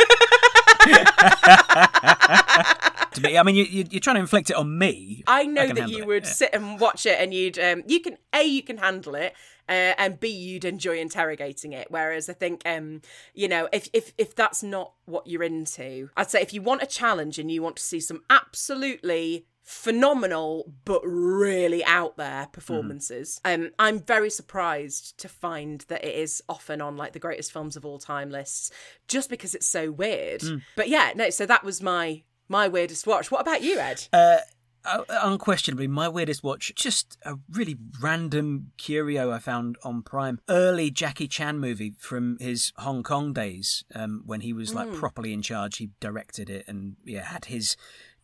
To 3.15 3.21
me, 3.21 3.37
I 3.37 3.43
mean, 3.43 3.55
you, 3.55 3.63
you, 3.63 3.85
you're 3.89 3.99
trying 3.99 4.15
to 4.15 4.21
inflict 4.21 4.49
it 4.49 4.55
on 4.55 4.77
me. 4.77 5.23
I 5.27 5.45
know 5.45 5.67
can 5.67 5.75
that 5.75 5.89
you 5.89 5.99
it, 5.99 6.07
would 6.07 6.23
yeah. 6.25 6.29
sit 6.29 6.49
and 6.53 6.79
watch 6.79 7.05
it, 7.05 7.19
and 7.19 7.33
you'd 7.33 7.57
um, 7.57 7.83
you 7.87 7.99
can 7.99 8.17
a 8.33 8.43
you 8.43 8.61
can 8.61 8.77
handle 8.77 9.15
it, 9.15 9.33
uh, 9.67 9.93
and 9.97 10.19
b 10.19 10.27
you'd 10.27 10.65
enjoy 10.65 10.97
interrogating 10.99 11.73
it. 11.73 11.89
Whereas 11.89 12.29
I 12.29 12.33
think 12.33 12.61
um, 12.65 13.01
you 13.33 13.47
know 13.47 13.67
if 13.73 13.89
if 13.93 14.13
if 14.17 14.35
that's 14.35 14.61
not 14.61 14.93
what 15.05 15.27
you're 15.27 15.43
into, 15.43 16.09
I'd 16.15 16.29
say 16.29 16.41
if 16.41 16.53
you 16.53 16.61
want 16.61 16.83
a 16.83 16.87
challenge 16.87 17.39
and 17.39 17.49
you 17.49 17.61
want 17.61 17.77
to 17.77 17.83
see 17.83 17.99
some 17.99 18.23
absolutely 18.29 19.45
phenomenal 19.65 20.71
but 20.85 21.01
really 21.03 21.83
out 21.83 22.15
there 22.17 22.47
performances. 22.51 23.41
Um 23.43 23.71
i'm 23.79 23.99
very 23.99 24.29
surprised 24.29 25.17
to 25.17 25.27
find 25.27 25.81
that 25.87 26.05
it 26.05 26.15
is 26.15 26.41
often 26.47 26.81
on 26.81 26.95
like 26.95 27.13
the 27.13 27.19
greatest 27.19 27.51
films 27.51 27.75
of 27.75 27.83
all 27.83 27.97
time 27.97 28.29
lists 28.29 28.71
just 29.07 29.29
because 29.29 29.55
it's 29.55 29.67
so 29.67 29.91
weird. 29.91 30.43
But 30.75 30.87
yeah 30.87 31.11
no 31.15 31.29
so 31.31 31.45
that 31.47 31.63
was 31.63 31.81
my 31.81 32.23
my 32.47 32.67
weirdest 32.67 33.07
watch. 33.07 33.31
What 33.31 33.41
about 33.41 33.63
you 33.63 33.79
ed? 33.79 34.07
Uh, 34.13 34.37
uh, 34.85 35.03
unquestionably, 35.09 35.87
my 35.87 36.07
weirdest 36.07 36.43
watch, 36.43 36.71
just 36.75 37.17
a 37.25 37.35
really 37.49 37.75
random 38.01 38.71
curio 38.77 39.31
I 39.31 39.39
found 39.39 39.77
on 39.83 40.03
Prime. 40.03 40.39
Early 40.47 40.91
Jackie 40.91 41.27
Chan 41.27 41.57
movie 41.59 41.95
from 41.97 42.37
his 42.39 42.71
Hong 42.77 43.01
Kong 43.01 43.33
days 43.33 43.83
um, 43.95 44.21
when 44.25 44.41
he 44.41 44.53
was 44.53 44.75
like 44.75 44.93
properly 44.93 45.33
in 45.33 45.41
charge. 45.41 45.77
He 45.77 45.89
directed 45.99 46.49
it 46.49 46.65
and 46.67 46.97
yeah, 47.03 47.23
had 47.23 47.45
his 47.45 47.75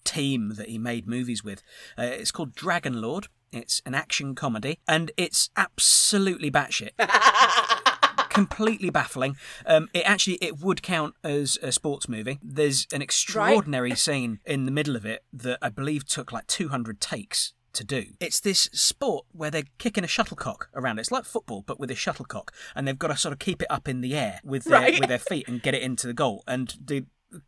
team 0.03 0.53
that 0.55 0.69
he 0.69 0.77
made 0.77 1.07
movies 1.07 1.43
with. 1.43 1.61
Uh, 1.97 2.03
it's 2.03 2.31
called 2.31 2.53
Dragon 2.55 3.01
Lord. 3.01 3.27
It's 3.51 3.81
an 3.85 3.93
action 3.93 4.33
comedy 4.35 4.79
and 4.87 5.11
it's 5.17 5.49
absolutely 5.57 6.49
batshit 6.49 6.91
completely 8.29 8.89
baffling. 8.89 9.35
Um, 9.65 9.89
it 9.93 10.03
actually 10.09 10.35
it 10.35 10.59
would 10.59 10.81
count 10.81 11.15
as 11.23 11.57
a 11.61 11.71
sports 11.71 12.07
movie. 12.07 12.39
There's 12.41 12.87
an 12.93 13.01
extraordinary 13.01 13.95
scene 13.95 14.39
in 14.45 14.65
the 14.65 14.71
middle 14.71 14.95
of 14.95 15.05
it 15.05 15.23
that 15.33 15.59
I 15.61 15.69
believe 15.69 16.05
took 16.05 16.31
like 16.31 16.47
200 16.47 17.01
takes 17.01 17.53
to 17.73 17.83
do. 17.83 18.05
It's 18.19 18.39
this 18.39 18.69
sport 18.73 19.25
where 19.31 19.51
they're 19.51 19.63
kicking 19.77 20.03
a 20.03 20.07
shuttlecock 20.07 20.69
around. 20.73 20.99
It's 20.99 21.11
like 21.11 21.25
football, 21.25 21.63
but 21.65 21.79
with 21.79 21.91
a 21.91 21.95
shuttlecock, 21.95 22.51
and 22.75 22.87
they've 22.87 22.97
got 22.99 23.07
to 23.09 23.17
sort 23.17 23.33
of 23.33 23.39
keep 23.39 23.61
it 23.61 23.67
up 23.69 23.87
in 23.87 24.01
the 24.01 24.15
air 24.15 24.39
with 24.43 24.65
their 24.65 24.79
Right. 24.79 24.99
with 24.99 25.09
their 25.09 25.19
feet 25.19 25.47
and 25.47 25.61
get 25.61 25.73
it 25.73 25.81
into 25.81 26.07
the 26.07 26.13
goal. 26.13 26.43
And 26.47 26.73
the 26.83 27.05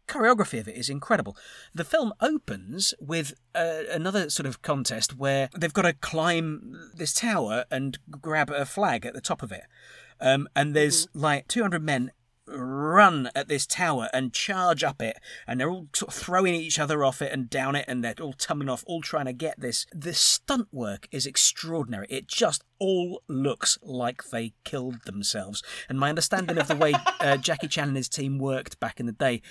choreography 0.07 0.59
of 0.59 0.67
it 0.67 0.75
is 0.75 0.89
incredible. 0.89 1.37
The 1.73 1.83
film 1.83 2.13
opens 2.21 2.93
with 2.99 3.33
uh, 3.55 3.83
another 3.91 4.29
sort 4.29 4.47
of 4.47 4.61
contest 4.61 5.17
where 5.17 5.49
they've 5.57 5.73
got 5.73 5.83
to 5.83 5.93
climb 5.93 6.91
this 6.95 7.13
tower 7.13 7.65
and 7.71 7.97
grab 8.09 8.49
a 8.49 8.65
flag 8.65 9.05
at 9.05 9.13
the 9.13 9.21
top 9.21 9.43
of 9.43 9.51
it. 9.51 9.63
Um, 10.19 10.47
and 10.55 10.75
there's 10.75 11.07
like 11.13 11.47
200 11.47 11.83
men 11.83 12.11
run 12.47 13.29
at 13.35 13.47
this 13.47 13.65
tower 13.65 14.09
and 14.13 14.33
charge 14.33 14.83
up 14.83 15.01
it 15.01 15.17
and 15.47 15.59
they're 15.59 15.69
all 15.69 15.87
sort 15.95 16.13
of 16.13 16.19
throwing 16.19 16.53
each 16.53 16.77
other 16.77 17.03
off 17.03 17.21
it 17.21 17.31
and 17.31 17.49
down 17.49 17.75
it 17.75 17.85
and 17.87 18.03
they're 18.03 18.15
all 18.19 18.33
tumbling 18.33 18.69
off 18.69 18.83
all 18.85 19.01
trying 19.01 19.25
to 19.25 19.33
get 19.33 19.59
this 19.59 19.85
the 19.93 20.13
stunt 20.13 20.67
work 20.71 21.07
is 21.11 21.25
extraordinary 21.25 22.05
it 22.09 22.27
just 22.27 22.63
all 22.83 23.21
looks 23.29 23.77
like 23.81 24.25
they 24.25 24.51
killed 24.65 25.05
themselves. 25.05 25.63
And 25.87 25.97
my 25.97 26.09
understanding 26.09 26.57
of 26.57 26.67
the 26.67 26.75
way 26.75 26.93
uh, 27.21 27.37
Jackie 27.37 27.69
Chan 27.69 27.87
and 27.87 27.95
his 27.95 28.09
team 28.09 28.39
worked 28.39 28.77
back 28.81 28.99
in 28.99 29.05
the 29.05 29.13
day 29.13 29.41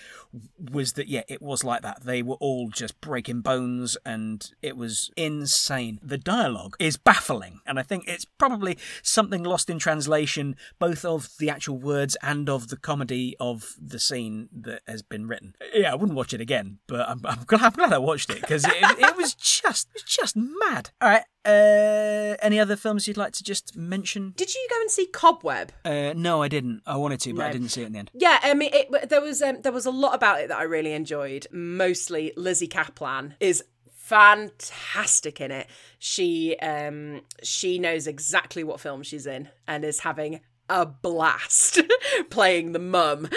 was 0.71 0.93
that 0.93 1.09
yeah 1.09 1.23
it 1.29 1.41
was 1.41 1.65
like 1.65 1.81
that. 1.81 2.03
They 2.05 2.23
were 2.23 2.37
all 2.41 2.69
just 2.69 3.01
breaking 3.01 3.41
bones 3.41 3.97
and 4.05 4.51
it 4.61 4.77
was 4.77 5.11
insane. 5.17 5.99
The 6.03 6.19
dialogue 6.19 6.77
is 6.79 6.99
baffling 6.99 7.61
and 7.67 7.79
I 7.79 7.83
think 7.83 8.05
it's 8.07 8.27
probably 8.27 8.77
something 9.03 9.43
lost 9.43 9.71
in 9.71 9.79
translation 9.79 10.55
both 10.79 11.03
of 11.03 11.31
the 11.39 11.49
actual 11.49 11.79
words 11.79 12.19
and 12.23 12.51
of 12.51 12.69
the 12.69 12.77
comedy 12.77 13.35
of 13.41 13.77
the 13.81 13.99
scene 13.99 14.51
that 14.53 14.83
has 14.87 15.01
been 15.01 15.27
written. 15.27 15.57
Yeah 15.73 15.93
I 15.93 15.95
wouldn't 15.95 16.19
watch 16.19 16.35
it 16.35 16.43
again 16.43 16.81
but 16.87 17.09
I'm, 17.09 17.23
I'm, 17.25 17.45
glad, 17.47 17.63
I'm 17.63 17.73
glad 17.73 17.93
I 17.95 17.99
watched 17.99 18.29
it 18.29 18.43
because 18.43 18.67
it, 18.67 18.75
it 18.75 19.17
was 19.17 19.33
just 19.33 19.89
it 19.95 20.03
was 20.05 20.17
just 20.17 20.37
mad. 20.37 20.91
All 21.01 21.09
right 21.09 21.25
uh, 21.45 22.37
any 22.41 22.61
other 22.61 22.77
films 22.77 23.09
you'd 23.09 23.17
like 23.17 23.33
to 23.33 23.43
just 23.43 23.77
mention 23.77 24.33
Did 24.37 24.55
you 24.55 24.67
go 24.71 24.81
and 24.81 24.91
see 24.91 25.07
Cobweb? 25.07 25.73
uh, 25.85 26.13
no 26.17 26.43
I 26.43 26.49
didn't 26.49 26.83
I 26.87 26.97
wanted 26.97 27.21
to 27.21 27.35
but 27.35 27.47
I 27.47 27.53
didn't 27.53 27.71
see 27.71 27.83
it 27.83 27.87
in 27.87 27.93
the 27.93 27.99
end 27.99 28.11
Yeah, 28.15 28.39
I 28.43 28.55
mean, 28.55 28.71
it, 28.73 29.09
there 29.09 29.21
was 29.21 29.43
um, 29.43 29.61
there 29.63 29.73
was 29.73 29.87
a 29.87 29.91
lot 29.91 30.15
about 30.15 30.41
it 30.41 30.49
that 30.49 30.59
I 30.59 30.63
really 30.65 30.93
enjoyed. 30.93 31.47
Mostly, 31.53 32.33
Lizzy 32.37 32.69
Caplan 32.69 33.35
is 33.41 33.65
fantastic 33.95 35.41
in 35.41 35.51
it. 35.51 35.67
She 35.99 36.57
um 36.59 37.23
she 37.43 37.79
knows 37.79 38.07
exactly 38.07 38.63
what 38.65 38.81
film 38.81 39.03
she's 39.03 39.27
in 39.27 39.49
and 39.67 39.85
is 39.85 40.01
having 40.01 40.41
a 40.69 40.87
blast 40.87 41.81
playing 42.31 42.73
the 42.73 42.79
mum. 42.79 43.29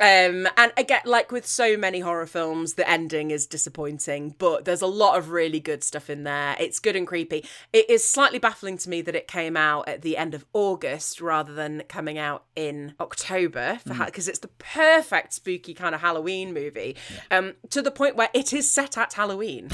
Um 0.00 0.48
and 0.56 0.72
again 0.76 1.02
like 1.04 1.30
with 1.30 1.46
so 1.46 1.76
many 1.76 2.00
horror 2.00 2.26
films 2.26 2.74
the 2.74 2.88
ending 2.88 3.30
is 3.30 3.46
disappointing 3.46 4.34
but 4.38 4.64
there's 4.64 4.82
a 4.82 4.88
lot 4.88 5.16
of 5.16 5.30
really 5.30 5.60
good 5.60 5.84
stuff 5.84 6.10
in 6.10 6.24
there. 6.24 6.56
It's 6.58 6.80
good 6.80 6.96
and 6.96 7.06
creepy. 7.06 7.44
It 7.72 7.88
is 7.88 8.06
slightly 8.06 8.40
baffling 8.40 8.76
to 8.78 8.90
me 8.90 9.02
that 9.02 9.14
it 9.14 9.28
came 9.28 9.56
out 9.56 9.88
at 9.88 10.02
the 10.02 10.16
end 10.16 10.34
of 10.34 10.44
August 10.52 11.20
rather 11.20 11.54
than 11.54 11.84
coming 11.88 12.18
out 12.18 12.44
in 12.56 12.94
October 12.98 13.78
because 13.84 14.26
it's 14.26 14.40
the 14.40 14.48
perfect 14.58 15.32
spooky 15.32 15.74
kind 15.74 15.94
of 15.94 16.00
Halloween 16.00 16.52
movie. 16.52 16.96
Um 17.30 17.54
to 17.70 17.80
the 17.80 17.92
point 17.92 18.16
where 18.16 18.30
it 18.34 18.52
is 18.52 18.68
set 18.68 18.98
at 18.98 19.12
Halloween. 19.12 19.70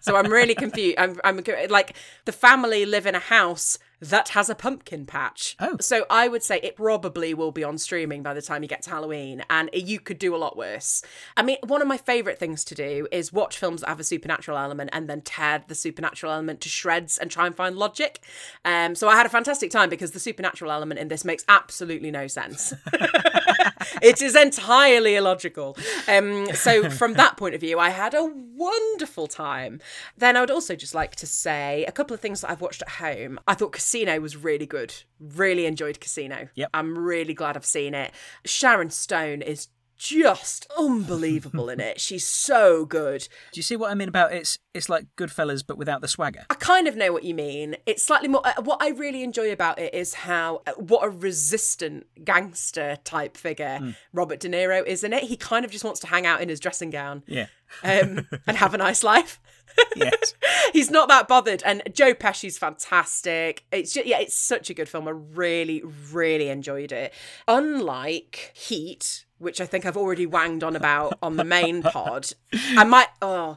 so 0.00 0.16
I'm 0.16 0.32
really 0.32 0.54
confused. 0.64 0.96
I'm 0.98 1.20
I'm 1.22 1.42
like 1.68 1.94
the 2.24 2.32
family 2.32 2.86
live 2.86 3.04
in 3.04 3.14
a 3.14 3.20
house 3.20 3.78
that 4.00 4.30
has 4.30 4.48
a 4.48 4.54
pumpkin 4.54 5.06
patch. 5.06 5.56
Oh. 5.58 5.76
So 5.80 6.06
I 6.10 6.28
would 6.28 6.42
say 6.42 6.60
it 6.62 6.76
probably 6.76 7.34
will 7.34 7.52
be 7.52 7.64
on 7.64 7.78
streaming 7.78 8.22
by 8.22 8.34
the 8.34 8.42
time 8.42 8.62
you 8.62 8.68
get 8.68 8.82
to 8.82 8.90
Halloween, 8.90 9.44
and 9.50 9.70
you 9.72 10.00
could 10.00 10.18
do 10.18 10.34
a 10.34 10.38
lot 10.38 10.56
worse. 10.56 11.02
I 11.36 11.42
mean, 11.42 11.58
one 11.66 11.82
of 11.82 11.88
my 11.88 11.98
favourite 11.98 12.38
things 12.38 12.64
to 12.64 12.74
do 12.74 13.08
is 13.10 13.32
watch 13.32 13.58
films 13.58 13.80
that 13.80 13.88
have 13.88 14.00
a 14.00 14.04
supernatural 14.04 14.58
element 14.58 14.90
and 14.92 15.08
then 15.08 15.22
tear 15.22 15.64
the 15.66 15.74
supernatural 15.74 16.32
element 16.32 16.60
to 16.62 16.68
shreds 16.68 17.18
and 17.18 17.30
try 17.30 17.46
and 17.46 17.54
find 17.54 17.76
logic. 17.76 18.20
Um, 18.64 18.94
so 18.94 19.08
I 19.08 19.16
had 19.16 19.26
a 19.26 19.30
fantastic 19.30 19.70
time 19.70 19.90
because 19.90 20.12
the 20.12 20.20
supernatural 20.20 20.70
element 20.70 21.00
in 21.00 21.08
this 21.08 21.24
makes 21.24 21.44
absolutely 21.48 22.10
no 22.10 22.26
sense. 22.26 22.74
it 24.02 24.22
is 24.22 24.36
entirely 24.36 25.16
illogical. 25.16 25.76
Um, 26.06 26.52
so 26.54 26.90
from 26.90 27.14
that 27.14 27.36
point 27.36 27.54
of 27.54 27.60
view, 27.60 27.78
I 27.78 27.90
had 27.90 28.14
a 28.14 28.24
wonderful 28.24 29.26
time. 29.26 29.80
Then 30.16 30.36
I 30.36 30.40
would 30.40 30.50
also 30.50 30.74
just 30.74 30.94
like 30.94 31.16
to 31.16 31.26
say 31.26 31.84
a 31.86 31.92
couple 31.92 32.14
of 32.14 32.20
things 32.20 32.40
that 32.40 32.50
I've 32.50 32.60
watched 32.60 32.82
at 32.82 32.88
home. 32.88 33.38
I 33.46 33.54
thought 33.54 33.72
Casino 33.88 34.20
was 34.20 34.36
really 34.36 34.66
good. 34.66 34.94
Really 35.18 35.64
enjoyed 35.64 35.98
Casino. 35.98 36.48
Yep. 36.54 36.68
I'm 36.74 36.98
really 36.98 37.32
glad 37.32 37.56
I've 37.56 37.64
seen 37.64 37.94
it. 37.94 38.12
Sharon 38.44 38.90
Stone 38.90 39.40
is 39.40 39.68
just 39.96 40.70
unbelievable 40.78 41.70
in 41.70 41.80
it. 41.80 41.98
She's 42.08 42.26
so 42.26 42.84
good. 42.84 43.26
do 43.50 43.58
you 43.58 43.62
see 43.62 43.76
what 43.76 43.90
I 43.90 43.94
mean 43.94 44.08
about 44.08 44.34
it's 44.34 44.58
it's 44.74 44.90
like 44.90 45.06
Goodfellas 45.16 45.64
but 45.66 45.78
without 45.78 46.02
the 46.02 46.06
swagger 46.06 46.44
I 46.50 46.54
kind 46.54 46.86
of 46.86 46.96
know 46.96 47.14
what 47.14 47.24
you 47.24 47.34
mean. 47.34 47.76
It's 47.86 48.02
slightly 48.02 48.28
more. 48.28 48.46
Uh, 48.46 48.60
what 48.62 48.76
I 48.82 48.90
really 48.90 49.22
enjoy 49.22 49.50
about 49.50 49.78
it 49.78 49.94
is 49.94 50.12
how 50.12 50.60
uh, 50.66 50.72
what 50.72 51.02
a 51.02 51.08
resistant 51.08 52.06
gangster 52.22 52.98
type 53.04 53.38
figure 53.38 53.94
Robert 54.12 54.38
De 54.40 54.50
Niro 54.50 54.86
is 54.86 55.02
in 55.02 55.14
it. 55.14 55.24
He 55.24 55.36
kind 55.38 55.64
of 55.64 55.70
just 55.70 55.82
wants 55.82 56.00
to 56.00 56.08
hang 56.08 56.26
out 56.26 56.42
in 56.42 56.50
his 56.50 56.60
dressing 56.60 56.90
gown 56.90 57.22
yeah 57.26 57.46
um, 57.82 58.28
and 58.46 58.58
have 58.58 58.74
a 58.74 58.78
nice 58.78 59.02
life. 59.02 59.40
yes 59.96 60.34
He's 60.72 60.90
not 60.90 61.08
that 61.08 61.28
bothered, 61.28 61.62
and 61.64 61.82
Joe 61.92 62.14
Pesci's 62.14 62.58
fantastic. 62.58 63.64
It's 63.72 63.92
just, 63.92 64.06
yeah, 64.06 64.20
it's 64.20 64.34
such 64.34 64.70
a 64.70 64.74
good 64.74 64.88
film. 64.88 65.08
I 65.08 65.12
really, 65.12 65.82
really 66.12 66.48
enjoyed 66.48 66.92
it. 66.92 67.12
Unlike 67.46 68.52
Heat, 68.54 69.24
which 69.38 69.60
I 69.60 69.66
think 69.66 69.86
I've 69.86 69.96
already 69.96 70.26
wanged 70.26 70.64
on 70.64 70.76
about 70.76 71.18
on 71.22 71.36
the 71.36 71.44
main 71.44 71.82
pod. 71.84 72.30
I 72.76 72.84
might. 72.84 73.08
Oh. 73.22 73.56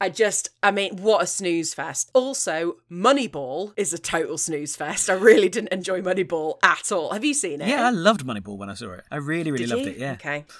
I 0.00 0.10
just, 0.10 0.50
I 0.62 0.70
mean, 0.70 0.96
what 0.96 1.22
a 1.22 1.26
snooze 1.26 1.72
fest. 1.72 2.10
Also, 2.12 2.76
Moneyball 2.90 3.72
is 3.76 3.92
a 3.92 3.98
total 3.98 4.36
snooze 4.36 4.76
fest. 4.76 5.08
I 5.08 5.14
really 5.14 5.48
didn't 5.48 5.72
enjoy 5.72 6.02
Moneyball 6.02 6.58
at 6.62 6.92
all. 6.92 7.12
Have 7.12 7.24
you 7.24 7.32
seen 7.34 7.60
it? 7.62 7.68
Yeah, 7.68 7.86
I 7.86 7.90
loved 7.90 8.26
Moneyball 8.26 8.58
when 8.58 8.68
I 8.68 8.74
saw 8.74 8.92
it. 8.92 9.04
I 9.10 9.16
really, 9.16 9.50
really 9.50 9.64
Did 9.66 9.70
loved 9.74 9.84
you? 9.86 9.90
it. 9.92 9.98
Yeah. 9.98 10.12
Okay. 10.12 10.44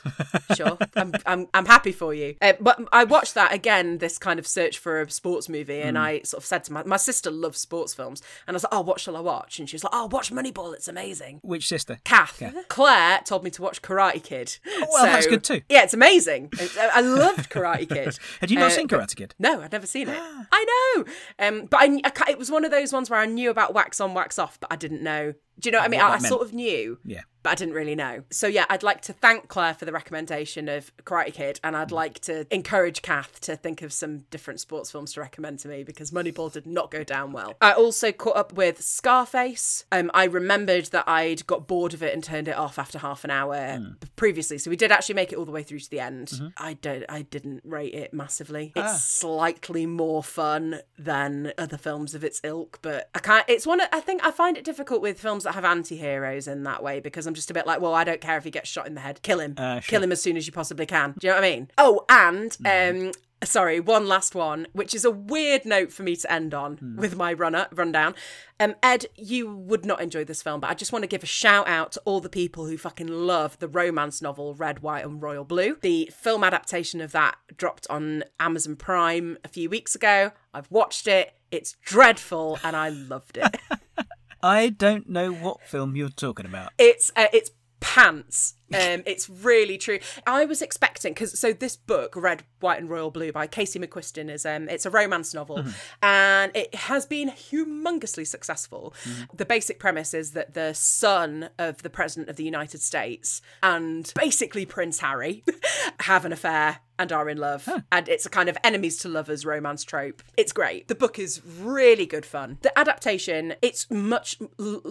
Sure. 0.55 0.79
I'm, 0.95 1.13
I'm, 1.27 1.49
I'm 1.53 1.67
happy 1.67 1.91
for 1.93 2.15
you. 2.15 2.37
Uh, 2.41 2.55
but 2.61 2.81
I 2.93 3.05
watched 3.05 3.35
that 3.35 3.53
again, 3.53 3.99
this 3.99 4.17
kind 4.17 4.39
of 4.39 4.47
search 4.47 4.79
for 4.79 5.01
a 5.03 5.11
sports 5.11 5.49
movie, 5.49 5.81
and 5.83 5.99
I 5.99 6.21
sort 6.23 6.43
of 6.43 6.47
said 6.47 6.63
to 6.65 6.73
my, 6.73 6.83
my 6.85 6.97
sister 6.97 7.31
loves 7.31 7.59
sports 7.59 7.93
films, 7.95 8.23
and 8.47 8.55
I 8.55 8.57
was 8.57 8.63
like, 8.65 8.73
oh, 8.73 8.81
what 8.81 9.01
shall 9.01 9.17
I 9.17 9.21
watch? 9.21 9.59
And 9.59 9.69
she 9.69 9.75
was 9.75 9.85
like, 9.85 9.93
oh, 9.95 10.07
watch 10.07 10.33
Moneyball. 10.33 10.73
It's 10.75 10.89
amazing. 10.89 11.41
Which 11.43 11.67
sister? 11.67 11.99
Kath. 12.05 12.43
Claire 12.69 13.21
told 13.25 13.43
me 13.45 13.51
to 13.51 13.61
watch 13.63 13.83
Karate 13.83 14.23
Kid. 14.23 14.57
Oh, 14.67 14.87
well, 14.93 15.05
that's 15.05 15.27
good 15.27 15.43
too. 15.45 15.63
Yeah, 15.69 15.83
it's 15.83 15.95
amazing. 15.95 16.51
I 16.59 16.91
I 16.95 17.01
loved 17.01 17.51
Karate 17.51 17.89
Kid. 17.93 18.17
Had 18.41 18.51
you 18.51 18.59
not 18.59 18.67
Uh, 18.69 18.71
seen 18.71 18.89
Karate 18.89 19.17
Kid? 19.17 19.26
No, 19.39 19.63
I'd 19.63 19.73
never 19.73 19.87
seen 19.87 20.09
it. 20.09 20.19
I 20.53 20.95
know. 20.97 21.05
Um, 21.39 21.67
but 21.67 21.81
I, 21.81 22.01
I 22.05 22.31
it 22.31 22.39
was 22.39 22.51
one 22.51 22.65
of 22.65 22.71
those 22.71 22.93
ones 22.93 23.11
where 23.11 23.21
I 23.21 23.27
knew 23.27 23.51
about 23.51 23.75
wax 23.75 24.01
on, 24.01 24.15
wax 24.15 24.39
off, 24.39 24.59
but 24.61 24.73
I 24.73 24.77
didn't 24.77 25.03
know. 25.03 25.35
Do 25.59 25.69
you 25.69 25.73
know 25.73 25.79
what 25.79 25.85
I 25.87 25.89
mean? 25.89 26.01
What 26.01 26.11
I, 26.11 26.15
I 26.15 26.19
sort 26.19 26.43
of 26.43 26.53
knew, 26.53 26.99
Yeah. 27.05 27.23
but 27.43 27.51
I 27.51 27.55
didn't 27.55 27.75
really 27.75 27.95
know. 27.95 28.25
So 28.31 28.47
yeah, 28.47 28.67
I'd 28.69 28.83
like 28.83 29.01
to 29.03 29.13
thank 29.15 29.49
Claire 29.49 29.73
for 29.75 29.85
the 29.87 29.93
recommendation 29.93 30.69
of 30.69 30.95
Karate 31.05 31.33
Kid, 31.33 31.61
and 31.65 31.75
Mm. 31.75 31.81
I'd 31.81 31.93
like 31.93 32.19
to 32.21 32.47
encourage 32.55 33.01
Kath 33.03 33.41
to 33.43 33.57
think 33.57 33.81
of 33.83 33.93
some 33.93 34.21
different 34.31 34.61
sports 34.61 34.91
films 34.91 35.13
to 35.15 35.21
recommend 35.21 35.59
to 35.61 35.69
me 35.69 35.83
because 35.83 36.11
Moneyball 36.11 36.53
did 36.53 36.67
not 36.67 36.91
go 36.91 37.03
down 37.05 37.33
well. 37.33 37.55
I 37.61 37.73
also 37.73 38.13
caught 38.13 38.37
up 38.37 38.53
with 38.53 38.83
Scarface. 38.83 39.85
Um, 39.93 40.11
I 40.13 40.25
remembered 40.25 40.87
that 40.87 41.09
I'd 41.09 41.47
got 41.47 41.67
bored 41.67 41.95
of 41.95 42.03
it 42.03 42.13
and 42.13 42.23
turned 42.23 42.49
it 42.49 42.57
off 42.57 42.79
after 42.79 42.99
half 42.99 43.25
an 43.25 43.31
hour 43.31 43.55
Mm. 43.57 43.97
previously, 44.17 44.59
so 44.59 44.69
we 44.69 44.77
did 44.77 44.93
actually 44.93 45.15
make 45.15 45.33
it 45.33 45.37
all 45.39 45.45
the 45.47 45.53
way 45.53 45.63
through 45.63 45.79
to 45.79 45.91
the 45.91 46.01
end. 46.01 46.29
Mm-hmm. 46.29 46.49
I 46.59 46.75
don't, 46.75 47.05
I 47.09 47.23
didn't 47.23 47.63
rate 47.65 47.95
it 47.95 48.13
massively. 48.13 48.73
Ah. 48.77 48.93
It's 48.95 49.05
slightly 49.05 49.87
more 49.87 50.23
fun 50.23 50.81
than 50.99 51.53
other 51.57 51.79
films 51.79 52.15
of 52.15 52.25
its 52.25 52.41
ilk, 52.45 52.79
but 52.83 53.09
I 53.15 53.21
can't. 53.21 53.45
It's 53.49 53.67
one. 53.67 53.81
Of, 53.81 53.89
I 53.93 54.01
think 54.01 54.25
I 54.25 54.31
find 54.33 54.57
it 54.59 54.65
difficult 54.65 55.01
with 55.01 55.19
films 55.21 55.46
that 55.47 55.55
have 55.55 55.65
anti-heroes 55.65 56.47
in 56.47 56.63
that 56.65 56.83
way 56.83 57.01
because 57.01 57.27
I'm 57.27 57.35
just 57.35 57.51
a 57.51 57.55
bit 57.55 57.67
like, 57.67 57.81
well, 57.81 57.95
I 57.95 58.05
don't 58.05 58.21
care 58.21 58.37
if 58.37 58.45
he 58.45 58.51
gets 58.51 58.69
shot 58.69 58.87
in 58.87 58.95
the 58.95 59.01
head. 59.01 59.23
Kill 59.23 59.41
him. 59.41 59.55
Uh, 59.57 59.81
sure. 59.81 59.89
Kill 59.99 60.03
him 60.03 60.13
as 60.13 60.21
soon 60.21 60.37
as 60.37 60.47
you 60.47 60.53
possibly 60.53 60.85
can. 60.87 61.15
Do 61.19 61.27
you 61.27 61.33
know 61.33 61.41
what 61.41 61.45
I 61.45 61.51
mean? 61.51 61.71
Oh, 61.79 62.05
and 62.09 62.51
Mm-hmm. 62.51 63.07
um. 63.07 63.13
Sorry, 63.45 63.81
one 63.81 64.09
last 64.09 64.35
one, 64.35 64.67
which 64.73 64.95
is 64.95 65.05
a 65.05 65.11
weird 65.11 65.67
note 65.67 65.93
for 65.93 66.03
me 66.03 66.17
to 66.17 66.33
end 66.33 66.55
on 66.55 66.79
Hmm. 66.79 66.97
with 66.97 67.17
my 67.17 67.35
runner 67.35 67.67
rundown. 67.71 68.15
Um, 68.59 68.75
Ed, 68.83 69.07
you 69.15 69.55
would 69.55 69.85
not 69.85 70.01
enjoy 70.01 70.25
this 70.25 70.43
film, 70.43 70.59
but 70.59 70.71
I 70.71 70.75
just 70.75 70.91
want 70.91 71.03
to 71.03 71.07
give 71.07 71.23
a 71.23 71.27
shout 71.27 71.69
out 71.69 71.93
to 71.93 72.03
all 72.07 72.21
the 72.21 72.31
people 72.31 72.65
who 72.65 72.79
fucking 72.79 73.07
love 73.09 73.59
the 73.59 73.69
romance 73.69 74.23
novel 74.23 74.55
Red, 74.55 74.79
White, 74.79 75.05
and 75.05 75.21
Royal 75.23 75.45
Blue. 75.45 75.77
The 75.83 76.11
film 76.17 76.43
adaptation 76.43 77.03
of 77.03 77.13
that 77.13 77.37
dropped 77.59 77.87
on 77.91 78.25
Amazon 78.41 78.75
Prime 78.75 79.37
a 79.45 79.49
few 79.49 79.69
weeks 79.69 79.95
ago. 79.95 80.33
I've 80.55 80.71
watched 80.71 81.07
it. 81.07 81.35
It's 81.51 81.77
dreadful, 81.85 82.59
and 82.65 82.75
I 82.75 82.89
loved 82.89 83.37
it. 83.37 83.55
I 84.47 84.69
don't 84.69 85.09
know 85.09 85.33
what 85.33 85.67
film 85.67 85.97
you're 85.97 86.09
talking 86.09 86.47
about. 86.47 86.73
it's 86.79 87.11
uh, 87.17 87.27
it's 87.33 87.51
pants. 87.81 88.56
Um, 88.75 89.03
it's 89.07 89.29
really 89.29 89.79
true. 89.79 89.99
I 90.27 90.45
was 90.45 90.61
expecting 90.63 91.13
because 91.13 91.39
so 91.39 91.53
this 91.53 91.77
book, 91.77 92.15
Red, 92.17 92.45
White, 92.61 92.81
and 92.81 92.91
Royal 92.91 93.11
Blue 93.11 93.33
by 93.33 93.47
Casey 93.47 93.79
McQuiston, 93.79 94.31
is 94.31 94.45
um, 94.45 94.69
it's 94.69 94.87
a 94.87 94.91
romance 94.91 95.35
novel, 95.35 95.65
and 96.03 96.53
it 96.55 96.75
has 96.75 97.07
been 97.07 97.31
humongously 97.31 98.27
successful. 98.27 98.95
The 99.35 99.45
basic 99.45 99.79
premise 99.79 100.15
is 100.15 100.33
that 100.33 100.55
the 100.55 100.75
son 100.75 101.51
of 101.59 101.83
the 101.83 101.91
president 101.91 102.29
of 102.29 102.37
the 102.37 102.45
United 102.45 102.81
States 102.81 103.41
and 103.63 104.13
basically 104.17 104.67
Prince 104.67 105.01
Harry 105.01 105.45
have 106.01 106.25
an 106.25 106.33
affair 106.33 106.81
and 106.99 107.13
are 107.13 107.29
in 107.29 107.37
love, 107.37 107.69
and 107.93 108.09
it's 108.09 108.25
a 108.25 108.31
kind 108.31 108.49
of 108.49 108.57
enemies 108.65 108.97
to 108.99 109.09
lovers 109.09 109.45
romance 109.45 109.85
trope. 109.85 110.23
It's 110.39 110.53
great. 110.53 110.89
The 110.89 110.95
book 110.95 111.19
is 111.19 111.43
really 111.45 112.07
good 112.07 112.25
fun. 112.25 112.57
The 112.63 112.77
adaptation, 112.79 113.55
it's 113.61 113.91
much 113.91 114.41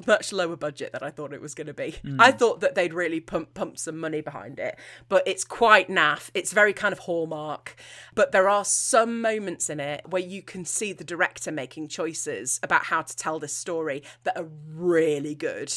much 0.05 0.31
lower 0.31 0.55
budget 0.55 0.91
than 0.91 1.01
I 1.01 1.09
thought 1.09 1.33
it 1.33 1.41
was 1.41 1.55
going 1.55 1.65
to 1.67 1.73
be. 1.73 1.95
I 2.19 2.31
thought 2.31 2.59
that 2.61 2.75
they'd 2.75 2.93
really 2.93 3.19
pump 3.19 3.55
pump 3.55 3.64
some 3.75 3.97
money 3.97 4.21
behind 4.21 4.59
it, 4.59 4.77
but 5.09 5.23
it's 5.27 5.43
quite 5.43 5.89
naff. 5.89 6.29
It's 6.33 6.53
very 6.53 6.73
kind 6.73 6.93
of 6.93 6.99
hallmark, 6.99 7.75
but 8.13 8.31
there 8.31 8.49
are 8.49 8.65
some 8.65 9.21
moments 9.21 9.69
in 9.69 9.79
it 9.79 10.01
where 10.09 10.21
you 10.21 10.41
can 10.41 10.65
see 10.65 10.93
the 10.93 11.03
director 11.03 11.51
making 11.51 11.87
choices 11.87 12.59
about 12.61 12.85
how 12.85 13.01
to 13.01 13.15
tell 13.15 13.39
this 13.39 13.55
story 13.55 14.03
that 14.23 14.37
are 14.37 14.47
really 14.69 15.35
good. 15.35 15.73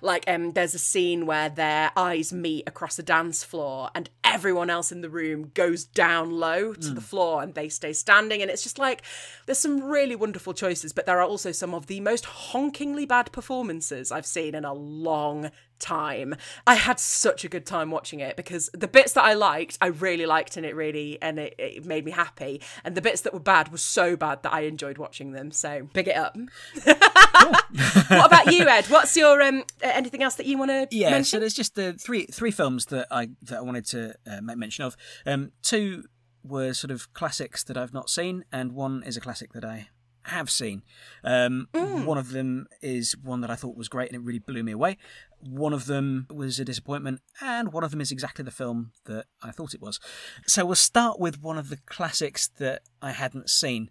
Like 0.00 0.24
um 0.28 0.52
there's 0.52 0.74
a 0.74 0.78
scene 0.78 1.26
where 1.26 1.48
their 1.48 1.90
eyes 1.96 2.32
meet 2.32 2.64
across 2.66 2.98
a 2.98 3.02
dance 3.02 3.42
floor 3.44 3.90
and 3.94 4.10
everyone 4.24 4.70
else 4.70 4.92
in 4.92 5.00
the 5.00 5.10
room 5.10 5.50
goes 5.54 5.84
down 5.84 6.30
low 6.30 6.72
to 6.72 6.90
the 6.90 7.00
floor 7.00 7.42
and 7.42 7.54
they 7.54 7.68
stay 7.68 7.92
standing 7.92 8.40
and 8.40 8.50
it's 8.50 8.62
just 8.62 8.78
like 8.78 9.02
there's 9.46 9.58
some 9.58 9.82
really 9.82 10.16
wonderful 10.16 10.54
choices 10.54 10.92
but 10.92 11.06
there 11.06 11.18
are 11.18 11.28
also 11.28 11.52
some 11.52 11.74
of 11.74 11.86
the 11.86 12.00
most 12.00 12.24
honkingly 12.24 13.06
bad 13.06 13.30
performances 13.32 14.10
I've 14.10 14.26
seen 14.26 14.54
in 14.54 14.64
a 14.64 14.72
long 14.72 15.50
time. 15.82 16.34
I 16.66 16.76
had 16.76 16.98
such 16.98 17.44
a 17.44 17.48
good 17.48 17.66
time 17.66 17.90
watching 17.90 18.20
it 18.20 18.36
because 18.36 18.70
the 18.72 18.88
bits 18.88 19.12
that 19.12 19.24
I 19.24 19.34
liked, 19.34 19.76
I 19.80 19.88
really 19.88 20.24
liked 20.24 20.56
and 20.56 20.64
it 20.64 20.74
really 20.74 21.20
and 21.20 21.38
it, 21.38 21.54
it 21.58 21.84
made 21.84 22.04
me 22.04 22.12
happy. 22.12 22.62
And 22.84 22.94
the 22.94 23.02
bits 23.02 23.20
that 23.22 23.34
were 23.34 23.40
bad 23.40 23.70
were 23.70 23.78
so 23.78 24.16
bad 24.16 24.42
that 24.44 24.52
I 24.52 24.60
enjoyed 24.60 24.96
watching 24.98 25.32
them. 25.32 25.50
So 25.50 25.88
big 25.92 26.08
it 26.08 26.16
up. 26.16 26.36
what 26.84 28.26
about 28.26 28.52
you, 28.52 28.68
Ed? 28.68 28.86
What's 28.86 29.16
your 29.16 29.42
um 29.42 29.64
anything 29.82 30.22
else 30.22 30.36
that 30.36 30.46
you 30.46 30.56
want 30.58 30.70
to 30.70 30.88
Yeah, 30.90 31.08
so 31.08 31.12
mention? 31.12 31.40
there's 31.40 31.54
just 31.54 31.74
the 31.74 31.94
three 31.94 32.26
three 32.26 32.50
films 32.50 32.86
that 32.86 33.08
I 33.10 33.30
that 33.42 33.58
I 33.58 33.62
wanted 33.62 33.86
to 33.86 34.14
uh, 34.26 34.40
make 34.40 34.56
mention 34.56 34.84
of. 34.84 34.96
Um, 35.26 35.52
two 35.62 36.04
were 36.44 36.72
sort 36.72 36.90
of 36.90 37.12
classics 37.14 37.62
that 37.64 37.76
I've 37.76 37.94
not 37.94 38.10
seen, 38.10 38.44
and 38.52 38.72
one 38.72 39.02
is 39.04 39.16
a 39.16 39.20
classic 39.20 39.52
that 39.52 39.64
I 39.64 39.88
have 40.24 40.50
seen. 40.50 40.82
Um, 41.24 41.68
One 42.04 42.18
of 42.18 42.30
them 42.30 42.66
is 42.80 43.16
one 43.16 43.40
that 43.42 43.50
I 43.50 43.54
thought 43.54 43.76
was 43.76 43.88
great 43.88 44.10
and 44.10 44.16
it 44.20 44.24
really 44.24 44.38
blew 44.38 44.62
me 44.62 44.72
away. 44.72 44.98
One 45.40 45.72
of 45.72 45.86
them 45.86 46.26
was 46.30 46.60
a 46.60 46.64
disappointment, 46.64 47.20
and 47.40 47.72
one 47.72 47.84
of 47.84 47.90
them 47.90 48.00
is 48.00 48.12
exactly 48.12 48.44
the 48.44 48.50
film 48.50 48.92
that 49.06 49.26
I 49.42 49.50
thought 49.50 49.74
it 49.74 49.80
was. 49.80 49.98
So 50.46 50.64
we'll 50.64 50.74
start 50.74 51.18
with 51.18 51.42
one 51.42 51.58
of 51.58 51.68
the 51.68 51.78
classics 51.86 52.48
that 52.58 52.82
I 53.00 53.12
hadn't 53.12 53.50
seen. 53.50 53.90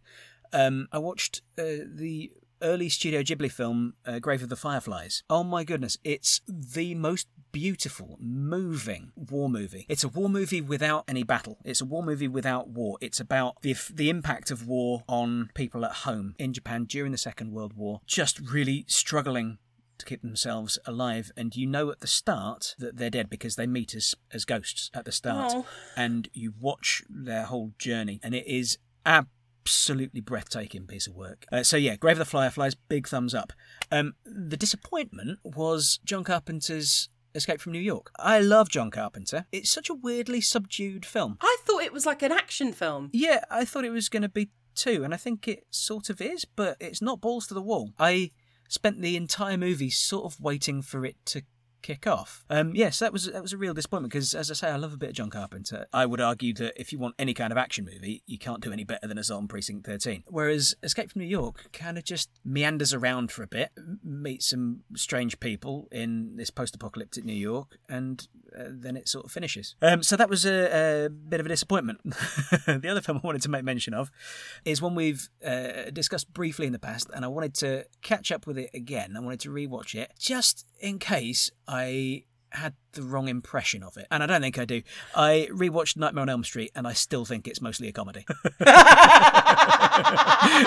Um, 0.54 0.88
I 0.92 0.98
watched 0.98 1.42
uh, 1.58 1.86
the 1.86 2.32
early 2.62 2.90
Studio 2.90 3.22
Ghibli 3.22 3.52
film, 3.52 3.94
uh, 4.06 4.20
Grave 4.20 4.44
of 4.44 4.50
the 4.50 4.56
Fireflies. 4.56 5.24
Oh 5.30 5.44
my 5.44 5.64
goodness, 5.64 5.98
it's 6.04 6.42
the 6.48 6.96
most 6.96 7.28
beautiful, 7.52 8.18
moving 8.20 9.12
war 9.16 9.50
movie. 9.50 9.86
It's 9.90 10.04
a 10.04 10.10
war 10.10 10.30
movie 10.30 10.62
without 10.62 11.04
any 11.08 11.24
battle. 11.24 11.58
It's 11.64 11.82
a 11.82 11.86
war 11.86 12.04
movie 12.04 12.28
without 12.28 12.70
war. 12.70 12.98
It's 13.02 13.20
about 13.20 13.62
the 13.62 13.76
the 13.94 14.10
impact 14.10 14.52
of 14.52 14.68
war 14.68 15.04
on 15.08 15.50
people 15.54 15.86
at 15.86 15.92
home 16.08 16.36
in 16.40 16.54
Japan 16.54 16.86
during 16.86 17.12
the 17.12 17.18
Second 17.18 17.52
World 17.52 17.74
War, 17.74 18.02
just 18.06 18.40
really 18.40 18.86
struggling 18.88 19.58
to 19.98 20.06
keep 20.06 20.24
themselves 20.24 20.80
alive 20.88 21.32
and 21.38 21.56
you 21.56 21.68
know 21.68 21.92
at 21.92 22.00
the 22.00 22.08
start 22.08 22.74
that 22.80 22.98
they're 22.98 23.12
dead 23.12 23.30
because 23.30 23.56
they 23.56 23.68
meet 23.68 23.94
as 23.94 24.16
as 24.32 24.46
ghosts 24.46 24.90
at 24.96 25.06
the 25.06 25.12
start 25.12 25.52
Oh. 25.56 25.66
and 25.96 26.28
you 26.34 26.54
watch 26.60 27.04
their 27.08 27.44
whole 27.44 27.74
journey 27.78 28.20
and 28.24 28.34
it 28.34 28.48
is 28.48 28.80
absolutely 29.06 30.20
breathtaking 30.22 30.88
piece 30.88 31.06
of 31.06 31.14
work 31.14 31.46
uh, 31.52 31.62
so 31.62 31.78
yeah 31.78 31.96
grave 31.96 32.16
of 32.16 32.20
the 32.20 32.26
fireflies 32.26 32.74
big 32.74 33.08
thumbs 33.08 33.36
up 33.36 33.54
um 33.92 34.16
the 34.26 34.58
disappointment 34.58 35.38
was 35.44 36.00
john 36.04 36.24
carpenter's 36.24 37.10
escape 37.36 37.62
from 37.62 37.72
new 37.72 37.80
york 37.80 38.12
i 38.20 38.40
love 38.40 38.70
john 38.70 38.92
carpenter 38.92 39.46
it's 39.52 39.70
such 39.70 39.90
a 39.90 39.94
weirdly 39.94 40.42
subdued 40.42 41.06
film 41.06 41.38
I 41.42 41.58
thought 41.64 41.84
it 41.84 41.94
was 41.94 42.06
like 42.06 42.22
an 42.22 42.32
action 42.32 42.74
film. 42.74 43.10
yeah, 43.14 43.44
I 43.50 43.66
thought 43.66 43.86
it 43.86 43.92
was 43.92 44.10
going 44.10 44.22
to 44.24 44.30
be 44.30 44.50
two, 44.76 45.04
and 45.04 45.14
I 45.14 45.18
think 45.18 45.48
it 45.48 45.66
sort 45.70 46.10
of 46.10 46.22
is, 46.22 46.46
but 46.46 46.78
it's 46.80 47.02
not 47.02 47.22
balls 47.22 47.48
to 47.48 47.54
the 47.54 47.62
wall. 47.62 47.92
I 48.00 48.32
spent 48.70 49.02
the 49.02 49.18
entire 49.18 49.58
movie 49.58 49.90
sort 49.90 50.26
of 50.26 50.40
waiting 50.40 50.82
for 50.82 51.06
it 51.06 51.18
to 51.26 51.44
kick 51.82 52.08
off. 52.08 52.46
Um, 52.50 52.76
yes, 52.76 53.00
that 53.00 53.14
was 53.14 53.26
that 53.26 53.42
was 53.42 53.54
a 53.54 53.58
real 53.58 53.74
disappointment 53.74 54.12
because, 54.14 54.34
as 54.34 54.52
I 54.52 54.54
say, 54.54 54.70
I 54.70 54.76
love 54.76 54.94
a 54.94 54.98
bit 54.98 55.10
of 55.10 55.16
John 55.16 55.30
Carpenter. 55.30 55.88
I 55.94 56.06
would 56.06 56.22
argue 56.22 56.54
that 56.56 56.80
if 56.80 56.92
you 56.92 57.00
want 57.00 57.16
any 57.18 57.34
kind 57.34 57.52
of 57.52 57.58
action 57.58 57.86
movie, 57.86 58.24
you 58.26 58.38
can't 58.38 58.62
do 58.62 58.72
any 58.72 58.84
better 58.84 59.08
than 59.08 59.18
Assault 59.18 59.42
on 59.42 59.48
Precinct 59.48 59.86
13. 59.86 60.24
Whereas 60.28 60.76
Escape 60.84 61.12
from 61.12 61.22
New 61.22 61.28
York 61.28 61.72
kind 61.74 61.98
of 61.98 62.04
just 62.04 62.30
meanders 62.46 62.94
around 62.94 63.32
for 63.32 63.44
a 63.44 63.48
bit, 63.48 63.72
meets 64.04 64.48
some 64.48 64.82
strange 64.96 65.40
people 65.40 65.88
in 65.92 66.36
this 66.36 66.50
post-apocalyptic 66.50 67.26
New 67.26 67.34
York, 67.34 67.78
and 67.90 68.28
uh, 68.58 68.64
then 68.70 68.98
it 68.98 69.08
sort 69.08 69.26
of 69.26 69.32
finishes. 69.32 69.76
Um, 69.82 70.04
so 70.04 70.16
that 70.18 70.30
was 70.30 70.46
a, 70.46 71.06
a 71.06 71.10
bit 71.10 71.40
of 71.40 71.46
a 71.46 71.50
disappointment. 71.50 72.02
the 72.66 72.88
other 72.90 73.02
film 73.02 73.20
I 73.24 73.28
wanted 73.28 73.42
to 73.44 73.50
make 73.50 73.64
mention 73.64 73.94
of 73.94 74.12
is 74.66 74.82
one 74.82 74.96
we've 74.96 75.30
uh, 75.46 75.90
discussed 75.92 76.34
briefly 76.34 76.68
in 76.68 76.74
the 76.74 76.80
past, 76.80 77.10
and 77.14 77.24
I 77.26 77.28
wanted 77.28 77.54
to 77.56 77.86
catch 78.02 78.32
up 78.32 78.48
with 78.48 78.58
it 78.58 78.70
again. 78.74 79.16
I 79.16 79.20
wanted 79.20 79.40
to 79.42 79.50
rewatch 79.50 79.96
it 79.96 80.12
just 80.20 80.66
in 80.82 81.00
case 81.00 81.52
I 81.68 82.24
had 82.52 82.74
the 82.94 83.04
wrong 83.04 83.28
impression 83.28 83.84
of 83.84 83.98
it, 83.98 84.08
and 84.12 84.22
I 84.22 84.26
don't 84.26 84.42
think 84.42 84.60
I 84.60 84.66
do. 84.66 84.82
I 85.16 85.48
rewatched 85.52 85.98
Nightmare 85.98 86.24
on 86.24 86.30
Elm 86.30 86.44
Street, 86.44 86.72
and 86.76 86.88
I 86.88 86.94
still 86.94 87.26
think 87.26 87.48
it's 87.48 87.62
mostly 87.62 87.88
a 87.88 87.92
comedy. 87.92 88.26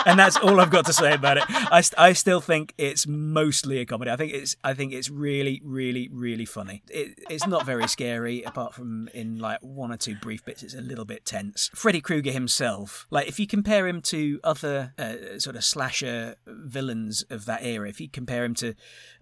and 0.06 0.18
that's 0.18 0.36
all 0.36 0.60
I've 0.60 0.70
got 0.70 0.86
to 0.86 0.92
say 0.92 1.14
about 1.14 1.38
it. 1.38 1.44
I, 1.48 1.82
I 1.98 2.12
still 2.12 2.40
think 2.40 2.74
it's 2.78 3.06
mostly 3.06 3.78
a 3.78 3.86
comedy. 3.86 4.10
I 4.10 4.16
think 4.16 4.32
it's 4.32 4.56
I 4.64 4.74
think 4.74 4.92
it's 4.92 5.10
really 5.10 5.60
really 5.64 6.08
really 6.12 6.44
funny. 6.44 6.82
It, 6.88 7.18
it's 7.30 7.46
not 7.46 7.66
very 7.66 7.88
scary 7.88 8.42
apart 8.42 8.74
from 8.74 9.08
in 9.14 9.38
like 9.38 9.58
one 9.60 9.92
or 9.92 9.96
two 9.96 10.16
brief 10.16 10.44
bits. 10.44 10.62
It's 10.62 10.74
a 10.74 10.80
little 10.80 11.04
bit 11.04 11.24
tense. 11.24 11.70
Freddy 11.74 12.00
Krueger 12.00 12.32
himself, 12.32 13.06
like 13.10 13.28
if 13.28 13.38
you 13.38 13.46
compare 13.46 13.86
him 13.86 14.00
to 14.02 14.40
other 14.42 14.94
uh, 14.98 15.38
sort 15.38 15.56
of 15.56 15.64
slasher 15.64 16.36
villains 16.46 17.22
of 17.30 17.44
that 17.46 17.62
era, 17.62 17.88
if 17.88 18.00
you 18.00 18.08
compare 18.08 18.44
him 18.44 18.54
to 18.54 18.74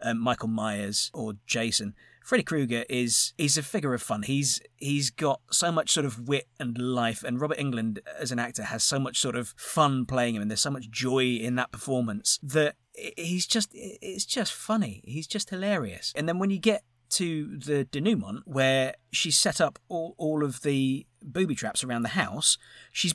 um, 0.02 0.18
Michael 0.18 0.48
Myers 0.48 1.10
or 1.12 1.34
Jason. 1.46 1.94
Freddy 2.24 2.42
Krueger 2.42 2.84
is 2.88 3.32
he's 3.36 3.58
a 3.58 3.62
figure 3.62 3.94
of 3.94 4.02
fun. 4.02 4.22
He's 4.22 4.60
he's 4.76 5.10
got 5.10 5.40
so 5.50 5.72
much 5.72 5.90
sort 5.90 6.06
of 6.06 6.28
wit 6.28 6.48
and 6.58 6.78
life, 6.78 7.22
and 7.22 7.40
Robert 7.40 7.58
Englund 7.58 7.98
as 8.18 8.32
an 8.32 8.38
actor 8.38 8.64
has 8.64 8.82
so 8.82 8.98
much 8.98 9.18
sort 9.18 9.36
of 9.36 9.54
fun 9.56 10.06
playing 10.06 10.36
him, 10.36 10.42
and 10.42 10.50
there's 10.50 10.60
so 10.60 10.70
much 10.70 10.90
joy 10.90 11.24
in 11.24 11.56
that 11.56 11.72
performance 11.72 12.38
that 12.42 12.76
he's 13.16 13.46
just 13.46 13.70
it's 13.72 14.24
just 14.24 14.52
funny. 14.52 15.02
He's 15.04 15.26
just 15.26 15.50
hilarious. 15.50 16.12
And 16.16 16.28
then 16.28 16.38
when 16.38 16.50
you 16.50 16.58
get 16.58 16.84
to 17.10 17.58
the 17.58 17.84
denouement 17.84 18.42
where 18.46 18.94
she's 19.10 19.36
set 19.36 19.60
up 19.60 19.78
all, 19.88 20.14
all 20.16 20.42
of 20.42 20.62
the 20.62 21.06
booby 21.22 21.54
traps 21.54 21.84
around 21.84 22.02
the 22.02 22.10
house, 22.10 22.56
she's 22.90 23.14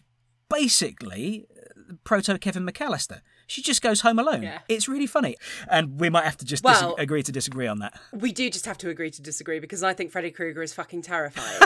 basically 0.50 1.48
uh, 1.58 1.94
proto 2.04 2.38
Kevin 2.38 2.66
McCallister. 2.66 3.22
She 3.48 3.62
just 3.62 3.82
goes 3.82 4.02
home 4.02 4.20
alone. 4.20 4.44
Yeah. 4.44 4.60
It's 4.68 4.88
really 4.88 5.08
funny. 5.08 5.36
And 5.70 6.00
we 6.00 6.10
might 6.10 6.26
have 6.26 6.38
to 6.38 6.46
just 6.46 6.64
dis- 6.64 6.82
Well- 6.82 6.96
agree 7.00 7.24
to 7.24 7.32
disagree 7.32 7.68
on 7.68 7.80
that. 7.80 8.00
We 8.14 8.32
do 8.32 8.50
just 8.50 8.66
have 8.66 8.78
to 8.80 8.90
agree 8.90 9.10
to 9.12 9.22
disagree 9.22 9.60
because 9.60 9.82
I 9.84 9.94
think 9.94 10.12
Freddy 10.12 10.32
Krueger 10.32 10.62
is 10.62 10.74
fucking 10.74 11.02
terrifying. 11.02 11.62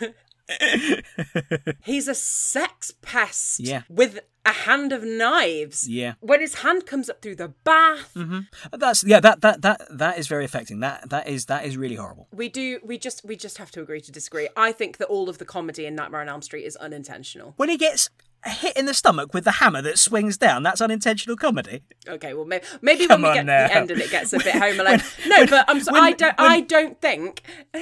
He's 1.84 2.08
a 2.08 2.14
sex 2.14 2.92
pest 3.02 3.60
Yeah. 3.60 3.82
with 3.88 4.20
a 4.44 4.52
hand 4.52 4.92
of 4.92 5.02
knives. 5.02 5.88
Yeah. 5.88 6.14
When 6.20 6.40
his 6.40 6.56
hand 6.56 6.84
comes 6.84 7.08
up 7.08 7.22
through 7.22 7.36
the 7.36 7.48
bath, 7.48 8.12
mm-hmm. 8.14 8.40
That's 8.76 9.02
yeah, 9.04 9.20
that 9.20 9.40
that 9.40 9.62
that 9.62 9.80
that 9.90 10.18
is 10.18 10.26
very 10.26 10.44
affecting. 10.44 10.80
That 10.80 11.08
that 11.08 11.28
is 11.28 11.46
that 11.46 11.64
is 11.64 11.76
really 11.78 11.94
horrible. 11.94 12.28
we 12.32 12.50
do 12.50 12.78
we 12.84 12.98
just 12.98 13.24
we 13.24 13.36
just 13.36 13.56
have 13.58 13.70
to 13.70 13.80
agree 13.80 14.02
to 14.02 14.12
disagree. 14.12 14.48
I 14.56 14.72
think 14.72 14.98
that 14.98 15.06
all 15.06 15.30
of 15.30 15.38
the 15.38 15.46
comedy 15.46 15.86
in 15.86 15.94
Nightmare 15.94 16.20
on 16.20 16.28
Elm 16.28 16.42
Street 16.42 16.64
is 16.64 16.76
unintentional. 16.76 17.54
When 17.56 17.70
he 17.70 17.78
gets 17.78 18.10
hit 18.46 18.76
in 18.76 18.86
the 18.86 18.94
stomach 18.94 19.32
with 19.34 19.44
the 19.44 19.52
hammer 19.52 19.80
that 19.82 19.98
swings 19.98 20.36
down, 20.36 20.62
that's 20.62 20.80
unintentional 20.80 21.36
comedy. 21.36 21.82
Okay, 22.08 22.34
well 22.34 22.44
maybe, 22.44 22.64
maybe 22.82 23.06
when 23.06 23.22
we 23.22 23.32
get 23.32 23.40
to 23.42 23.46
the 23.46 23.74
end 23.74 23.90
and 23.90 24.00
it 24.00 24.10
gets 24.10 24.32
a 24.32 24.38
bit 24.38 24.54
home 24.64 24.80
alone. 24.80 25.00
no, 25.26 25.46
but 25.46 25.64
I'm 25.68 25.80
so, 25.80 25.92
when- 25.92 26.02
I 26.02 26.12
don't 26.12 26.38
when- 26.38 26.50
I 26.50 26.60
don't 26.60 27.00
think 27.00 27.42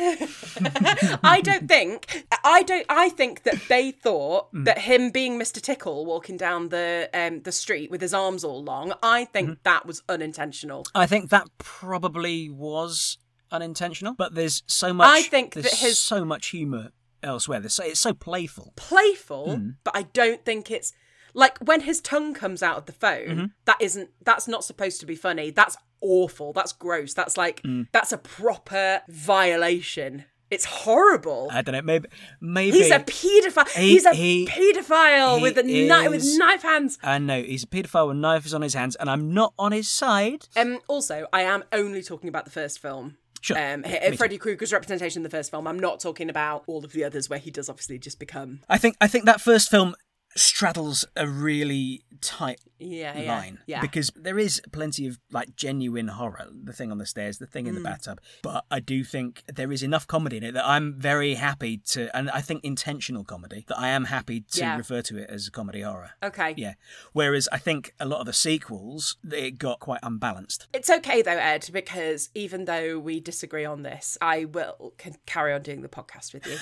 I 1.24 1.40
don't 1.42 1.68
think 1.68 2.26
I 2.44 2.62
don't 2.62 2.86
I 2.88 3.08
think 3.10 3.42
that 3.44 3.62
they 3.68 3.90
thought 3.90 4.48
Hmm. 4.52 4.64
that 4.64 4.78
him 4.78 5.10
being 5.10 5.38
Mr. 5.38 5.60
Tickle 5.60 6.04
walking 6.06 6.36
down 6.36 6.68
the 6.70 7.08
um 7.14 7.42
the 7.42 7.52
street 7.52 7.90
with 7.90 8.00
his 8.00 8.14
arms 8.14 8.44
all 8.44 8.62
long, 8.62 8.92
I 9.02 9.24
think 9.26 9.42
Mm-hmm. 9.48 9.60
that 9.64 9.86
was 9.86 10.02
unintentional. 10.08 10.86
I 10.94 11.06
think 11.06 11.30
that 11.30 11.46
probably 11.58 12.48
was 12.48 13.18
unintentional, 13.50 14.14
but 14.14 14.34
there's 14.34 14.62
so 14.66 14.92
much. 14.92 15.08
I 15.08 15.22
think 15.22 15.54
that 15.54 15.64
his- 15.66 15.98
so 15.98 16.24
much 16.24 16.48
humor 16.48 16.90
elsewhere. 17.22 17.68
So, 17.68 17.84
it's 17.84 18.00
so 18.00 18.12
playful. 18.14 18.72
Playful, 18.76 19.56
Hmm. 19.56 19.68
but 19.84 19.96
I 19.96 20.02
don't 20.02 20.44
think 20.44 20.70
it's 20.70 20.92
like 21.34 21.58
when 21.58 21.80
his 21.82 22.00
tongue 22.00 22.34
comes 22.34 22.62
out 22.62 22.76
of 22.76 22.86
the 22.86 22.92
phone, 22.92 23.28
Mm-hmm. 23.28 23.44
that 23.64 23.76
isn't 23.80 24.10
that's 24.24 24.46
not 24.48 24.64
supposed 24.64 25.00
to 25.00 25.06
be 25.06 25.14
funny. 25.16 25.50
That's 25.50 25.76
awful. 26.00 26.52
That's 26.52 26.72
gross. 26.72 27.14
That's 27.14 27.36
like 27.36 27.62
Mm. 27.62 27.86
that's 27.92 28.12
a 28.12 28.18
proper 28.18 29.02
violation. 29.08 30.24
It's 30.50 30.66
horrible. 30.66 31.48
I 31.50 31.62
don't 31.62 31.72
know. 31.72 31.80
Maybe 31.80 32.08
maybe 32.38 32.76
He's 32.78 32.90
a 32.90 32.98
paedophile. 32.98 33.70
He- 33.70 33.92
He's 33.92 34.04
a 34.04 34.12
he- 34.14 34.46
paedophile 34.46 35.38
he 35.38 35.42
with 35.42 35.56
a 35.56 35.62
knife 35.62 36.10
with 36.10 36.24
knife 36.36 36.60
hands. 36.62 36.98
I 37.02 37.16
know 37.16 37.42
he's 37.42 37.62
a 37.64 37.66
paedophile 37.66 38.08
with 38.08 38.18
knives 38.18 38.52
on 38.52 38.60
his 38.60 38.74
hands, 38.74 38.94
and 38.96 39.08
I'm 39.08 39.32
not 39.32 39.54
on 39.58 39.72
his 39.72 39.88
side. 39.88 40.48
Um. 40.54 40.80
Also, 40.88 41.26
I 41.32 41.42
am 41.42 41.64
only 41.72 42.02
talking 42.02 42.28
about 42.28 42.44
the 42.44 42.50
first 42.50 42.80
film. 42.80 43.16
Sure. 43.42 43.58
Um, 43.58 43.82
Freddy 44.16 44.38
Krueger's 44.38 44.72
representation 44.72 45.18
in 45.18 45.24
the 45.24 45.28
first 45.28 45.50
film. 45.50 45.66
I'm 45.66 45.78
not 45.78 45.98
talking 45.98 46.30
about 46.30 46.62
all 46.68 46.84
of 46.84 46.92
the 46.92 47.02
others 47.02 47.28
where 47.28 47.40
he 47.40 47.50
does 47.50 47.68
obviously 47.68 47.98
just 47.98 48.20
become. 48.20 48.60
I 48.68 48.78
think 48.78 48.96
I 49.00 49.08
think 49.08 49.24
that 49.26 49.40
first 49.40 49.68
film 49.68 49.96
straddles 50.36 51.04
a 51.16 51.26
really 51.26 52.02
tight 52.20 52.60
Yeah, 52.78 53.18
yeah, 53.18 53.34
line 53.34 53.58
yeah. 53.66 53.80
because 53.80 54.10
there 54.14 54.38
is 54.38 54.62
plenty 54.72 55.06
of 55.08 55.18
like 55.32 55.56
genuine 55.56 56.08
horror 56.08 56.46
the 56.52 56.72
thing 56.72 56.90
on 56.92 56.98
the 56.98 57.06
stairs 57.06 57.38
the 57.38 57.46
thing 57.46 57.66
in 57.66 57.74
the 57.74 57.80
Mm. 57.80 57.84
bathtub 57.84 58.20
but 58.42 58.64
i 58.70 58.78
do 58.78 59.02
think 59.02 59.42
there 59.52 59.72
is 59.72 59.82
enough 59.82 60.06
comedy 60.06 60.36
in 60.36 60.44
it 60.44 60.52
that 60.54 60.64
i'm 60.66 60.94
very 61.00 61.34
happy 61.34 61.78
to 61.78 62.16
and 62.16 62.30
i 62.30 62.40
think 62.40 62.62
intentional 62.64 63.24
comedy 63.24 63.64
that 63.66 63.78
i 63.78 63.88
am 63.88 64.04
happy 64.04 64.40
to 64.52 64.60
Yeah. 64.60 64.76
refer 64.76 65.02
to 65.02 65.18
it 65.18 65.28
as 65.30 65.48
comedy 65.48 65.80
horror 65.82 66.12
Okay. 66.22 66.54
yeah 66.56 66.74
whereas 67.12 67.48
i 67.50 67.58
think 67.58 67.92
a 67.98 68.06
lot 68.06 68.20
of 68.20 68.26
the 68.26 68.32
sequels 68.32 69.16
it 69.32 69.58
got 69.58 69.80
quite 69.80 70.00
unbalanced 70.04 70.68
It's 70.72 70.90
okay 70.90 71.22
though, 71.22 71.38
Ed, 71.38 71.68
because 71.72 72.30
even 72.34 72.64
though 72.66 72.98
we 73.00 73.18
disagree 73.20 73.64
on 73.64 73.82
this, 73.82 74.16
I 74.20 74.44
will 74.46 74.94
carry 75.26 75.52
on 75.52 75.62
doing 75.62 75.82
the 75.82 75.88
podcast 75.88 76.32
with 76.32 76.46
you. 76.46 76.56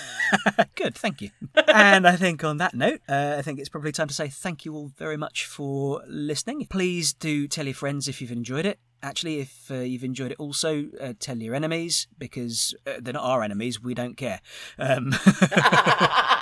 Good, 0.74 0.94
thank 0.94 1.20
you. 1.20 1.30
and 1.68 2.06
I 2.06 2.16
think 2.16 2.42
on 2.44 2.56
that 2.58 2.74
note, 2.74 3.00
uh, 3.08 3.34
I 3.38 3.42
think 3.42 3.59
it's 3.60 3.68
probably 3.68 3.92
time 3.92 4.08
to 4.08 4.14
say 4.14 4.28
thank 4.28 4.64
you 4.64 4.74
all 4.74 4.90
very 4.96 5.16
much 5.16 5.46
for 5.46 6.02
listening. 6.06 6.66
Please 6.66 7.12
do 7.12 7.46
tell 7.46 7.66
your 7.66 7.74
friends 7.74 8.08
if 8.08 8.20
you've 8.20 8.32
enjoyed 8.32 8.66
it. 8.66 8.78
Actually, 9.02 9.40
if 9.40 9.70
uh, 9.70 9.74
you've 9.76 10.04
enjoyed 10.04 10.32
it, 10.32 10.38
also 10.38 10.86
uh, 11.00 11.14
tell 11.18 11.38
your 11.38 11.54
enemies 11.54 12.06
because 12.18 12.74
uh, 12.86 12.94
they're 13.00 13.14
not 13.14 13.24
our 13.24 13.42
enemies. 13.42 13.80
We 13.80 13.94
don't 13.94 14.16
care. 14.16 14.40
Um, 14.78 15.14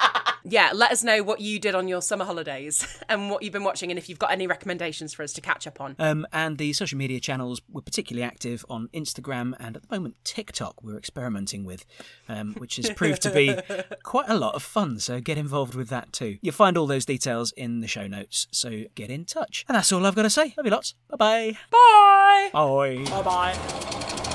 yeah, 0.49 0.71
let 0.75 0.91
us 0.91 1.03
know 1.05 1.23
what 1.23 1.41
you 1.41 1.59
did 1.59 1.75
on 1.75 1.89
your 1.89 2.03
summer 2.03 2.25
holidays 2.25 2.99
and 3.09 3.31
what 3.31 3.43
you've 3.43 3.53
been 3.53 3.65
watching, 3.65 3.91
and 3.91 3.99
if 3.99 4.09
you've 4.09 4.19
got 4.19 4.31
any 4.33 4.47
recommendations 4.47 5.13
for 5.15 5.23
us 5.23 5.33
to 5.35 5.41
catch 5.41 5.67
up 5.67 5.81
on. 5.81 5.97
um, 5.99 6.27
and 6.33 6.59
the 6.59 6.73
social 6.73 6.99
media 6.99 7.21
channels 7.21 7.61
were 7.71 7.83
particularly 7.83 8.23
active 8.25 8.65
on 8.69 8.89
Instagram 8.95 9.55
and 9.61 9.77
at 9.77 9.83
the 9.89 9.95
moment 9.95 10.17
TikTok. 10.25 10.83
We're 10.83 10.97
experimenting 10.99 11.65
with, 11.65 11.85
um, 12.29 12.55
which 12.59 12.77
has 12.77 12.91
proved 12.91 13.23
to 13.23 13.31
be 13.31 13.57
quite 14.03 14.29
a 14.29 14.37
lot 14.37 14.55
of 14.55 14.63
fun. 14.63 14.99
So 14.99 15.21
get 15.21 15.39
involved 15.39 15.75
with 15.75 15.89
that 15.89 16.13
too. 16.13 16.39
You'll 16.43 16.55
find 16.55 16.77
all 16.77 16.87
those 16.87 17.05
details 17.05 17.53
in 17.53 17.81
the 17.81 17.89
show 17.89 18.07
notes. 18.07 18.47
So 18.51 18.85
get 18.95 19.11
in 19.11 19.25
touch. 19.25 19.65
And 19.69 19.77
that's 19.77 19.93
all 19.93 20.05
I've 20.07 20.15
got 20.15 20.23
to 20.23 20.31
say. 20.31 20.55
Love 20.57 20.67
you 20.67 20.73
lots. 20.73 20.95
Bye-bye. 21.11 21.57
Bye. 21.71 22.51
Bye. 22.53 23.05
Bye 23.11 23.23
bye. 23.23 24.35